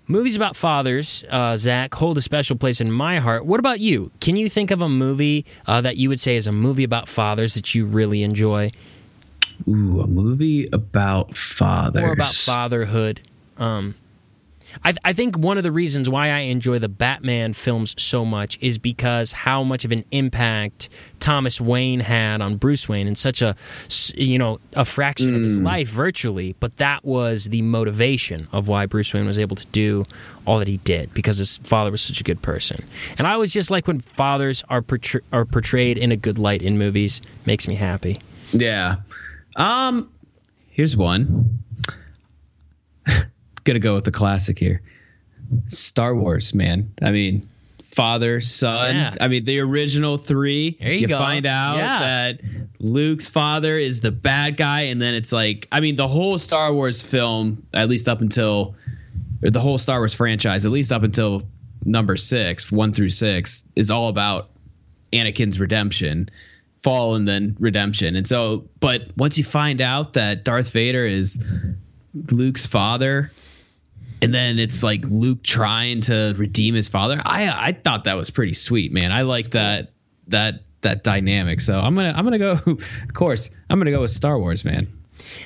[0.08, 3.46] movies about fathers, uh, Zach, hold a special place in my heart.
[3.46, 4.12] What about you?
[4.20, 7.08] Can you think of a movie uh, that you would say is a movie about
[7.10, 8.72] fathers that you really enjoy,
[9.68, 12.04] Ooh, a movie about fathers.
[12.04, 13.22] or about fatherhood?
[13.58, 13.96] Um,
[14.84, 18.58] I, I think one of the reasons why I enjoy the Batman films so much
[18.62, 20.90] is because how much of an impact
[21.20, 23.56] Thomas Wayne had on Bruce Wayne in such a
[24.16, 28.86] you know a fraction of his life virtually, but that was the motivation of why
[28.86, 30.06] Bruce Wayne was able to do
[30.46, 32.84] all that he did because his father was such a good person.
[33.18, 36.62] And I always just like when fathers are portray- are portrayed in a good light
[36.62, 38.20] in movies, makes me happy.
[38.52, 38.98] Yeah.
[39.58, 40.10] Um,
[40.70, 41.60] here's one.
[43.64, 44.82] Gonna go with the classic here.
[45.68, 46.92] Star Wars, man.
[47.02, 47.48] I mean,
[47.82, 48.96] father, son.
[48.96, 49.14] Yeah.
[49.20, 50.78] I mean, the original three.
[50.80, 51.18] There you go.
[51.18, 52.00] find out Yeah.
[52.00, 52.42] that
[52.80, 56.74] Luke's father is the bad guy, and then it's like, I mean, the whole Star
[56.74, 58.76] Wars film, at least up until,
[59.44, 61.42] or the whole Star Wars franchise, at least up until
[61.86, 64.50] number six, one through six, is all about
[65.14, 66.30] Anakin's redemption,
[66.84, 68.16] fall and then redemption.
[68.16, 71.44] And so, but once you find out that Darth Vader is
[72.32, 73.32] Luke's father,
[74.22, 78.30] and then it's like Luke trying to redeem his father, I I thought that was
[78.30, 79.12] pretty sweet, man.
[79.12, 79.92] I like that
[80.28, 81.62] that that dynamic.
[81.62, 82.58] So I'm gonna I'm gonna go.
[82.68, 84.88] Of course, I'm gonna go with Star Wars, man.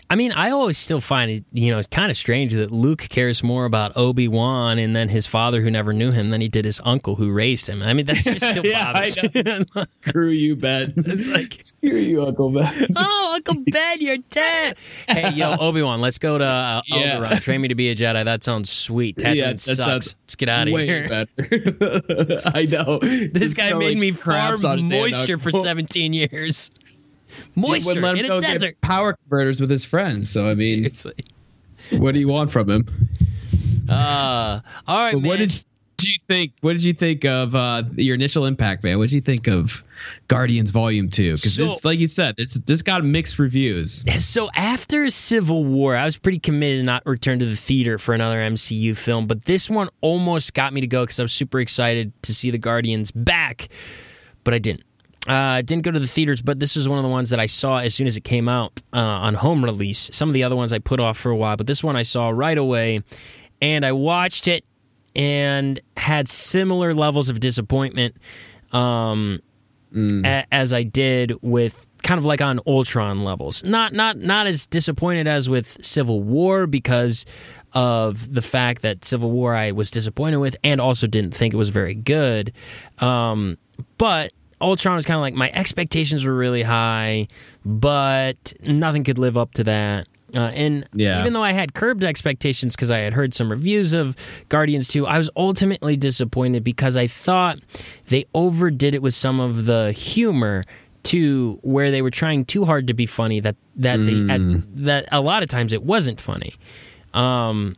[0.10, 3.06] I mean, I always still find it, you know, it's kind of strange that Luke
[3.10, 6.48] cares more about Obi Wan and then his father, who never knew him, than he
[6.50, 7.82] did his uncle, who raised him.
[7.82, 9.66] I mean, that's just still Yeah, bothers me.
[10.08, 10.94] Screw you, Ben.
[10.98, 12.88] it's like, Screw you, Uncle Ben.
[12.96, 14.78] oh, Uncle Ben, you're dead.
[15.08, 17.18] Hey, yo, Obi Wan, let's go to uh, Yeah.
[17.20, 17.42] Alderaan.
[17.42, 18.24] Train me to be a Jedi.
[18.24, 19.18] That sounds sweet.
[19.18, 20.16] Tatooine Yeah, sucks.
[20.26, 21.08] let's get out of Way here.
[21.10, 21.28] better.
[22.54, 23.00] I know.
[23.00, 25.02] This guy made me farm craps on his hand.
[25.12, 26.72] moisture for 17 years.
[27.56, 28.80] Moisture wouldn't let him in go a desert.
[28.82, 30.30] power converters with his friends.
[30.30, 31.14] So I mean, Seriously.
[32.00, 32.86] what do you want from him?
[33.90, 35.24] Uh, all right, man.
[35.24, 35.52] what did
[36.02, 36.54] you think?
[36.62, 38.98] What did you think of uh, your initial impact, man?
[38.98, 39.84] What did you think of
[40.30, 41.34] Guardians Volume Two?
[41.34, 44.06] Because So- this, like you said, this this got mixed reviews.
[44.24, 48.14] So after Civil War, I was pretty committed to not return to the theater for
[48.14, 51.60] another MCU film, but this one almost got me to go because I was super
[51.60, 53.68] excited to see the Guardians back,
[54.46, 54.84] but I didn't.
[55.28, 57.40] Uh, I didn't go to the theaters, but this was one of the ones that
[57.40, 60.10] I saw as soon as it came out uh, on home release.
[60.14, 62.02] Some of the other ones I put off for a while, but this one I
[62.02, 63.04] saw right away,
[63.62, 64.66] and I watched it
[65.16, 68.16] and had similar levels of disappointment
[68.72, 69.42] um,
[69.96, 73.64] a- as I did with kind of like on Ultron levels.
[73.64, 77.28] Not not not as disappointed as with Civil War because
[77.74, 81.58] of the fact that Civil War I was disappointed with and also didn't think it
[81.58, 82.54] was very good.
[82.98, 83.58] Um,
[84.00, 84.32] but
[84.62, 87.28] Ultron was kind of like my expectations were really high,
[87.66, 90.08] but nothing could live up to that.
[90.34, 91.20] Uh, and Yeah.
[91.20, 94.16] even though I had curbed expectations because I had heard some reviews of
[94.48, 97.60] Guardians 2, I was ultimately disappointed because I thought
[98.08, 100.64] they overdid it with some of the humor
[101.04, 104.40] to where they were trying too hard to be funny that that they at,
[104.86, 106.54] that a lot of times it wasn't funny.
[107.14, 107.76] Um,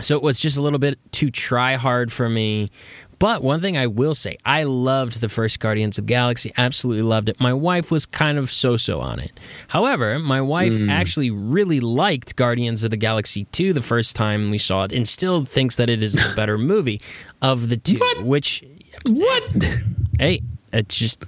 [0.00, 2.70] so it was just a little bit too try hard for me.
[3.18, 6.52] But one thing I will say, I loved the first Guardians of the Galaxy.
[6.56, 7.40] Absolutely loved it.
[7.40, 9.38] My wife was kind of so so on it.
[9.68, 10.88] However, my wife hmm.
[10.88, 15.06] actually really liked Guardians of the Galaxy 2 the first time we saw it and
[15.08, 17.00] still thinks that it is the better movie
[17.42, 18.62] of the two, which,
[19.06, 19.42] What?
[20.18, 20.42] hey,
[20.72, 21.24] it's just.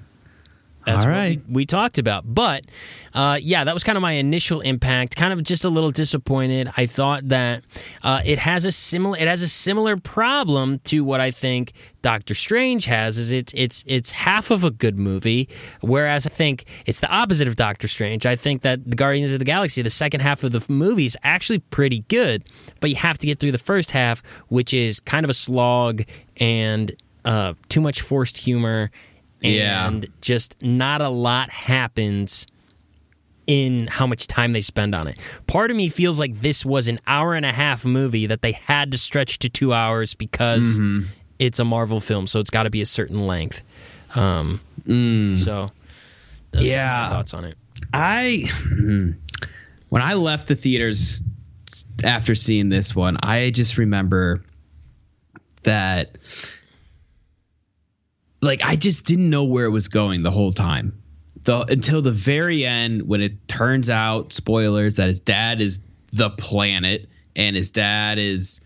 [0.87, 1.43] That's All what right.
[1.47, 2.25] we, we talked about.
[2.27, 2.65] But
[3.13, 5.15] uh, yeah, that was kind of my initial impact.
[5.17, 6.71] Kind of just a little disappointed.
[6.77, 7.65] I thought that
[8.03, 12.35] uh, it has a similar it has a similar problem to what I think Doctor
[12.35, 13.19] Strange has.
[13.19, 15.49] Is it's it's it's half of a good movie,
[15.81, 18.25] whereas I think it's the opposite of Doctor Strange.
[18.25, 21.17] I think that the Guardians of the Galaxy, the second half of the movie, is
[21.23, 22.45] actually pretty good,
[22.81, 26.05] but you have to get through the first half, which is kind of a slog
[26.39, 28.91] and uh, too much forced humor
[29.41, 29.87] Yeah.
[29.87, 32.47] and just not a lot happens
[33.47, 35.17] in how much time they spend on it.
[35.47, 38.53] Part of me feels like this was an hour and a half movie that they
[38.53, 41.09] had to stretch to two hours because mm-hmm.
[41.39, 43.63] it's a Marvel film, so it's got to be a certain length.
[44.15, 45.39] Um, mm.
[45.39, 45.71] So,
[46.53, 47.57] yeah, thoughts on it.
[47.93, 49.13] I hmm,
[49.89, 51.23] when I left the theaters
[52.05, 54.45] after seeing this one, I just remember
[55.65, 56.19] that
[58.43, 60.97] like I just didn't know where it was going the whole time.
[61.45, 66.31] The until the very end when it turns out spoilers that his dad is the
[66.31, 68.61] planet and his dad is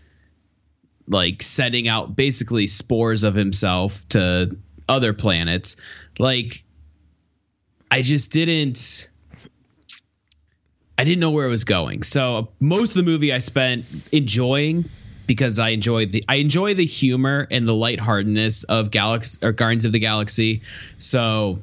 [1.07, 4.55] like setting out basically spores of himself to
[4.89, 5.77] other planets.
[6.19, 6.63] Like
[7.91, 9.09] I just didn't
[10.97, 12.03] I didn't know where it was going.
[12.03, 14.85] So most of the movie I spent enjoying
[15.27, 19.85] because I enjoy the I enjoy the humor and the lightheartedness of Galaxy or Guardians
[19.85, 20.61] of the Galaxy.
[20.97, 21.59] So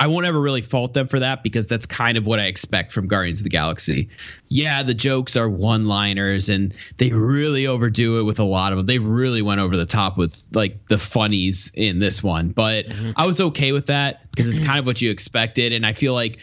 [0.00, 2.92] I won't ever really fault them for that because that's kind of what I expect
[2.92, 4.08] from Guardians of the Galaxy.
[4.48, 8.86] Yeah, the jokes are one-liners and they really overdo it with a lot of them.
[8.86, 13.12] They really went over the top with like the funnies in this one, but mm-hmm.
[13.16, 16.14] I was okay with that because it's kind of what you expected and I feel
[16.14, 16.38] like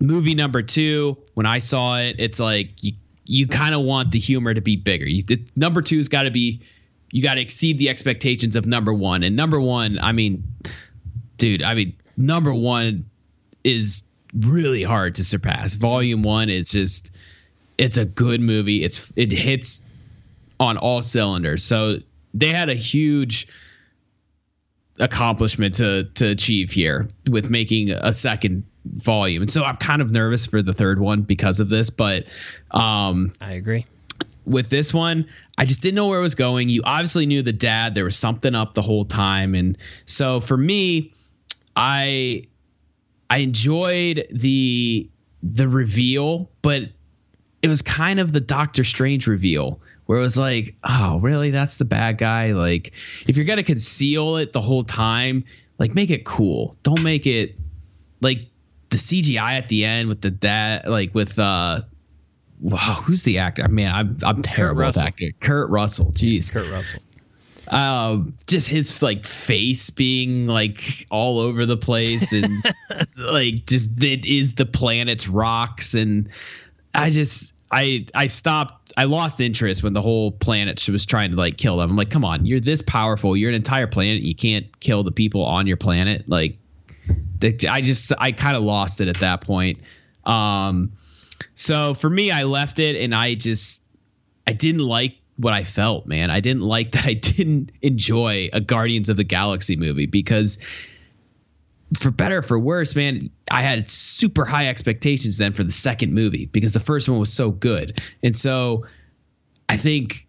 [0.00, 2.92] movie number 2 when I saw it, it's like you
[3.28, 5.06] you kind of want the humor to be bigger.
[5.06, 6.60] You, the, number two's got to be
[7.10, 9.22] you got to exceed the expectations of number one.
[9.22, 10.42] And number one, I mean,
[11.38, 13.04] dude, I mean, number one
[13.64, 14.02] is
[14.40, 15.74] really hard to surpass.
[15.74, 17.10] Volume one is just
[17.78, 18.84] it's a good movie.
[18.84, 19.82] It's it hits
[20.58, 21.62] on all cylinders.
[21.62, 21.98] So
[22.34, 23.46] they had a huge
[25.00, 28.64] accomplishment to to achieve here with making a second
[28.96, 29.42] volume.
[29.42, 32.24] And so I'm kind of nervous for the third one because of this, but
[32.72, 33.86] um I agree.
[34.46, 35.26] With this one,
[35.58, 36.70] I just didn't know where it was going.
[36.70, 40.56] You obviously knew the dad, there was something up the whole time and so for
[40.56, 41.12] me,
[41.76, 42.44] I
[43.30, 45.08] I enjoyed the
[45.42, 46.84] the reveal, but
[47.62, 51.50] it was kind of the Doctor Strange reveal where it was like, oh, really?
[51.50, 52.52] That's the bad guy.
[52.52, 52.92] Like,
[53.26, 55.44] if you're gonna conceal it the whole time,
[55.78, 56.76] like make it cool.
[56.82, 57.54] Don't make it
[58.20, 58.46] like
[58.90, 61.82] the CGI at the end with the dad, like with uh,
[62.60, 63.62] wow, who's the actor?
[63.64, 65.32] I mean, I'm I'm terrible at acting.
[65.40, 66.12] Kurt Russell.
[66.12, 67.00] Jeez, Kurt Russell.
[67.68, 72.64] Um, just his like face being like all over the place and
[73.16, 76.30] like just it is the planet's rocks and
[76.94, 78.92] I just I I stopped.
[78.96, 81.90] I lost interest when the whole planet was trying to like kill them.
[81.90, 83.36] I'm like, come on, you're this powerful.
[83.36, 84.22] You're an entire planet.
[84.22, 86.28] You can't kill the people on your planet.
[86.28, 86.57] Like,
[87.42, 89.80] I just I kind of lost it at that point.
[90.24, 90.92] Um,
[91.54, 93.84] so for me, I left it, and I just
[94.46, 96.30] I didn't like what I felt, man.
[96.30, 100.58] I didn't like that I didn't enjoy a Guardians of the Galaxy movie because
[101.96, 106.46] for better for worse, man, I had super high expectations then for the second movie
[106.46, 108.02] because the first one was so good.
[108.22, 108.84] And so
[109.70, 110.26] I think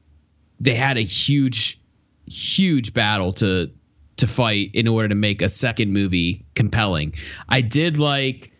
[0.59, 1.79] they had a huge
[2.27, 3.69] huge battle to
[4.19, 7.13] to fight in order to make a second movie compelling.
[7.49, 8.51] I did like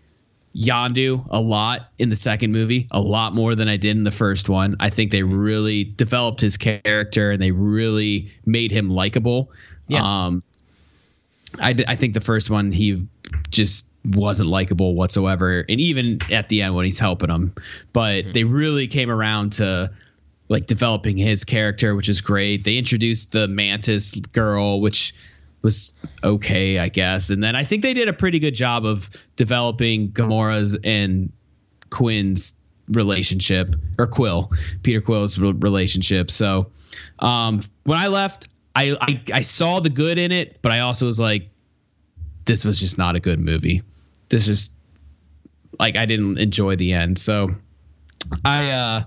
[0.55, 4.11] Yondu a lot in the second movie, a lot more than I did in the
[4.11, 4.75] first one.
[4.79, 9.51] I think they really developed his character and they really made him likable.
[9.87, 10.03] Yeah.
[10.03, 10.43] Um,
[11.59, 13.05] I, I think the first one he
[13.49, 17.53] just wasn't likable whatsoever, and even at the end when he's helping him,
[17.93, 18.31] but mm-hmm.
[18.31, 19.91] they really came around to
[20.49, 22.63] like developing his character, which is great.
[22.63, 25.13] They introduced the Mantis girl, which
[25.61, 27.29] was okay, I guess.
[27.29, 31.31] And then I think they did a pretty good job of developing Gamora's and
[31.89, 32.53] Quinn's
[32.89, 34.51] relationship, or Quill,
[34.83, 36.31] Peter Quill's relationship.
[36.31, 36.71] So
[37.19, 41.05] um, when I left, I, I I saw the good in it, but I also
[41.05, 41.49] was like,
[42.45, 43.81] this was just not a good movie.
[44.29, 44.73] This just
[45.79, 47.17] like I didn't enjoy the end.
[47.19, 47.55] So
[48.45, 49.03] I uh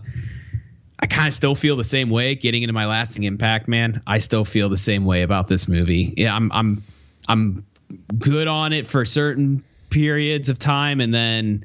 [1.02, 4.00] I kind of still feel the same way getting into my lasting impact, man.
[4.06, 6.14] I still feel the same way about this movie.
[6.16, 6.82] Yeah, I'm I'm
[7.28, 7.66] I'm
[8.18, 11.64] good on it for certain periods of time and then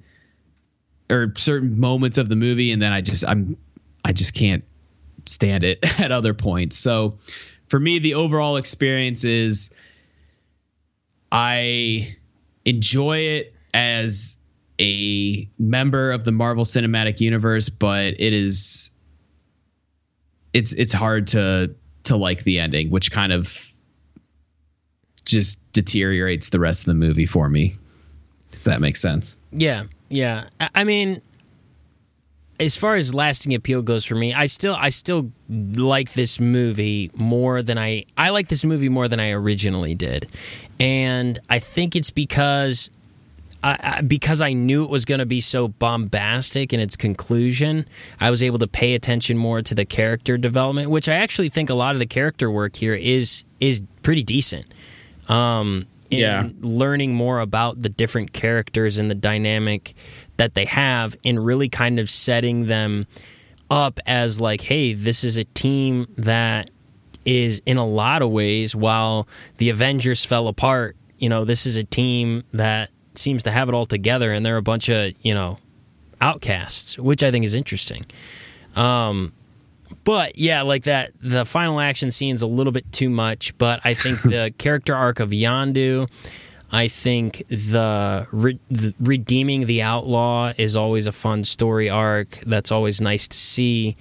[1.10, 3.56] or certain moments of the movie and then I just I'm
[4.04, 4.64] I just can't
[5.28, 6.76] stand it at other points.
[6.76, 7.16] So
[7.68, 9.70] for me the overall experience is
[11.32, 12.16] I
[12.66, 14.40] enjoy it as
[14.80, 18.92] a member of the Marvel Cinematic Universe, but it is
[20.58, 21.74] it's it's hard to
[22.04, 23.74] to like the ending, which kind of
[25.26, 27.78] just deteriorates the rest of the movie for me.
[28.54, 29.38] If that makes sense.
[29.52, 30.46] Yeah, yeah.
[30.74, 31.22] I mean,
[32.60, 37.12] as far as lasting appeal goes for me, I still I still like this movie
[37.16, 40.32] more than I I like this movie more than I originally did.
[40.80, 42.90] And I think it's because
[43.64, 47.86] I, I, because I knew it was going to be so bombastic in its conclusion,
[48.20, 51.70] I was able to pay attention more to the character development, which I actually think
[51.70, 54.66] a lot of the character work here is is pretty decent.
[55.28, 56.50] Um, in Yeah.
[56.62, 59.94] learning more about the different characters and the dynamic
[60.38, 63.08] that they have, and really kind of setting them
[63.70, 66.70] up as like, hey, this is a team that
[67.26, 69.28] is in a lot of ways while
[69.58, 73.76] the Avengers fell apart, you know, this is a team that seems to have it
[73.76, 75.58] all together and they're a bunch of, you know,
[76.22, 78.06] outcasts, which I think is interesting.
[78.76, 79.34] Um
[80.04, 83.94] but yeah, like that the final action scene's a little bit too much, but I
[83.94, 86.08] think the character arc of Yondu
[86.72, 92.40] I think the, re- the redeeming the outlaw is always a fun story arc.
[92.46, 93.96] That's always nice to see.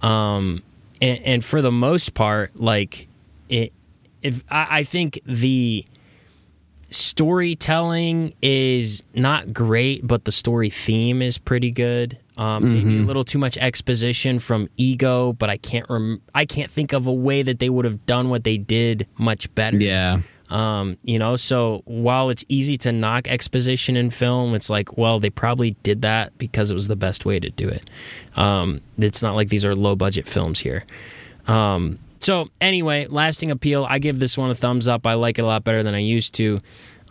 [0.00, 0.62] Um,
[1.00, 3.08] and, and for the most part, like
[3.48, 3.72] it,
[4.22, 5.86] if I, I think the
[6.94, 12.18] storytelling is not great, but the story theme is pretty good.
[12.36, 16.70] Um, Maybe a little too much exposition from ego, but I can't rem- I can't
[16.70, 19.80] think of a way that they would have done what they did much better.
[19.80, 20.20] Yeah.
[20.50, 25.18] Um, you know, so while it's easy to knock exposition in film, it's like, well,
[25.20, 27.88] they probably did that because it was the best way to do it.
[28.36, 30.84] Um, it's not like these are low budget films here.
[31.46, 33.86] Um, so anyway, lasting appeal.
[33.88, 35.06] I give this one a thumbs up.
[35.06, 36.60] I like it a lot better than I used to.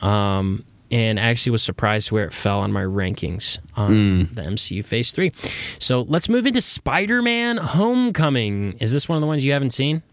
[0.01, 5.11] Um, and actually was surprised where it fell on my rankings on the MCU Phase
[5.11, 5.31] 3.
[5.79, 8.73] So let's move into Spider Man Homecoming.
[8.79, 10.03] Is this one of the ones you haven't seen?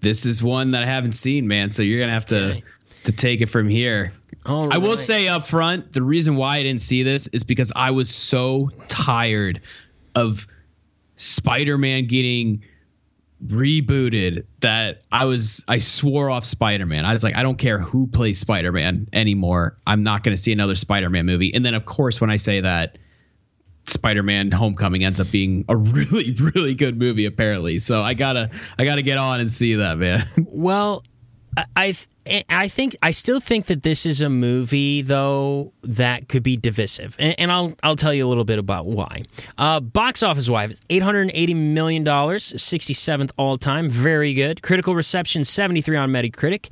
[0.00, 1.70] This is one that I haven't seen, man.
[1.70, 2.62] So you're gonna have to Okay.
[3.04, 4.12] to take it from here.
[4.46, 7.72] All I will say up front, the reason why I didn't see this is because
[7.76, 9.60] I was so tired
[10.14, 10.46] of
[11.16, 12.62] Spider-Man getting
[13.46, 17.04] rebooted that I was I swore off Spider-Man.
[17.04, 19.76] I was like, I don't care who plays Spider-Man anymore.
[19.86, 21.52] I'm not going to see another Spider-Man movie.
[21.54, 22.98] And then of course when I say that
[23.84, 27.78] Spider-Man Homecoming ends up being a really really good movie apparently.
[27.78, 30.22] So I got to I got to get on and see that, man.
[30.46, 31.02] Well,
[31.76, 31.94] I-
[32.24, 37.16] I think I still think that this is a movie though that could be divisive,
[37.18, 39.22] and, and I'll I'll tell you a little bit about why.
[39.58, 44.62] Uh, box office wise, eight hundred eighty million dollars, sixty seventh all time, very good.
[44.62, 46.68] Critical reception seventy three on Metacritic.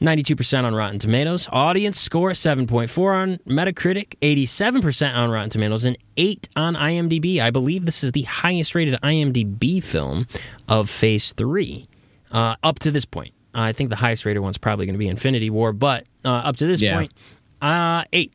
[0.00, 1.48] 92% on Rotten Tomatoes.
[1.52, 7.40] Audience score 7.4 on Metacritic, 87% on Rotten Tomatoes, and 8 on IMDb.
[7.40, 10.26] I believe this is the highest rated IMDb film
[10.66, 11.86] of Phase 3
[12.32, 13.32] uh, up to this point.
[13.54, 16.56] I think the highest rated one's probably going to be Infinity War, but uh, up
[16.56, 16.96] to this Yeah.
[16.98, 17.12] point,
[17.60, 18.32] uh, 8.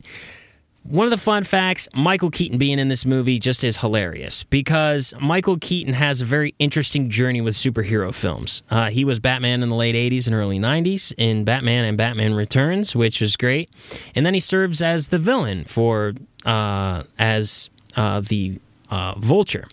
[0.84, 5.12] One of the fun facts Michael Keaton being in this movie just is hilarious because
[5.20, 8.62] Michael Keaton has a very interesting journey with superhero films.
[8.70, 12.32] Uh, he was Batman in the late 80s and early 90s in Batman and Batman
[12.32, 13.68] Returns, which was great.
[14.14, 16.14] And then he serves as the villain for,
[16.46, 18.58] uh, as uh, the
[18.90, 19.68] uh, Vulture,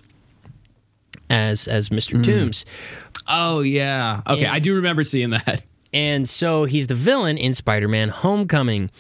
[1.29, 2.21] as, as Mr.
[2.21, 2.65] Toombs.
[3.27, 4.21] Oh yeah.
[4.27, 4.53] Okay, Yeah.
[4.53, 5.65] I do remember seeing that.
[5.93, 8.91] And so he's the villain in Spider Man Homecoming.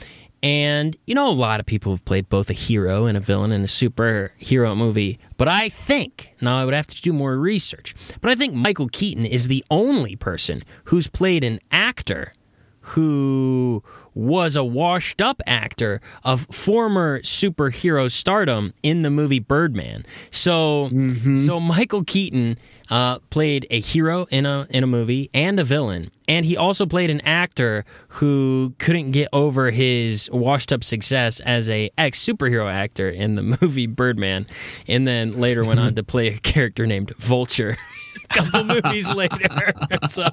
[0.41, 3.51] And, you know, a lot of people have played both a hero and a villain
[3.51, 5.19] in a superhero movie.
[5.35, 8.87] But I think, now I would have to do more research, but I think Michael
[8.87, 12.31] Keaton is the only person who's played an actor
[12.79, 13.83] who
[14.13, 20.05] was a washed up actor of former superhero stardom in the movie Birdman.
[20.31, 21.37] So mm-hmm.
[21.37, 22.57] so Michael Keaton
[22.89, 26.11] uh, played a hero in a in a movie and a villain.
[26.27, 31.69] And he also played an actor who couldn't get over his washed up success as
[31.69, 34.47] a ex superhero actor in the movie Birdman,
[34.87, 37.77] and then later went on to play a character named Vulture.
[38.29, 39.73] a couple movies later.
[40.09, 40.27] so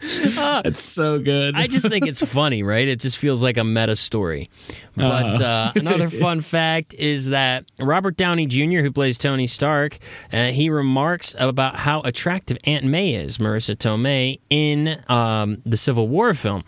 [0.34, 1.56] That's so good.
[1.56, 2.88] I just think it's funny, right?
[2.88, 4.48] It just feels like a meta story.
[4.96, 9.98] But uh, another fun fact is that Robert Downey Jr., who plays Tony Stark,
[10.32, 16.08] uh, he remarks about how attractive Aunt May is, Marisa Tomei, in um, the Civil
[16.08, 16.64] War film.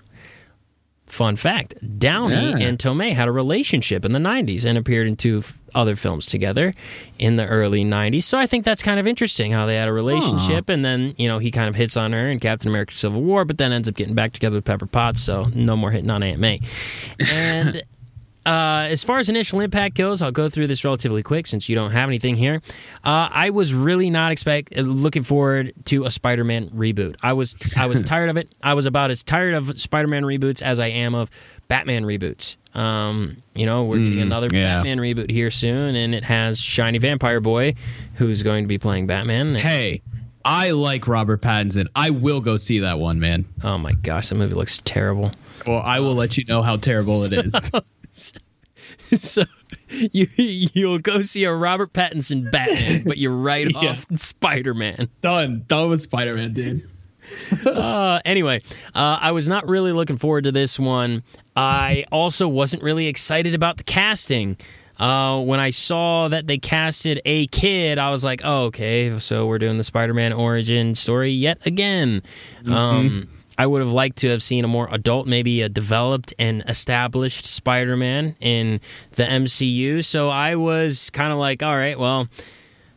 [1.13, 2.57] Fun fact Downey Yeah.
[2.69, 6.25] and Tomei had a relationship in the 90s and appeared in two f- other films
[6.25, 6.73] together
[7.19, 8.23] in the early 90s.
[8.23, 11.29] So I think that's kind of interesting how they had a relationship and then, you
[11.29, 13.91] know, he kind of hits on her in Captain America Civil War, but then ends
[13.91, 15.21] up getting back together with Pepper Potts.
[15.23, 16.61] So no more hitting on Aunt May.
[17.31, 17.83] And.
[18.45, 21.77] Uh, as far as initial impact goes, I'll go through this relatively quick since you
[21.77, 22.61] don't have anything here.
[23.05, 27.17] Uh, I was really not expect uh, looking forward to a Spider-Man reboot.
[27.23, 28.53] I was I was tired of it.
[28.63, 31.31] I was about as tired of Spider-Man reboots as I am of
[31.69, 32.57] Batman reboots.
[32.75, 34.77] Um, you know, we're getting another yeah.
[34.77, 37.75] Batman reboot here soon, and it has Shiny Vampire Boy,
[38.15, 39.55] who's going to be playing Batman.
[39.57, 40.01] hey,
[40.45, 41.87] I like Robert Pattinson.
[41.95, 43.45] I will go see that one, man.
[43.63, 45.31] Oh my gosh, that movie looks terrible.
[45.67, 47.71] Well, I will let you know how terrible it is.
[49.13, 49.43] so
[50.13, 53.91] you you'll go see a Robert Pattinson Batman, but you're right Yeah.
[53.91, 55.09] off Spider Man.
[55.21, 55.65] Done.
[55.69, 56.89] Done with Spider Man, dude.
[57.65, 58.61] Uh, anyway,
[58.95, 61.23] uh, I was not really looking forward to this one.
[61.57, 64.59] I also wasn't really excited about the casting.
[64.99, 69.47] Uh, when I saw that they casted a kid, I was like, oh, okay, so
[69.47, 72.23] we're doing the Spider Man origin story yet again.
[72.67, 73.29] Um,
[73.59, 77.47] I would have liked to have seen a more adult, maybe a developed and established
[77.47, 78.81] Spider Man in
[79.13, 80.05] the MCU.
[80.05, 82.29] So I was kind of like, all right, well,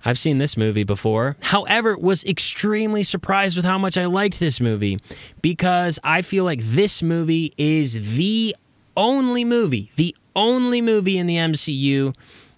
[0.06, 1.36] I've seen this movie before.
[1.42, 5.00] However, was extremely surprised with how much I liked this movie
[5.42, 8.56] because I feel like this movie is the
[8.96, 12.16] only movie, the only movie in the MCU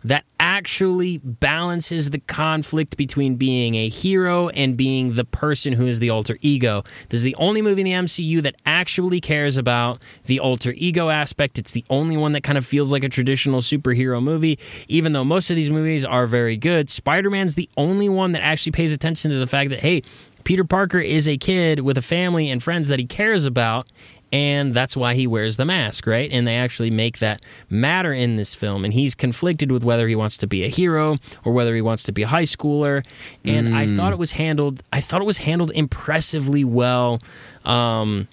[0.08, 6.00] that actually balances the conflict between being a hero and being the person who is
[6.00, 6.82] the alter ego.
[7.10, 11.10] This is the only movie in the MCU that actually cares about the alter ego
[11.10, 11.58] aspect.
[11.58, 14.58] It's the only one that kind of feels like a traditional superhero movie,
[14.88, 16.90] even though most of these movies are very good.
[16.90, 20.04] Spider Man's the only one that actually pays attention to the fact that, hey,
[20.48, 23.86] Peter Parker is a kid with a family and friends that he cares about,
[24.32, 26.30] and that's why he wears the mask, right?
[26.32, 28.84] And they actually make that matter in this film.
[28.84, 32.04] And he's conflicted with whether he wants to be a hero or whether he wants
[32.04, 33.06] to be a high schooler.
[33.46, 34.84] And I thought it was handled.
[34.92, 37.22] I thought it was handled impressively well.
[37.64, 38.28] Um,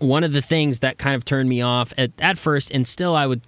[0.00, 3.16] one of the things that kind of turned me off at, at first, and still
[3.16, 3.40] I would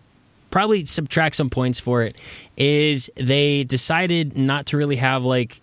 [0.51, 2.17] probably subtract some points for it,
[2.57, 5.61] is they decided not to really have like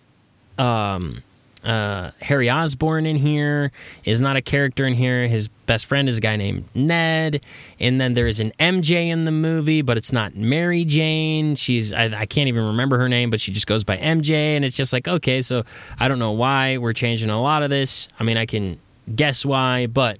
[0.58, 1.22] um,
[1.64, 3.72] uh, Harry Osborn in here
[4.04, 5.26] is not a character in here.
[5.26, 7.44] His best friend is a guy named Ned,
[7.80, 11.56] and then there is an MJ in the movie, but it's not Mary Jane.
[11.56, 14.64] She's I, I can't even remember her name, but she just goes by MJ, and
[14.64, 15.64] it's just like okay, so
[15.98, 18.08] I don't know why we're changing a lot of this.
[18.20, 18.78] I mean, I can
[19.14, 20.18] guess why, but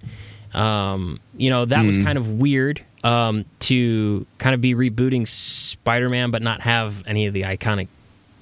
[0.55, 6.31] um, you know that was kind of weird um, to kind of be rebooting Spider-Man,
[6.31, 7.89] but not have any of the iconic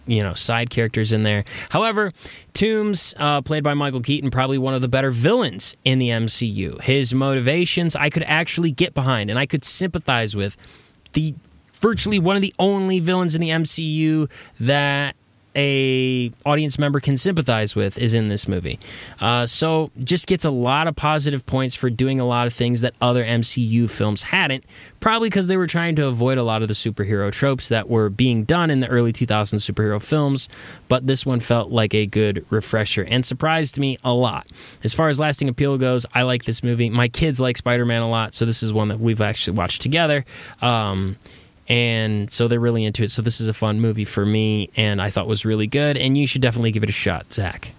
[0.06, 1.44] you know side characters in there.
[1.70, 2.12] However,
[2.54, 6.80] Toombs, uh, played by Michael Keaton, probably one of the better villains in the MCU.
[6.82, 10.56] His motivations I could actually get behind and I could sympathize with.
[11.12, 11.34] The
[11.80, 14.30] virtually one of the only villains in the MCU
[14.60, 15.16] that
[15.54, 18.78] a audience member can sympathize with is in this movie.
[19.20, 22.80] Uh, so just gets a lot of positive points for doing a lot of things
[22.80, 24.64] that other MCU films hadn't.
[25.00, 28.08] Probably because they were trying to avoid a lot of the superhero tropes that were
[28.08, 30.48] being done in the early 2000s superhero films.
[30.88, 34.46] But this one felt like a good refresher and surprised me a lot.
[34.84, 36.88] As far as lasting appeal goes, I like this movie.
[36.88, 39.82] My kids like Spider Man a lot, so this is one that we've actually watched
[39.82, 40.24] together.
[40.60, 41.16] Um,
[41.72, 43.10] and so they're really into it.
[43.10, 45.96] So this is a fun movie for me, and I thought was really good.
[45.96, 47.72] And you should definitely give it a shot, Zach.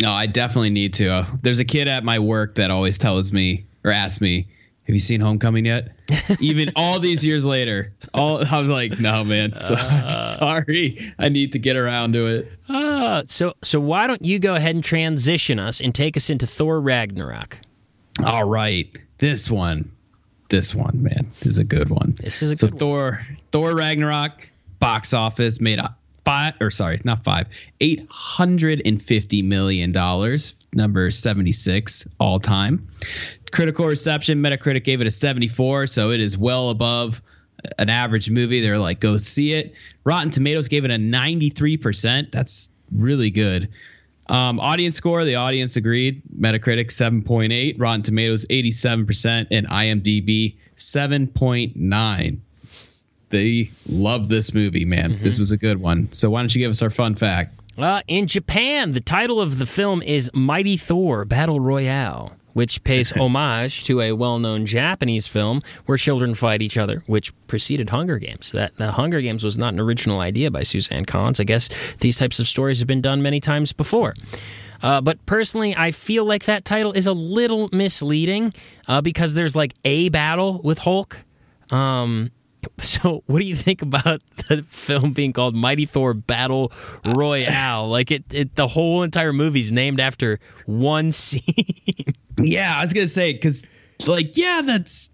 [0.00, 1.08] No, I definitely need to.
[1.08, 4.46] Uh, there's a kid at my work that always tells me or asks me,
[4.86, 5.96] "Have you seen Homecoming yet?"
[6.40, 9.52] Even all these years later, all I'm like, "No, man.
[9.62, 9.74] So,
[10.38, 11.12] sorry.
[11.18, 14.76] I need to get around to it." Uh, so so why don't you go ahead
[14.76, 17.58] and transition us and take us into Thor Ragnarok?
[18.24, 19.90] All right, this one,
[20.54, 22.14] this one, man, is a good one.
[22.22, 22.78] This is a so good one.
[22.78, 24.48] Thor, Thor Ragnarok,
[24.78, 25.92] box office made a
[26.24, 27.48] five or sorry, not five,
[27.80, 32.86] eight hundred and fifty million dollars, number seventy six all time.
[33.50, 37.20] Critical reception, Metacritic gave it a seventy four, so it is well above
[37.80, 38.60] an average movie.
[38.60, 39.74] They're like, go see it.
[40.04, 42.30] Rotten Tomatoes gave it a ninety three percent.
[42.30, 43.68] That's really good.
[44.28, 46.22] Um, audience score, the audience agreed.
[46.38, 52.38] Metacritic 7.8, Rotten Tomatoes 87%, and IMDb 7.9.
[53.30, 55.18] They love this movie, man.
[55.20, 56.10] This was a good one.
[56.12, 57.58] So why don't you give us our fun fact?
[57.76, 63.10] Uh, in Japan, the title of the film is Mighty Thor Battle Royale, which pays
[63.16, 68.50] homage to a well-known Japanese film where children fight each other, which preceded Hunger Games.
[68.52, 71.38] That the Hunger Games was not an original idea by Suzanne Collins.
[71.38, 71.68] I guess
[72.00, 74.14] these types of stories have been done many times before.
[74.82, 78.52] Uh, but personally, I feel like that title is a little misleading
[78.86, 81.24] uh, because there's like a battle with Hulk.
[81.70, 82.30] Um,
[82.78, 86.72] so, what do you think about the film being called Mighty Thor Battle
[87.04, 87.88] Royale?
[87.88, 92.14] Like it, it the whole entire movie's named after one scene.
[92.38, 93.64] Yeah, I was going to say, because,
[94.06, 95.10] like, yeah, that's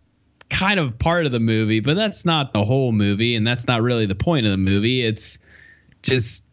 [0.48, 3.82] kind of part of the movie, but that's not the whole movie, and that's not
[3.82, 5.02] really the point of the movie.
[5.02, 5.38] It's
[6.02, 6.44] just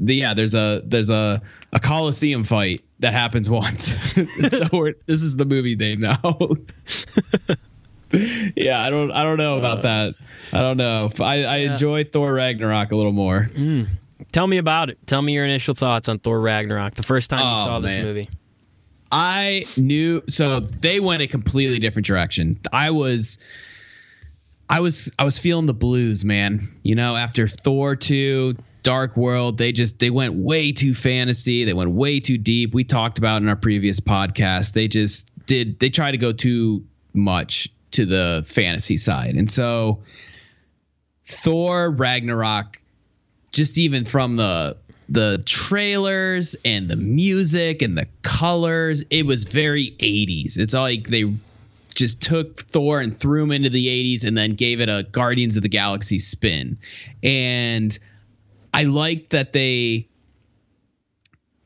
[0.00, 1.40] the yeah there's a there's a
[1.72, 3.94] a coliseum fight that happens once
[4.50, 6.18] so we're, this is the movie name now
[8.56, 9.82] yeah i don't i don't know about uh.
[9.82, 10.14] that
[10.52, 13.84] i don't know i i enjoy thor ragnarok a little more hmm.
[14.32, 14.98] Tell me about it.
[15.06, 16.94] Tell me your initial thoughts on Thor Ragnarok.
[16.94, 18.04] The first time you Oh, saw this man.
[18.04, 18.28] movie.
[19.10, 22.54] I knew so they went a completely different direction.
[22.72, 23.38] I was
[24.68, 26.68] I was I was feeling the blues, man.
[26.82, 31.64] You know, after Thor 2, Dark World, they just they went way too fantasy.
[31.64, 32.74] They went way too deep.
[32.74, 34.74] We talked about in our previous podcast.
[34.74, 39.34] They just did they tried to go too much to the fantasy side.
[39.34, 40.02] And so
[41.26, 42.78] Thor Ragnarok
[43.52, 44.76] just even from the
[45.08, 50.58] the trailers and the music and the colors, it was very 80s.
[50.58, 51.32] It's like they
[51.94, 55.56] just took Thor and threw him into the 80s and then gave it a Guardians
[55.56, 56.76] of the Galaxy spin.
[57.22, 57.98] And
[58.74, 60.06] I like that they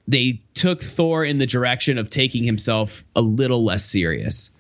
[0.09, 4.51] they took Thor in the direction of taking himself a little less serious.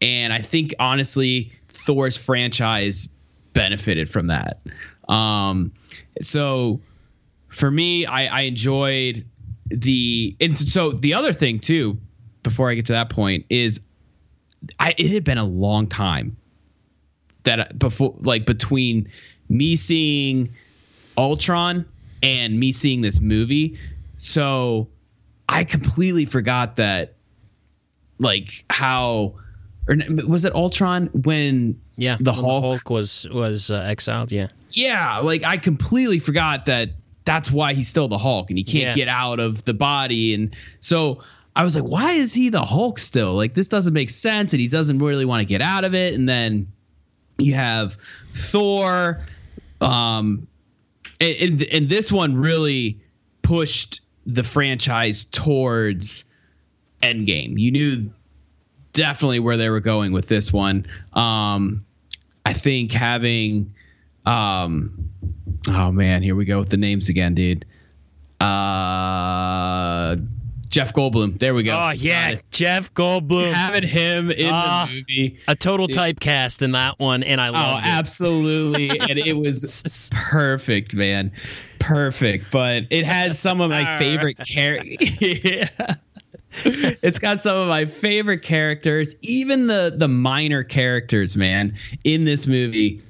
[0.00, 3.08] And I think honestly Thor's franchise
[3.52, 4.60] benefited from that.
[5.08, 5.72] Um,
[6.20, 6.80] so
[7.52, 9.24] for me, I, I enjoyed
[9.66, 11.98] the and so the other thing too,
[12.42, 13.80] before I get to that point, is
[14.80, 16.36] I it had been a long time
[17.44, 19.08] that before like between
[19.48, 20.48] me seeing
[21.16, 21.84] Ultron
[22.22, 23.78] and me seeing this movie.
[24.16, 24.88] So
[25.48, 27.14] I completely forgot that
[28.18, 29.34] like how
[29.88, 29.96] or
[30.26, 35.42] was it Ultron when yeah the Hulk, Hulk was was uh, exiled yeah yeah like
[35.44, 36.90] I completely forgot that
[37.24, 39.04] that's why he's still the Hulk and he can't Yeah.
[39.04, 41.22] get out of the body and so
[41.56, 44.60] I was like why is he the Hulk still like this doesn't make sense and
[44.60, 46.66] he doesn't really want to get out of it and then
[47.38, 47.96] you have
[48.34, 49.20] Thor
[49.80, 50.46] um
[51.20, 52.98] and, and, and this one really
[53.42, 56.24] pushed the franchise towards
[57.02, 57.58] Endgame.
[57.58, 58.10] You knew
[58.92, 60.86] definitely where they were going with this one.
[61.14, 61.84] Um,
[62.46, 63.72] I think having,
[64.26, 65.08] um,
[65.68, 67.64] oh man, here we go with the names again, dude.
[68.40, 70.16] Uh,
[70.68, 71.38] Jeff Goldblum.
[71.38, 71.78] There we go.
[71.78, 74.86] oh yeah Jeff Goldblum having him in Ah.
[74.88, 75.38] the movie.
[75.46, 78.88] a total typecast in that one and I Oh, love it Oh, absolutely.
[79.00, 81.30] and it was perfect, man.
[81.78, 82.50] Perfect.
[82.50, 85.20] But it has some of my favorite characters.
[85.44, 85.68] yeah.
[86.64, 89.14] It's got some of my favorite characters.
[89.22, 91.74] Even the the minor characters, man,
[92.04, 93.02] in this movie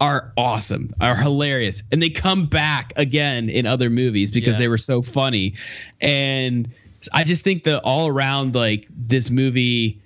[0.00, 1.82] are awesome, are hilarious.
[1.90, 4.60] And they come back again in other movies because Yeah.
[4.60, 5.54] they were so funny.
[6.00, 6.68] And
[7.12, 10.00] I just think that all around like this movie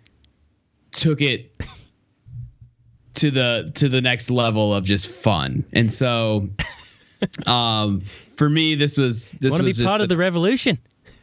[0.93, 1.55] took it
[3.15, 5.65] to the to the next level of just fun.
[5.73, 6.49] And so
[7.47, 8.01] um
[8.37, 10.77] for me this was this want to be part a- of the revolution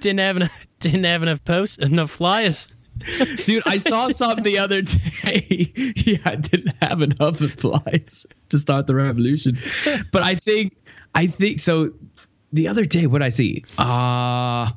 [0.00, 2.68] didn't have enough didn't have enough posts enough flyers
[3.44, 5.72] Dude, I saw something the other day.
[5.96, 9.58] yeah, I didn't have enough flies to start the revolution.
[10.12, 10.76] But I think
[11.14, 11.92] I think so
[12.52, 13.64] the other day what I see?
[13.78, 14.70] Uh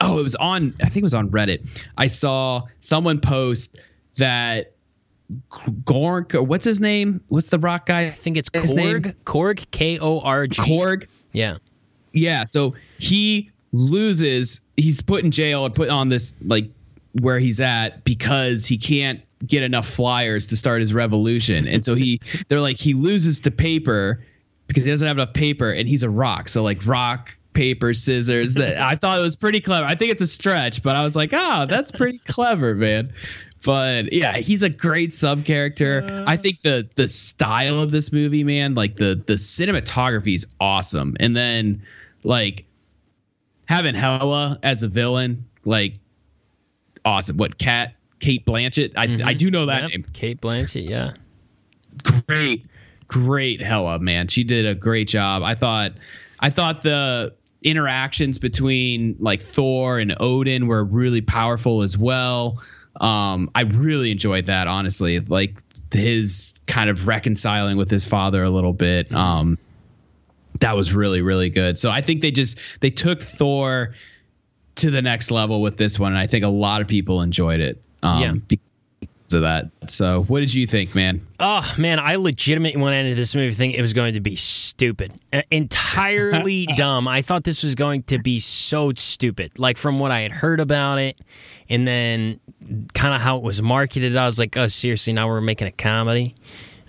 [0.00, 1.68] Oh, it was on I think it was on Reddit.
[1.96, 3.80] I saw someone post
[4.16, 4.74] that
[5.84, 7.20] Gork or what's his name?
[7.28, 8.06] What's the rock guy?
[8.06, 9.02] I think it's His name?
[9.02, 11.06] Korg Korg K O R G Korg.
[11.32, 11.58] yeah
[12.12, 14.60] Yeah, so he loses.
[14.76, 16.70] He's put in jail or put on this like
[17.20, 21.94] where he's at because he can't get enough flyers to start his revolution, and so
[21.94, 24.24] he they're like he loses to paper
[24.66, 26.48] because he doesn't have enough paper, and he's a rock.
[26.48, 27.34] So like rock.
[27.54, 28.54] Paper, scissors.
[28.54, 29.84] That I thought it was pretty clever.
[29.84, 33.12] I think it's a stretch, but I was like, ah, that's pretty clever, man.
[33.64, 36.24] But yeah, he's a great sub character.
[36.26, 41.16] I think the the style of this movie, man, like the the cinematography is awesome.
[41.18, 41.82] And then
[42.22, 42.64] like
[43.68, 45.94] having Hela as a villain, like
[47.04, 47.36] awesome.
[47.36, 48.92] What Cat Cate Blanchett?
[48.96, 50.04] I I do know that Yep, name.
[50.12, 51.12] Cate Blanchett yeah
[52.26, 52.64] Great,
[53.08, 54.28] great Hela, man.
[54.28, 55.42] She did a great job.
[55.42, 55.92] I thought
[56.40, 62.62] I thought the interactions between like Thor and Odin were really powerful as well.
[63.00, 65.18] Um, I really enjoyed that, honestly.
[65.20, 65.58] Like
[65.92, 69.12] his kind of reconciling with his father a little bit.
[69.12, 69.58] Um,
[70.60, 71.76] that was really really good.
[71.78, 73.94] So I think they just they took Thor
[74.76, 77.60] to the next level with this one, and I think a lot of people enjoyed
[77.60, 77.82] it.
[78.02, 78.32] Um, Yeah.
[78.46, 79.70] Because of that.
[79.90, 81.20] So, what did you think, man?
[81.38, 85.12] Oh man, I legitimately went into this movie thinking it was going to be stupid,
[85.32, 87.06] Uh, entirely dumb.
[87.06, 90.60] I thought this was going to be so stupid, like from what I had heard
[90.60, 91.18] about it,
[91.68, 92.40] and then
[92.94, 94.16] kind of how it was marketed.
[94.16, 96.34] I was like, oh seriously, now we're making a comedy.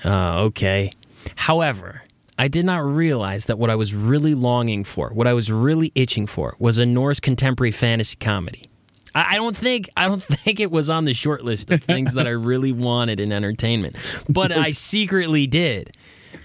[0.05, 0.91] Uh, okay.
[1.35, 2.03] However,
[2.39, 5.91] I did not realize that what I was really longing for, what I was really
[5.93, 8.69] itching for, was a Norse contemporary fantasy comedy.
[9.13, 12.13] I I don't think I don't think it was on the short list of things
[12.13, 13.97] that I really wanted in entertainment,
[14.29, 15.91] but I secretly did.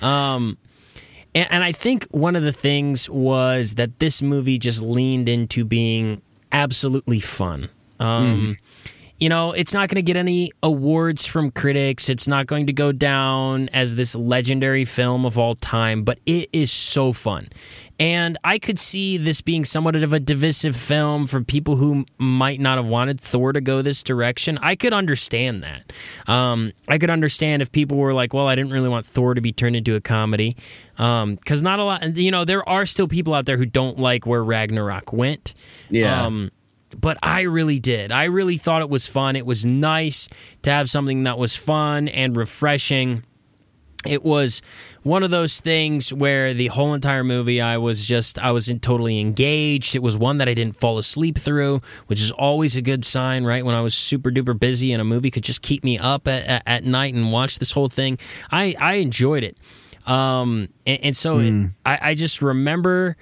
[0.03, 0.59] Um,
[1.33, 5.65] and, and I think one of the things was that this movie just leaned into
[5.65, 7.69] being absolutely fun.
[8.01, 8.57] Um,
[9.19, 12.09] you know, it's not going to get any awards from critics.
[12.09, 16.49] It's not going to go down as this legendary film of all time, but it
[16.53, 17.49] is so fun.
[17.97, 22.59] And I could see this being somewhat of a divisive film for people who might
[22.59, 24.59] not have wanted Thor to go this direction.
[24.59, 25.93] I could understand that.
[26.27, 29.41] Um, I could understand if people were like, well, I didn't really want Thor to
[29.41, 30.57] be turned into a comedy.
[30.97, 33.97] Because um, not a lot, you know, there are still people out there who don't
[33.97, 35.55] like where Ragnarok went.
[35.89, 36.27] Yeah.
[36.27, 36.51] Um,
[37.01, 38.13] but I really did.
[38.13, 39.37] I really thought it was fun.
[39.37, 40.29] It was nice
[40.63, 43.25] to have something that was fun and refreshing
[44.07, 44.63] it was
[45.03, 49.21] one of those things where the whole entire movie I was just I was totally
[49.21, 49.95] engaged.
[49.95, 53.45] It was one that I didn't fall asleep through, which is always a good sign,
[53.45, 53.65] right?
[53.65, 56.45] When I was super duper busy and a movie could just keep me up at,
[56.47, 58.19] at, at night and watch this whole thing,
[58.51, 59.57] I I enjoyed it.
[60.07, 61.67] Um, and, and so mm.
[61.67, 63.17] it, I, I just remember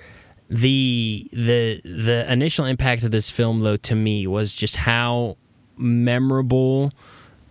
[0.53, 5.39] the the the initial impact of this film though to me was just how
[5.79, 6.93] memorable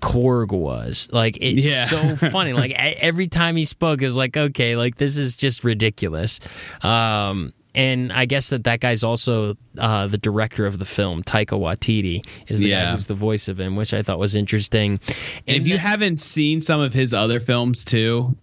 [0.01, 1.07] Korg was.
[1.11, 1.85] Like it's yeah.
[1.85, 2.53] so funny.
[2.53, 6.39] Like every time he spoke, it was like, okay, like this is just ridiculous.
[6.83, 11.23] Um, and I guess that that guy's also uh, the director of the film.
[11.23, 12.85] Taika Waititi is the yeah.
[12.85, 14.99] guy who's the voice of him, which I thought was interesting.
[15.47, 18.35] And if you haven't seen some of his other films too,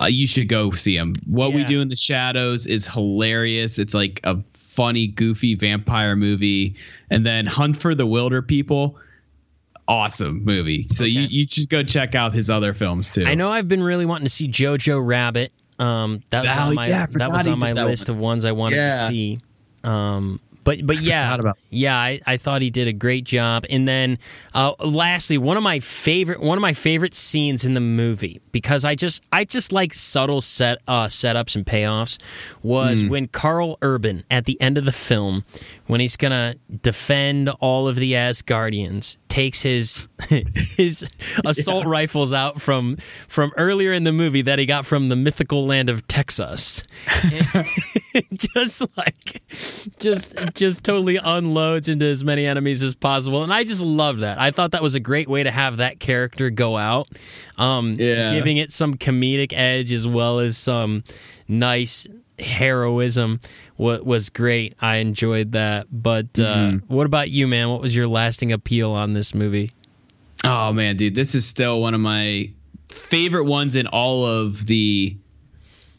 [0.00, 1.14] uh, you should go see him.
[1.26, 1.56] What yeah.
[1.56, 3.78] we do in the shadows is hilarious.
[3.78, 6.76] It's like a funny, goofy vampire movie,
[7.10, 8.94] and then Hunt for the Wilderpeople.
[9.88, 10.86] awesome movie.
[10.88, 11.10] So okay.
[11.10, 13.24] you you should go check out his other films too.
[13.24, 15.52] I know I've been really wanting to see Jojo Rabbit.
[15.78, 18.16] Um, that was oh, on my yeah, that was on my list one.
[18.16, 19.00] of ones I wanted yeah.
[19.00, 19.40] to see.
[19.84, 21.38] Um, but but yeah,
[21.70, 23.64] yeah, I, I thought he did a great job.
[23.70, 24.18] And then
[24.52, 28.84] uh, lastly, one of my favorite one of my favorite scenes in the movie because
[28.84, 32.18] I just I just like subtle set uh, setups and payoffs
[32.62, 33.10] was mm.
[33.10, 35.44] when Karl Urban at the end of the film
[35.86, 41.08] when he's gonna defend all of the Asgardians takes his his
[41.44, 41.90] assault yeah.
[41.90, 42.96] rifles out from
[43.28, 46.82] from earlier in the movie that he got from the mythical land of Texas.
[48.32, 49.42] just like
[49.98, 53.42] just just totally unloads into as many enemies as possible.
[53.42, 54.40] And i just love that.
[54.40, 57.08] I thought that was a great way to have that character go out
[57.58, 58.32] um, yeah.
[58.32, 61.04] giving it some comedic edge as well as some
[61.48, 62.06] nice
[62.38, 63.40] heroism
[63.76, 64.74] what was great.
[64.80, 65.86] I enjoyed that.
[65.90, 66.94] But uh, mm-hmm.
[66.94, 67.70] what about you man?
[67.70, 69.72] What was your lasting appeal on this movie?
[70.44, 72.50] Oh man dude this is still one of my
[72.88, 75.16] favorite ones in all of the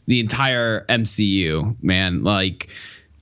[0.08, 2.24] the entire MCU, man.
[2.24, 2.68] Like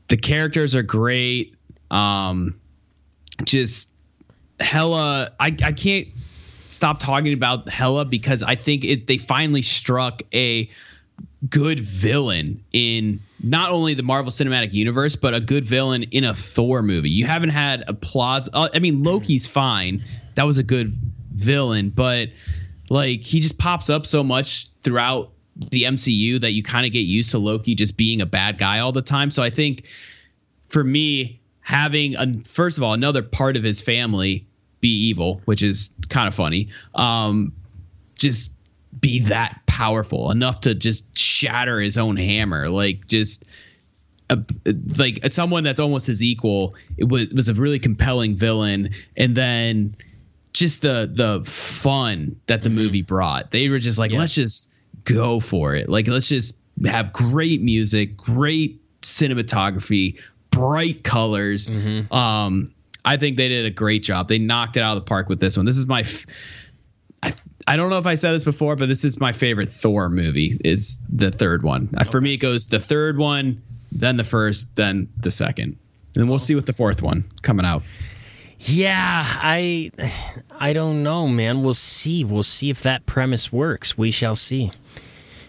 [0.08, 1.54] the characters are great.
[1.90, 2.58] Um
[3.44, 3.90] just
[4.60, 5.30] Hela.
[5.38, 6.08] I I can't
[6.68, 10.70] stop talking about Hela because I think it they finally struck a
[11.50, 16.34] good villain in not only the Marvel Cinematic Universe, but a good villain in a
[16.34, 17.10] Thor movie.
[17.10, 18.48] You haven't had applause.
[18.52, 20.02] Uh, I mean, Loki's fine.
[20.36, 20.96] That was a good
[21.34, 22.28] villain, but
[22.90, 25.30] like he just pops up so much throughout
[25.70, 28.78] the MCU that you kind of get used to Loki just being a bad guy
[28.78, 29.30] all the time.
[29.30, 29.88] So I think
[30.68, 34.46] for me, having a, first of all another part of his family
[34.80, 37.52] be evil, which is kind of funny, um,
[38.18, 38.52] just
[39.00, 43.44] be that powerful enough to just shatter his own hammer, like just.
[44.28, 44.36] A,
[44.98, 49.94] like someone that's almost his equal, it was was a really compelling villain, and then
[50.52, 52.76] just the the fun that the mm-hmm.
[52.76, 53.52] movie brought.
[53.52, 54.18] They were just like, yeah.
[54.18, 54.68] let's just
[55.06, 55.88] go for it.
[55.88, 60.20] Like let's just have great music, great cinematography,
[60.50, 61.70] bright colors.
[61.70, 62.12] Mm-hmm.
[62.12, 62.72] Um,
[63.04, 64.28] I think they did a great job.
[64.28, 65.64] They knocked it out of the park with this one.
[65.64, 66.26] This is my f-
[67.22, 67.32] I,
[67.68, 70.60] I don't know if I said this before, but this is my favorite Thor movie.
[70.64, 71.88] Is the third one.
[72.00, 72.10] Okay.
[72.10, 73.62] For me it goes the third one,
[73.92, 75.78] then the first, then the second.
[76.14, 77.82] And then we'll see with the fourth one coming out.
[78.58, 79.90] Yeah, I
[80.58, 81.62] I don't know, man.
[81.62, 82.24] We'll see.
[82.24, 83.98] We'll see if that premise works.
[83.98, 84.72] We shall see.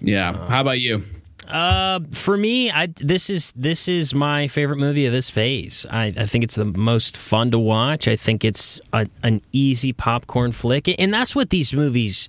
[0.01, 0.31] Yeah.
[0.31, 1.03] Uh, How about you?
[1.47, 5.85] Uh, for me, I this is this is my favorite movie of this phase.
[5.89, 8.07] I, I think it's the most fun to watch.
[8.07, 12.27] I think it's a, an easy popcorn flick, and that's what these movies.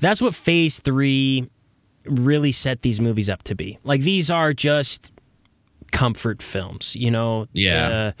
[0.00, 1.48] That's what Phase Three
[2.04, 3.78] really set these movies up to be.
[3.82, 5.10] Like these are just
[5.90, 7.48] comfort films, you know.
[7.52, 8.06] Yeah.
[8.06, 8.14] and,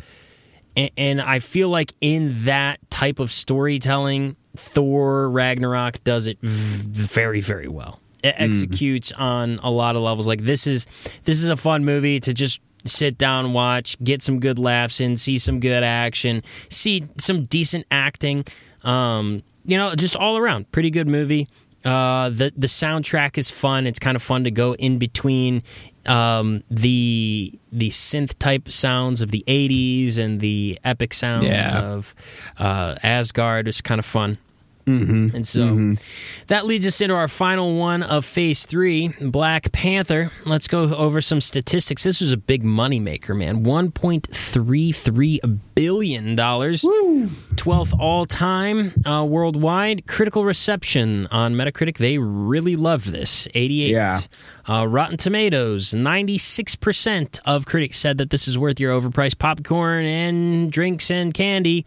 [0.76, 7.68] and I feel like in that type of storytelling, Thor Ragnarok does it very very
[7.68, 8.00] well.
[8.22, 8.42] It mm-hmm.
[8.42, 9.20] executes mm.
[9.20, 10.26] on a lot of levels.
[10.26, 10.86] Like this is
[11.24, 15.16] this is a fun movie to just sit down, watch, get some good laughs in,
[15.16, 18.44] see some good action, see some decent acting.
[18.82, 21.48] Um, you know, just all around, pretty good movie.
[21.84, 23.86] Uh, the the soundtrack is fun.
[23.86, 25.62] It's kind of fun to go in between
[26.06, 31.78] um, the the synth type sounds of the '80s and the epic sounds Yeah.
[31.80, 32.14] of
[32.58, 34.38] uh, Asgard is kind of fun.
[34.84, 35.36] Mm-hmm.
[35.36, 35.94] And so
[36.48, 40.32] that leads us into our final one of phase three Black Panther.
[40.44, 42.02] Let's go over some statistics.
[42.02, 43.64] This was a big moneymaker, man.
[43.64, 46.36] $1.33 billion.
[46.36, 50.06] 12th all time uh, worldwide.
[50.08, 51.98] Critical reception on Metacritic.
[51.98, 53.46] They really loved this.
[53.54, 53.88] 88.
[53.90, 54.20] Yeah.
[54.68, 60.70] Uh, Rotten Tomatoes, 96% of critics said that this is worth your overpriced popcorn and
[60.70, 61.84] drinks and candy.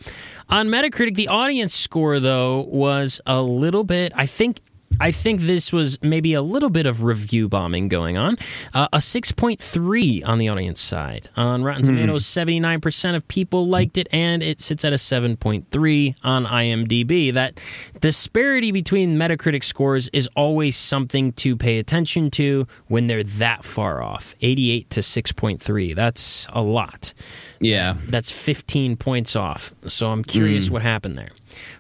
[0.49, 4.59] On Metacritic, the audience score, though, was a little bit, I think.
[4.99, 8.37] I think this was maybe a little bit of review bombing going on.
[8.73, 11.29] Uh, a 6.3 on the audience side.
[11.35, 16.45] On Rotten Tomatoes, 79% of people liked it, and it sits at a 7.3 on
[16.45, 17.33] IMDb.
[17.33, 17.59] That
[17.99, 24.01] disparity between Metacritic scores is always something to pay attention to when they're that far
[24.01, 25.95] off 88 to 6.3.
[25.95, 27.13] That's a lot.
[27.59, 27.95] Yeah.
[28.07, 29.73] That's 15 points off.
[29.87, 31.29] So I'm curious what happened there.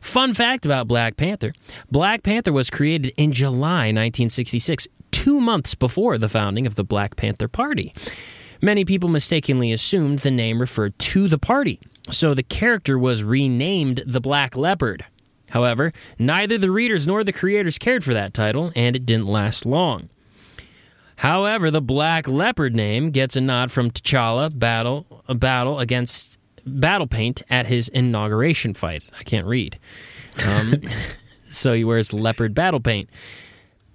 [0.01, 1.53] Fun fact about Black Panther
[1.91, 7.15] Black Panther was created in July 1966, two months before the founding of the Black
[7.15, 7.93] Panther Party.
[8.61, 11.79] Many people mistakenly assumed the name referred to the party,
[12.09, 15.05] so the character was renamed the Black Leopard.
[15.51, 19.65] However, neither the readers nor the creators cared for that title, and it didn't last
[19.65, 20.09] long.
[21.17, 26.34] However, the Black Leopard name gets a nod from T'Challa battle a battle against
[26.65, 29.03] battle paint at his inauguration fight.
[29.19, 29.77] I can't read.
[30.47, 30.81] Um,
[31.49, 33.09] so he wears leopard battle paint.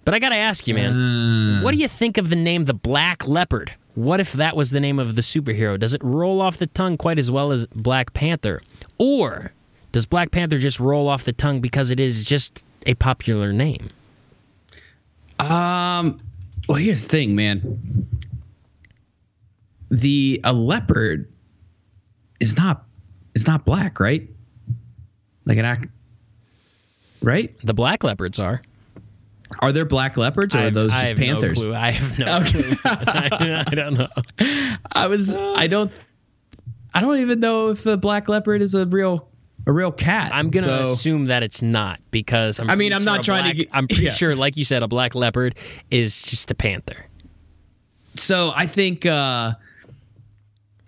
[0.05, 2.74] But I got to ask you, man, what do you think of the name the
[2.74, 3.74] Black Leopard?
[3.94, 5.78] What if that was the name of the superhero?
[5.78, 8.62] Does it roll off the tongue quite as well as Black Panther?
[8.98, 9.52] Or
[9.92, 13.90] does Black Panther just roll off the tongue because it is just a popular name?
[15.38, 16.20] Um.
[16.68, 18.09] Well, here's the thing, man.
[19.90, 21.30] The a leopard
[22.41, 22.85] is not
[23.35, 24.29] is not black, right?
[25.47, 25.87] Like an act,
[27.23, 27.55] right?
[27.62, 28.62] The Black Leopards are.
[29.59, 31.59] Are there black leopards or I are those I just have panthers?
[31.59, 31.75] No clue.
[31.75, 32.77] I have no clue.
[32.85, 34.09] I, I don't know.
[34.93, 35.91] I was I don't
[36.95, 39.29] I don't even know if a black leopard is a real
[39.67, 40.31] a real cat.
[40.33, 43.51] I'm gonna So- assume that it's not because I'm I mean, I'm sure not trying
[43.51, 44.11] to get- I'm pretty yeah.
[44.12, 45.57] sure, like you said, a black leopard
[45.91, 47.07] is just a panther.
[48.15, 49.55] so I think uh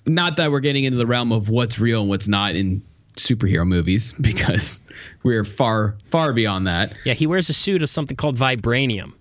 [0.06, 2.82] not that we're getting into the realm of what's real and what's not in
[3.16, 4.80] superhero movies because
[5.22, 6.94] we're far far beyond that.
[7.04, 9.12] Yeah, he wears a suit of something called vibranium.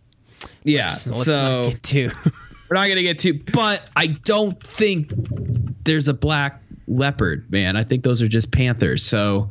[0.63, 0.85] Yeah.
[0.87, 2.11] So let's so not get too.
[2.69, 5.11] we're not gonna get to but I don't think
[5.83, 7.75] there's a black leopard, man.
[7.75, 9.03] I think those are just panthers.
[9.03, 9.49] So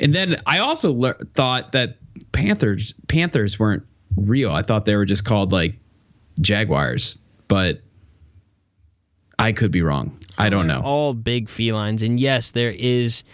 [0.00, 1.98] and then I also le- thought that
[2.32, 3.82] panthers panthers weren't
[4.16, 4.52] real.
[4.52, 5.78] I thought they were just called like
[6.40, 7.18] jaguars,
[7.48, 7.80] but
[9.44, 10.18] I could be wrong.
[10.38, 10.80] I don't know.
[10.80, 13.24] all big felines, and yes, there is.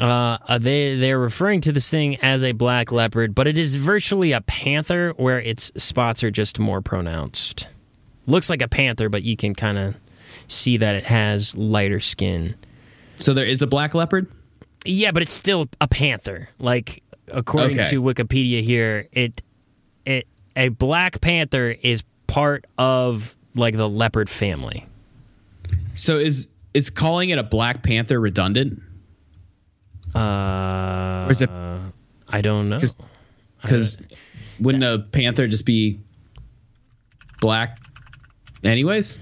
[0.00, 3.74] Uh, uh, they they're referring to this thing as a black leopard, but it is
[3.74, 7.66] virtually a panther, where its spots are just more pronounced.
[8.26, 9.96] Looks like a panther, but you can kind of
[10.46, 12.54] see that it has lighter skin.
[13.16, 14.30] So there is a black leopard?
[14.84, 16.48] Yeah, but it's still a panther.
[16.60, 17.90] Like according Okay.
[17.90, 19.42] to Wikipedia here, it
[20.06, 24.86] it a black panther is part of like the leopard family.
[25.94, 28.80] So is is calling it a black panther redundant?
[30.14, 31.50] Uh, Or is it
[32.30, 32.78] I don't know.
[33.62, 34.02] Because
[34.60, 35.98] wouldn't a panther just be
[37.40, 37.78] black
[38.64, 39.20] anyways?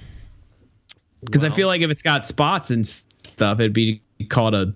[1.24, 4.72] Because I feel like if it's got spots and stuff, it'd be called a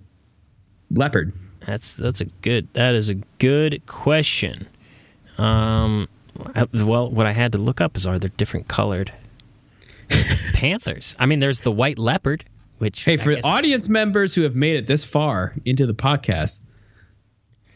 [0.90, 1.32] leopard.
[1.66, 2.68] That's that's a good.
[2.72, 4.66] That is a good question.
[5.38, 6.08] Um,
[6.72, 9.12] well, what I had to look up is are there different colored
[10.54, 11.14] panthers?
[11.18, 12.44] I mean, there's the white leopard,
[12.78, 15.94] which Hey, I for guess- audience members who have made it this far into the
[15.94, 16.60] podcast,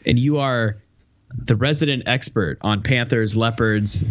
[0.07, 0.77] and you are
[1.37, 4.05] the resident expert on panthers, leopards,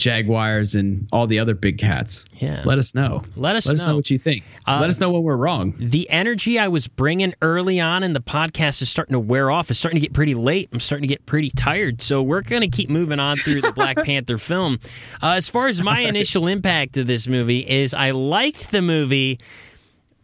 [0.00, 2.62] jaguars, and all the other big cats, Yeah.
[2.64, 3.22] let us know.
[3.36, 3.90] Let us let us know.
[3.90, 4.42] know what you think.
[4.66, 5.74] Uh, let us know when we're wrong.
[5.78, 9.70] the energy I was bringing early on in the podcast is starting to wear off.
[9.70, 10.68] It's starting to get pretty late.
[10.72, 12.02] I'm starting to get pretty tired.
[12.02, 14.80] So we're going to keep moving on through the Black Panther film.
[15.22, 19.38] Uh, as far as my initial impact of this movie is, I liked the movie,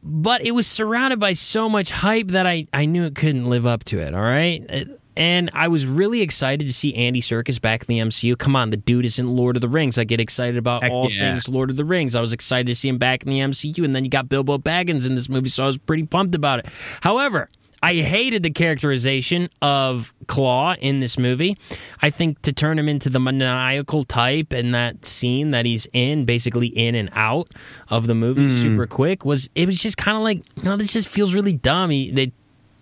[0.02, 3.66] but it was surrounded by so much hype that I, I knew it couldn't live
[3.66, 4.14] up to it.
[4.14, 4.64] All right.
[4.68, 8.36] It- and I was really excited to see Andy Serkis back in the MCU.
[8.38, 9.98] Come on, the dude is in Lord of the Rings.
[9.98, 11.30] I get excited about Heck all yeah.
[11.32, 12.14] things Lord of the Rings.
[12.14, 14.58] I was excited to see him back in the MCU, and then you got Bilbo
[14.58, 16.66] Baggins in this movie, so I was pretty pumped about it.
[17.00, 17.48] However,
[17.82, 21.56] I hated the characterization of Klaue in this movie.
[22.00, 26.24] I think to turn him into the maniacal type and that scene that he's in,
[26.24, 27.48] basically in and out
[27.88, 28.48] of the movie Hmm.
[28.62, 31.52] super quick, was it was just kind of like, you know, this just feels really
[31.52, 31.90] dumb.
[31.90, 32.32] He, they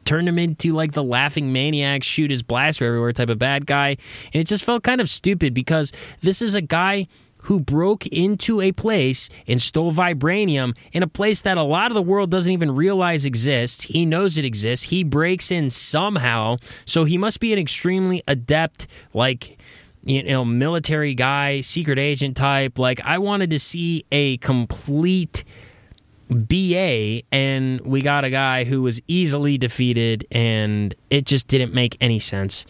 [0.05, 3.97] turned him into like the laughing maniac, shoot his blaster everywhere type of bad guy.
[4.33, 7.07] And it just felt kind of stupid because this is a guy
[7.45, 11.95] who broke into a place and stole vibranium in a place that a lot of
[11.95, 13.85] the world doesn't even realize exists.
[13.85, 14.87] He knows it exists.
[14.87, 16.57] He breaks in somehow.
[16.87, 19.59] So he must be an extremely adept, like,
[20.03, 22.79] you know, military guy, secret agent type.
[22.79, 25.45] Like, I wanted to see a complete
[26.35, 31.97] BA, and we got a guy who was easily defeated, and it just didn't make
[32.01, 32.67] any sense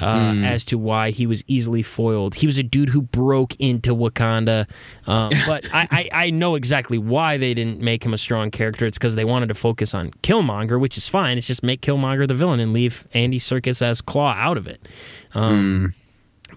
[0.00, 2.36] uh, as to why he was easily foiled.
[2.36, 4.68] He was a dude who broke into Wakanda,
[5.06, 8.86] um, but I, I, I know exactly why they didn't make him a strong character.
[8.86, 11.38] It's because they wanted to focus on Killmonger, which is fine.
[11.38, 14.86] It's just make Killmonger the villain and leave Andy Serkis as Klaue out of it.
[15.34, 15.94] Um,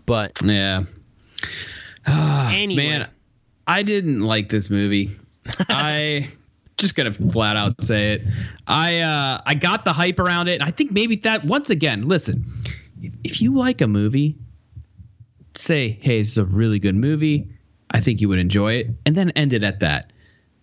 [0.05, 0.83] But Yeah.
[2.05, 2.87] Ah, Anyway.
[2.87, 3.09] Man,
[3.67, 5.11] I didn't like this movie.
[5.69, 6.27] I
[6.81, 8.23] just gonna flat out say it.
[8.67, 10.55] I uh I got the hype around it.
[10.55, 12.43] and I think maybe that once again, listen,
[13.01, 14.35] if, if you like a movie,
[15.55, 17.47] say, hey, this is a really good movie.
[17.91, 20.13] I think you would enjoy it, and then end it at that.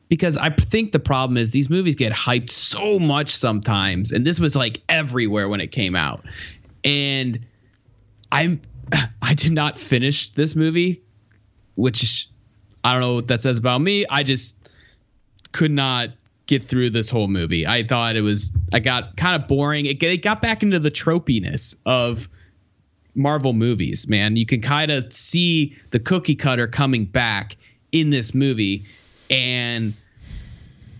[0.08, 4.40] Because I think the problem is these movies get hyped so much sometimes, and this
[4.40, 6.24] was like everywhere when it came out.
[6.84, 7.38] And
[8.32, 8.60] I'm
[9.22, 11.02] I did not finish this movie,
[11.74, 12.28] which
[12.84, 14.06] I don't know what that says about me.
[14.08, 14.57] I just
[15.52, 16.10] could not
[16.46, 17.66] get through this whole movie.
[17.66, 19.86] I thought it was I got kind of boring.
[19.86, 22.28] It, it got back into the tropiness of
[23.14, 24.36] Marvel movies, man.
[24.36, 27.56] You can kind of see the cookie cutter coming back
[27.92, 28.84] in this movie
[29.30, 29.94] and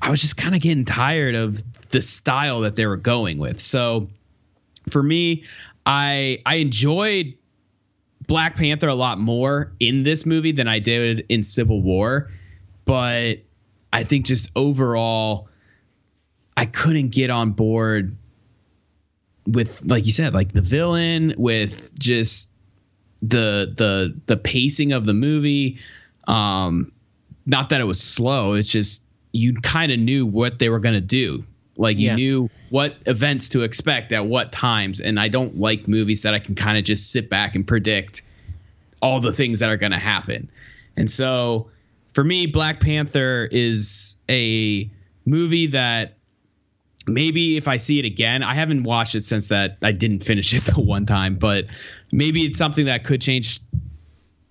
[0.03, 3.61] I was just kind of getting tired of the style that they were going with.
[3.61, 4.09] So
[4.91, 5.45] for me,
[5.87, 7.35] I I enjoyed
[8.27, 12.31] Black Panther a lot more in this movie than I did in Civil War,
[12.85, 13.39] but
[13.93, 15.49] I think just overall
[16.57, 18.17] I couldn't get on board
[19.47, 22.51] with like you said like the villain with just
[23.23, 25.79] the the the pacing of the movie.
[26.27, 26.93] Um
[27.47, 30.95] not that it was slow it's just you kind of knew what they were going
[30.95, 31.43] to do.
[31.77, 32.17] Like you Yeah.
[32.17, 36.39] knew what events to expect at what times and i don't like movies that i
[36.39, 38.21] can kind of just sit back and predict
[39.01, 40.51] all the things that are going to happen.
[40.97, 41.71] And so
[42.19, 44.91] for me black panther is a
[45.25, 46.17] movie that
[47.07, 50.53] maybe if I see it again, I haven't watched it since that I didn't finish
[50.53, 51.67] it the one time, but
[52.11, 53.61] maybe it's something that could change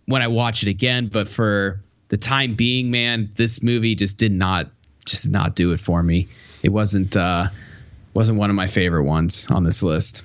[0.06, 1.10] when I watch it again.
[1.10, 4.70] But for the time being, man, this movie just did not
[5.06, 6.26] just did not do it for me.
[6.64, 7.48] It wasn't uh
[8.14, 10.24] wasn't one of my favorite ones on this list.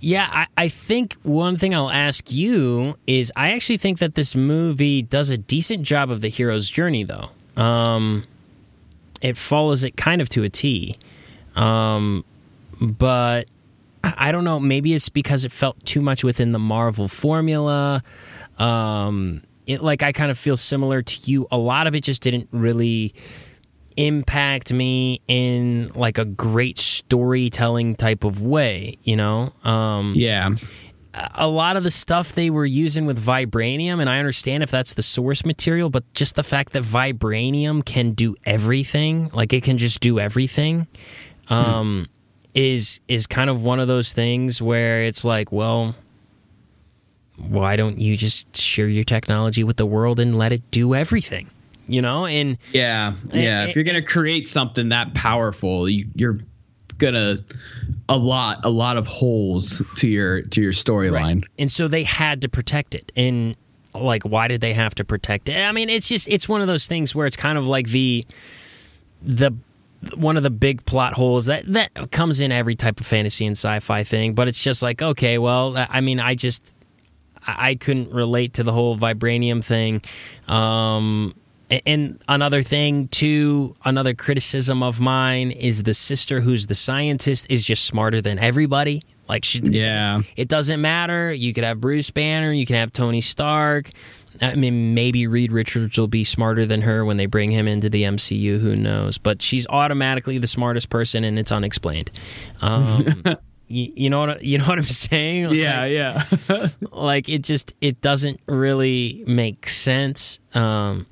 [0.00, 4.36] Yeah, I, I think one thing I'll ask you is I actually think that this
[4.36, 7.30] movie does a decent job of the hero's journey, though.
[7.56, 8.24] Um,
[9.20, 10.96] it follows it kind of to a T.
[11.56, 12.24] Um,
[12.80, 13.48] but
[14.04, 14.60] I don't know.
[14.60, 18.04] Maybe it's because it felt too much within the Marvel formula.
[18.58, 21.48] Um, it like I kind of feel similar to you.
[21.50, 23.14] A lot of it just didn't really
[23.98, 28.96] impact me in like a great storytelling type of way.
[29.02, 29.52] You know.
[29.64, 30.50] Um, Yeah.
[31.34, 34.94] a lot of the stuff they were using with vibranium and i understand if that's
[34.94, 39.78] the source material but just the fact that vibranium can do everything like it can
[39.78, 40.86] just do everything
[41.48, 42.06] um,
[42.54, 45.96] is is kind of one of those things where it's like well
[47.36, 51.50] why don't you just share your technology with the world and let it do everything
[51.88, 52.26] you know?
[52.26, 53.62] And Yeah, yeah.
[53.62, 56.38] Eh, if you're gonna create something that powerful, you, you're
[56.98, 57.38] gonna
[58.08, 61.44] a lot, a lot of holes to your to your storyline.
[61.58, 63.12] and so they had to protect it.
[63.16, 63.56] And
[63.94, 65.56] like why did they have to protect it?
[65.56, 68.26] I mean it's just it's one of those things where it's kind of like the
[69.22, 69.52] the
[70.14, 73.56] one of the big plot holes that that comes in every type of fantasy and
[73.56, 74.34] sci-fi thing.
[74.34, 76.74] But it's just like okay well i mean i just
[77.46, 80.02] i couldn't relate to the whole vibranium thing.
[80.46, 81.34] Um
[81.86, 87.64] and another thing too another criticism of mine is the sister who's the scientist is
[87.64, 90.22] just smarter than everybody like she Yeah.
[90.36, 91.30] it doesn't matter.
[91.32, 93.90] You could have Bruce Banner, you can have Tony Stark.
[94.40, 97.90] I mean, maybe Reed Richards will be smarter than her when they bring him into
[97.90, 98.60] the MCU.
[98.60, 99.18] Who knows?
[99.18, 102.12] But she's automatically the smartest person, and it's unexplained.
[102.60, 103.04] Um,
[103.66, 104.44] you, you know what?
[104.44, 105.48] You know what I'm saying?
[105.48, 106.22] Like- Yeah, yeah.
[106.92, 111.06] like it just it doesn't really make sense um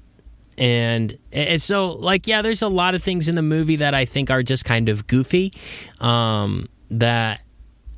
[0.59, 4.05] and, and so like yeah, there's a lot of things in the movie that I
[4.05, 5.53] think are just kind of goofy,
[6.01, 7.43] um, that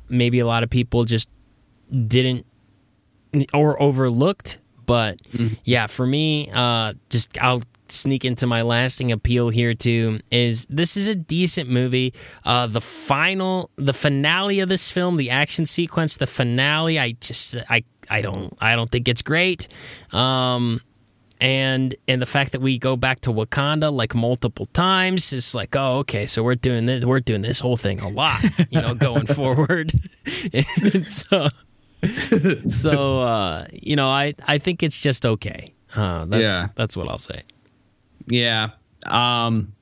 [0.09, 1.29] maybe a lot of people just
[2.07, 2.45] didn't
[3.53, 4.59] or overlooked.
[4.85, 5.53] But mm-hmm.
[5.65, 7.61] yeah, for me, uh, just I'll
[7.91, 12.13] sneak into my lasting appeal here too is this is a decent movie.
[12.45, 17.55] Uh, the final, the finale of this film, the action sequence, the finale, I just
[17.69, 19.67] I I don't I don't think it's great.
[20.11, 20.81] Um,
[21.39, 25.75] and and the fact that we go back to Wakanda like multiple times is like
[25.75, 28.93] oh okay so we're doing this we're doing this whole thing a lot you know
[28.93, 29.93] going forward
[30.53, 31.47] and so
[32.69, 36.67] so uh, you know I I think it's just okay uh, that's yeah.
[36.75, 37.43] that's what I'll say
[38.29, 38.69] yeah.
[39.05, 39.73] Um,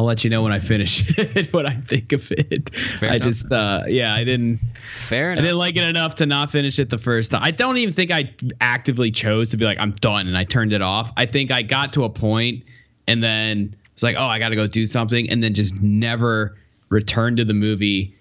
[0.00, 2.74] I'll let you know when I finish it what I think of it.
[2.74, 3.28] Fair I enough.
[3.28, 5.42] just uh yeah, I didn't Fair enough.
[5.42, 7.42] I didn't like it enough to not finish it the first time.
[7.44, 8.32] I don't even think I
[8.62, 11.12] actively chose to be like I'm done and I turned it off.
[11.18, 12.64] I think I got to a point
[13.08, 16.56] and then it's like, "Oh, I got to go do something." And then just never
[16.88, 18.14] returned to the movie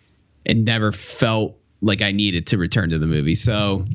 [0.45, 3.35] and never felt like I needed to return to the movie.
[3.35, 3.85] So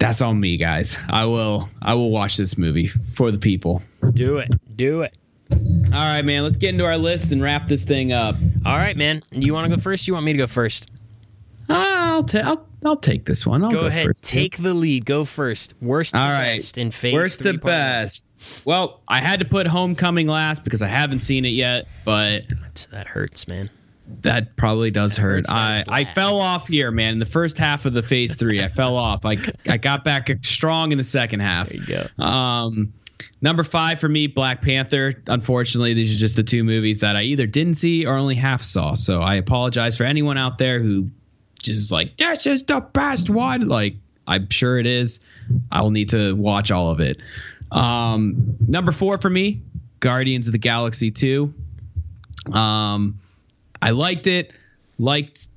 [0.00, 0.98] that's on me, guys.
[1.08, 3.80] I will I will watch this movie for the people.
[4.14, 4.50] Do it.
[4.74, 5.14] Do it.
[5.52, 6.42] All right, man.
[6.42, 8.36] Let's get into our lists and wrap this thing up.
[8.64, 9.22] All right, man.
[9.30, 10.08] You want to go first?
[10.08, 10.90] you want me to go first?
[11.68, 13.62] I'll, ta- I'll I'll take this one.
[13.64, 14.06] I'll go, go ahead.
[14.06, 14.62] First, take too.
[14.62, 15.06] the lead.
[15.06, 15.74] Go first.
[15.80, 16.56] Worst All to right.
[16.56, 17.14] best in phase.
[17.14, 18.28] Worst to best.
[18.64, 22.52] Well, I had to put Homecoming last because I haven't seen it yet, but
[22.90, 23.70] that hurts, man.
[24.22, 25.44] That probably does that hurt.
[25.48, 27.14] I I fell off here, man.
[27.14, 29.24] In the first half of the phase three, I fell off.
[29.24, 29.36] I
[29.68, 31.68] I got back strong in the second half.
[31.68, 32.22] There you go.
[32.24, 32.92] Um,
[33.42, 35.12] number five for me, Black Panther.
[35.26, 38.62] Unfortunately, these are just the two movies that I either didn't see or only half
[38.62, 38.94] saw.
[38.94, 41.10] So I apologize for anyone out there who
[41.60, 43.68] just like this is the best one.
[43.68, 43.94] Like
[44.26, 45.20] I'm sure it is.
[45.70, 47.20] I'll need to watch all of it.
[47.72, 49.60] Um, number four for me,
[50.00, 51.52] Guardians of the Galaxy two.
[52.52, 53.18] Um,
[53.80, 54.52] I liked it.
[54.98, 55.48] Liked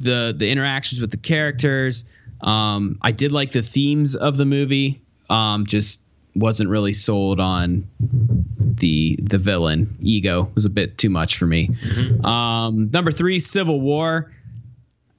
[0.00, 2.04] the the interactions with the characters.
[2.40, 5.00] Um, I did like the themes of the movie.
[5.28, 6.02] Um, just
[6.34, 7.86] wasn't really sold on
[8.58, 9.94] the the villain.
[10.00, 11.68] Ego was a bit too much for me.
[11.68, 12.24] Mm-hmm.
[12.24, 14.32] Um, number three, Civil War.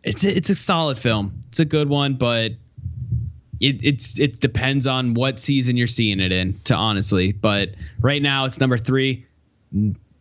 [0.04, 1.40] It's a, it's a solid film.
[1.50, 2.54] It's a good one, but
[3.60, 6.60] it it's it depends on what season you're seeing it in.
[6.66, 7.70] To honestly, but
[8.00, 9.26] right now it's number three.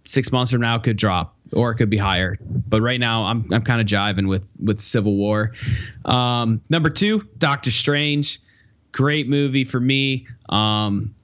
[0.02, 2.38] Six months from now, could drop or it could be higher.
[2.68, 5.52] But right now, I'm I'm kind of jiving with with Civil War.
[6.04, 8.40] Um, number two, Doctor Strange,
[8.92, 10.26] great movie for me.
[10.48, 11.14] Um,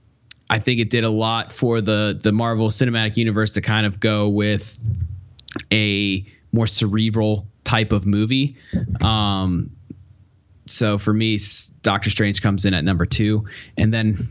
[0.48, 4.00] I think it did a lot for the the Marvel Cinematic Universe to kind of
[4.00, 4.78] go with
[5.72, 8.56] a more cerebral type of movie.
[9.02, 9.70] Um,
[10.66, 11.38] so for me,
[11.82, 13.44] Doctor Strange comes in at number two,
[13.76, 14.28] and then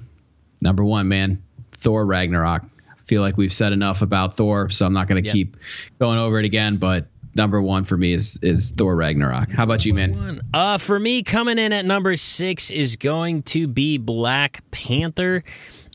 [0.61, 1.41] number one, man,
[1.73, 2.63] Thor Ragnarok
[3.05, 5.33] I feel like we've said enough about Thor, so I'm not going to yep.
[5.33, 5.57] keep
[5.99, 6.77] going over it again.
[6.77, 9.51] But number one for me is is Thor Ragnarok.
[9.51, 10.41] How about you, man?
[10.53, 15.43] Uh, for me, coming in at number six is going to be Black Panther.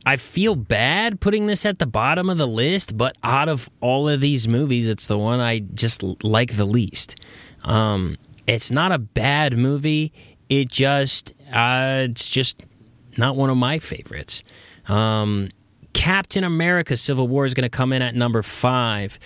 [0.07, 4.09] I feel bad putting this at the bottom of the list, but out of all
[4.09, 7.17] of these movies, it's the one I just like the least.
[7.65, 10.13] Um, it's not a bad movie.
[10.49, 12.65] It just uh, it's just
[13.17, 14.43] not one of my favorites.
[14.89, 15.51] Um,
[15.93, 19.19] Captain America Civil War is going to come in at number five.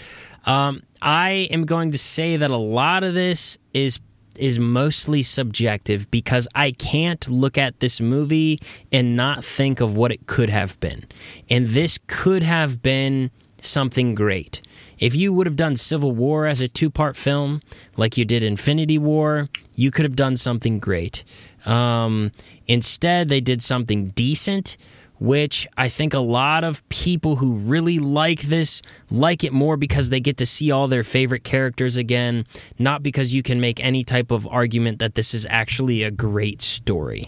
[0.44, 4.00] Um, I am going to say that a lot of this is
[4.36, 8.58] is mostly subjective because I can't look at this movie
[8.90, 11.04] and not think of what it could have been.
[11.48, 14.60] And this could have been something great.
[14.98, 17.60] If you would have done Civil War as a two part film,
[17.96, 21.22] like you did Infinity War, you could have done something great.
[21.64, 22.32] Um,
[22.66, 24.76] instead, they did something decent
[25.24, 30.10] which I think a lot of people who really like this like it more because
[30.10, 32.46] they get to see all their favorite characters again,
[32.78, 36.60] not because you can make any type of argument that this is actually a great
[36.60, 37.26] story.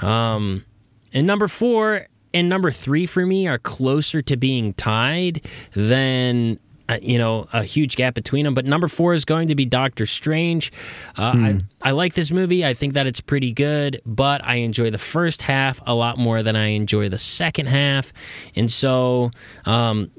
[0.00, 0.64] Um,
[1.12, 5.44] and number four and number three for me are closer to being tied
[5.74, 6.58] than
[6.88, 8.54] uh, you know a huge gap between them.
[8.54, 10.72] But number four is going to be Doctor Strange.
[11.16, 11.44] Uh, hmm.
[11.82, 12.64] I, I like this movie.
[12.64, 16.42] I think that it's pretty good, but I enjoy the first half a lot more
[16.42, 18.12] than I enjoy the second half,
[18.54, 19.30] and so.
[19.64, 20.10] Um,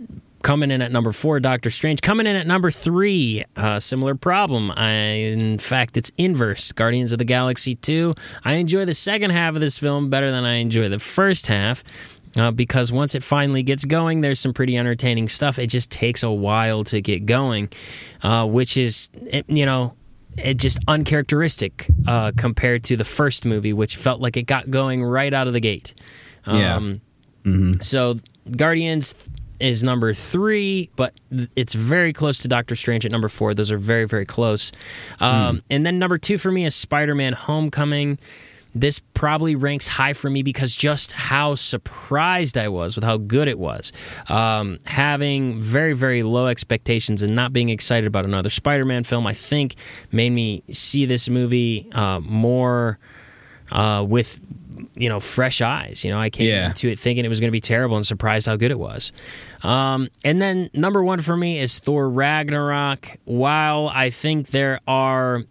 [0.46, 2.02] coming in at number four, Doctor Strange.
[2.02, 4.70] Coming in at number three, uh, similar problem.
[4.70, 6.72] I, in fact, it's inverse.
[6.72, 8.14] Guardians of the Galaxy 2.
[8.44, 11.84] I enjoy the second half of this film better than I enjoy the first half
[12.36, 15.58] uh, because once it finally gets going, there's some pretty entertaining stuff.
[15.60, 17.70] It just takes a while to get going,
[18.24, 19.10] uh, which is,
[19.48, 19.96] you know,
[20.38, 25.04] it just uncharacteristic uh, compared to the first movie, which felt like it got going
[25.04, 25.94] right out of the gate.
[26.46, 27.02] Um,
[27.46, 27.74] yeah.
[27.82, 28.18] So
[28.58, 29.16] Guardians
[29.60, 31.14] is number three, but
[31.56, 33.54] it's very close to Doctor Strange at number four.
[33.54, 34.74] Those are very, very close.
[35.22, 38.20] Um, And then number two for me is Spider Man Homecoming.
[38.78, 43.48] This probably ranks high for me because just how surprised I was with how good
[43.48, 43.94] it was.
[44.28, 49.26] Um, having very, very low expectations and not being excited about another Spider Man film,
[49.26, 49.76] I think,
[50.12, 53.00] made me see this movie uh, more
[53.72, 54.40] uh, with
[54.96, 56.04] you know fresh eyes.
[56.04, 56.68] You know, I came Yeah.
[56.68, 59.14] into it thinking it was going to be terrible and surprised how good it was.
[59.64, 63.18] Um, and then number one for me is Thor Ragnarok.
[63.24, 65.44] While I think there are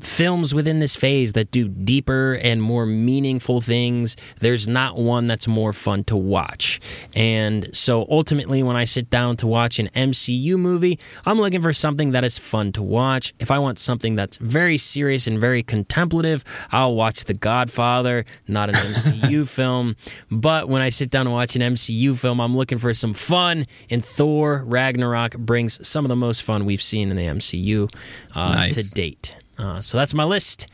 [0.00, 5.48] films within this phase that do deeper and more meaningful things, there's not one that's
[5.48, 6.80] more fun to watch.
[7.14, 11.72] And so ultimately, when I sit down to watch an MCU movie, I'm looking for
[11.72, 13.34] something that is fun to watch.
[13.38, 18.68] If I want something that's very serious and very contemplative, I'll watch The Godfather, not
[18.68, 19.96] an MCU film.
[20.30, 23.66] But when I sit down to watch an MCU film, I'm looking for some fun,
[23.90, 27.92] and Thor Ragnarok brings some of the most fun we've seen in the MCU
[28.34, 28.74] uh, Nice.
[28.88, 29.36] to date.
[29.58, 30.66] Uh, so that's my list.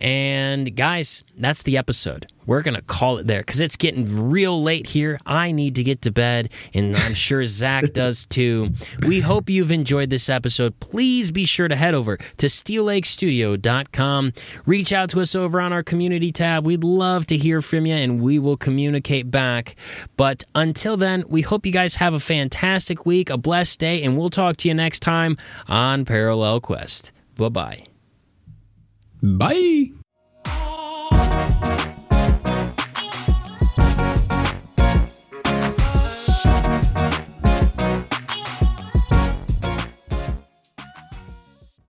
[0.00, 2.26] And guys, that's the episode.
[2.46, 5.20] We're going to call it there because it's getting real late here.
[5.26, 8.70] I need to get to bed, and I'm sure Zach does too.
[9.06, 10.80] We hope you've enjoyed this episode.
[10.80, 14.32] Please be sure to head over to steellakestudio.com.
[14.64, 16.64] Reach out to us over on our community tab.
[16.64, 19.76] We'd love to hear from you, and we will communicate back.
[20.16, 24.16] But until then, we hope you guys have a fantastic week, a blessed day, and
[24.16, 25.36] we'll talk to you next time
[25.68, 27.12] on Parallel Quest.
[27.36, 27.89] Bye bye.
[29.22, 29.92] Bye.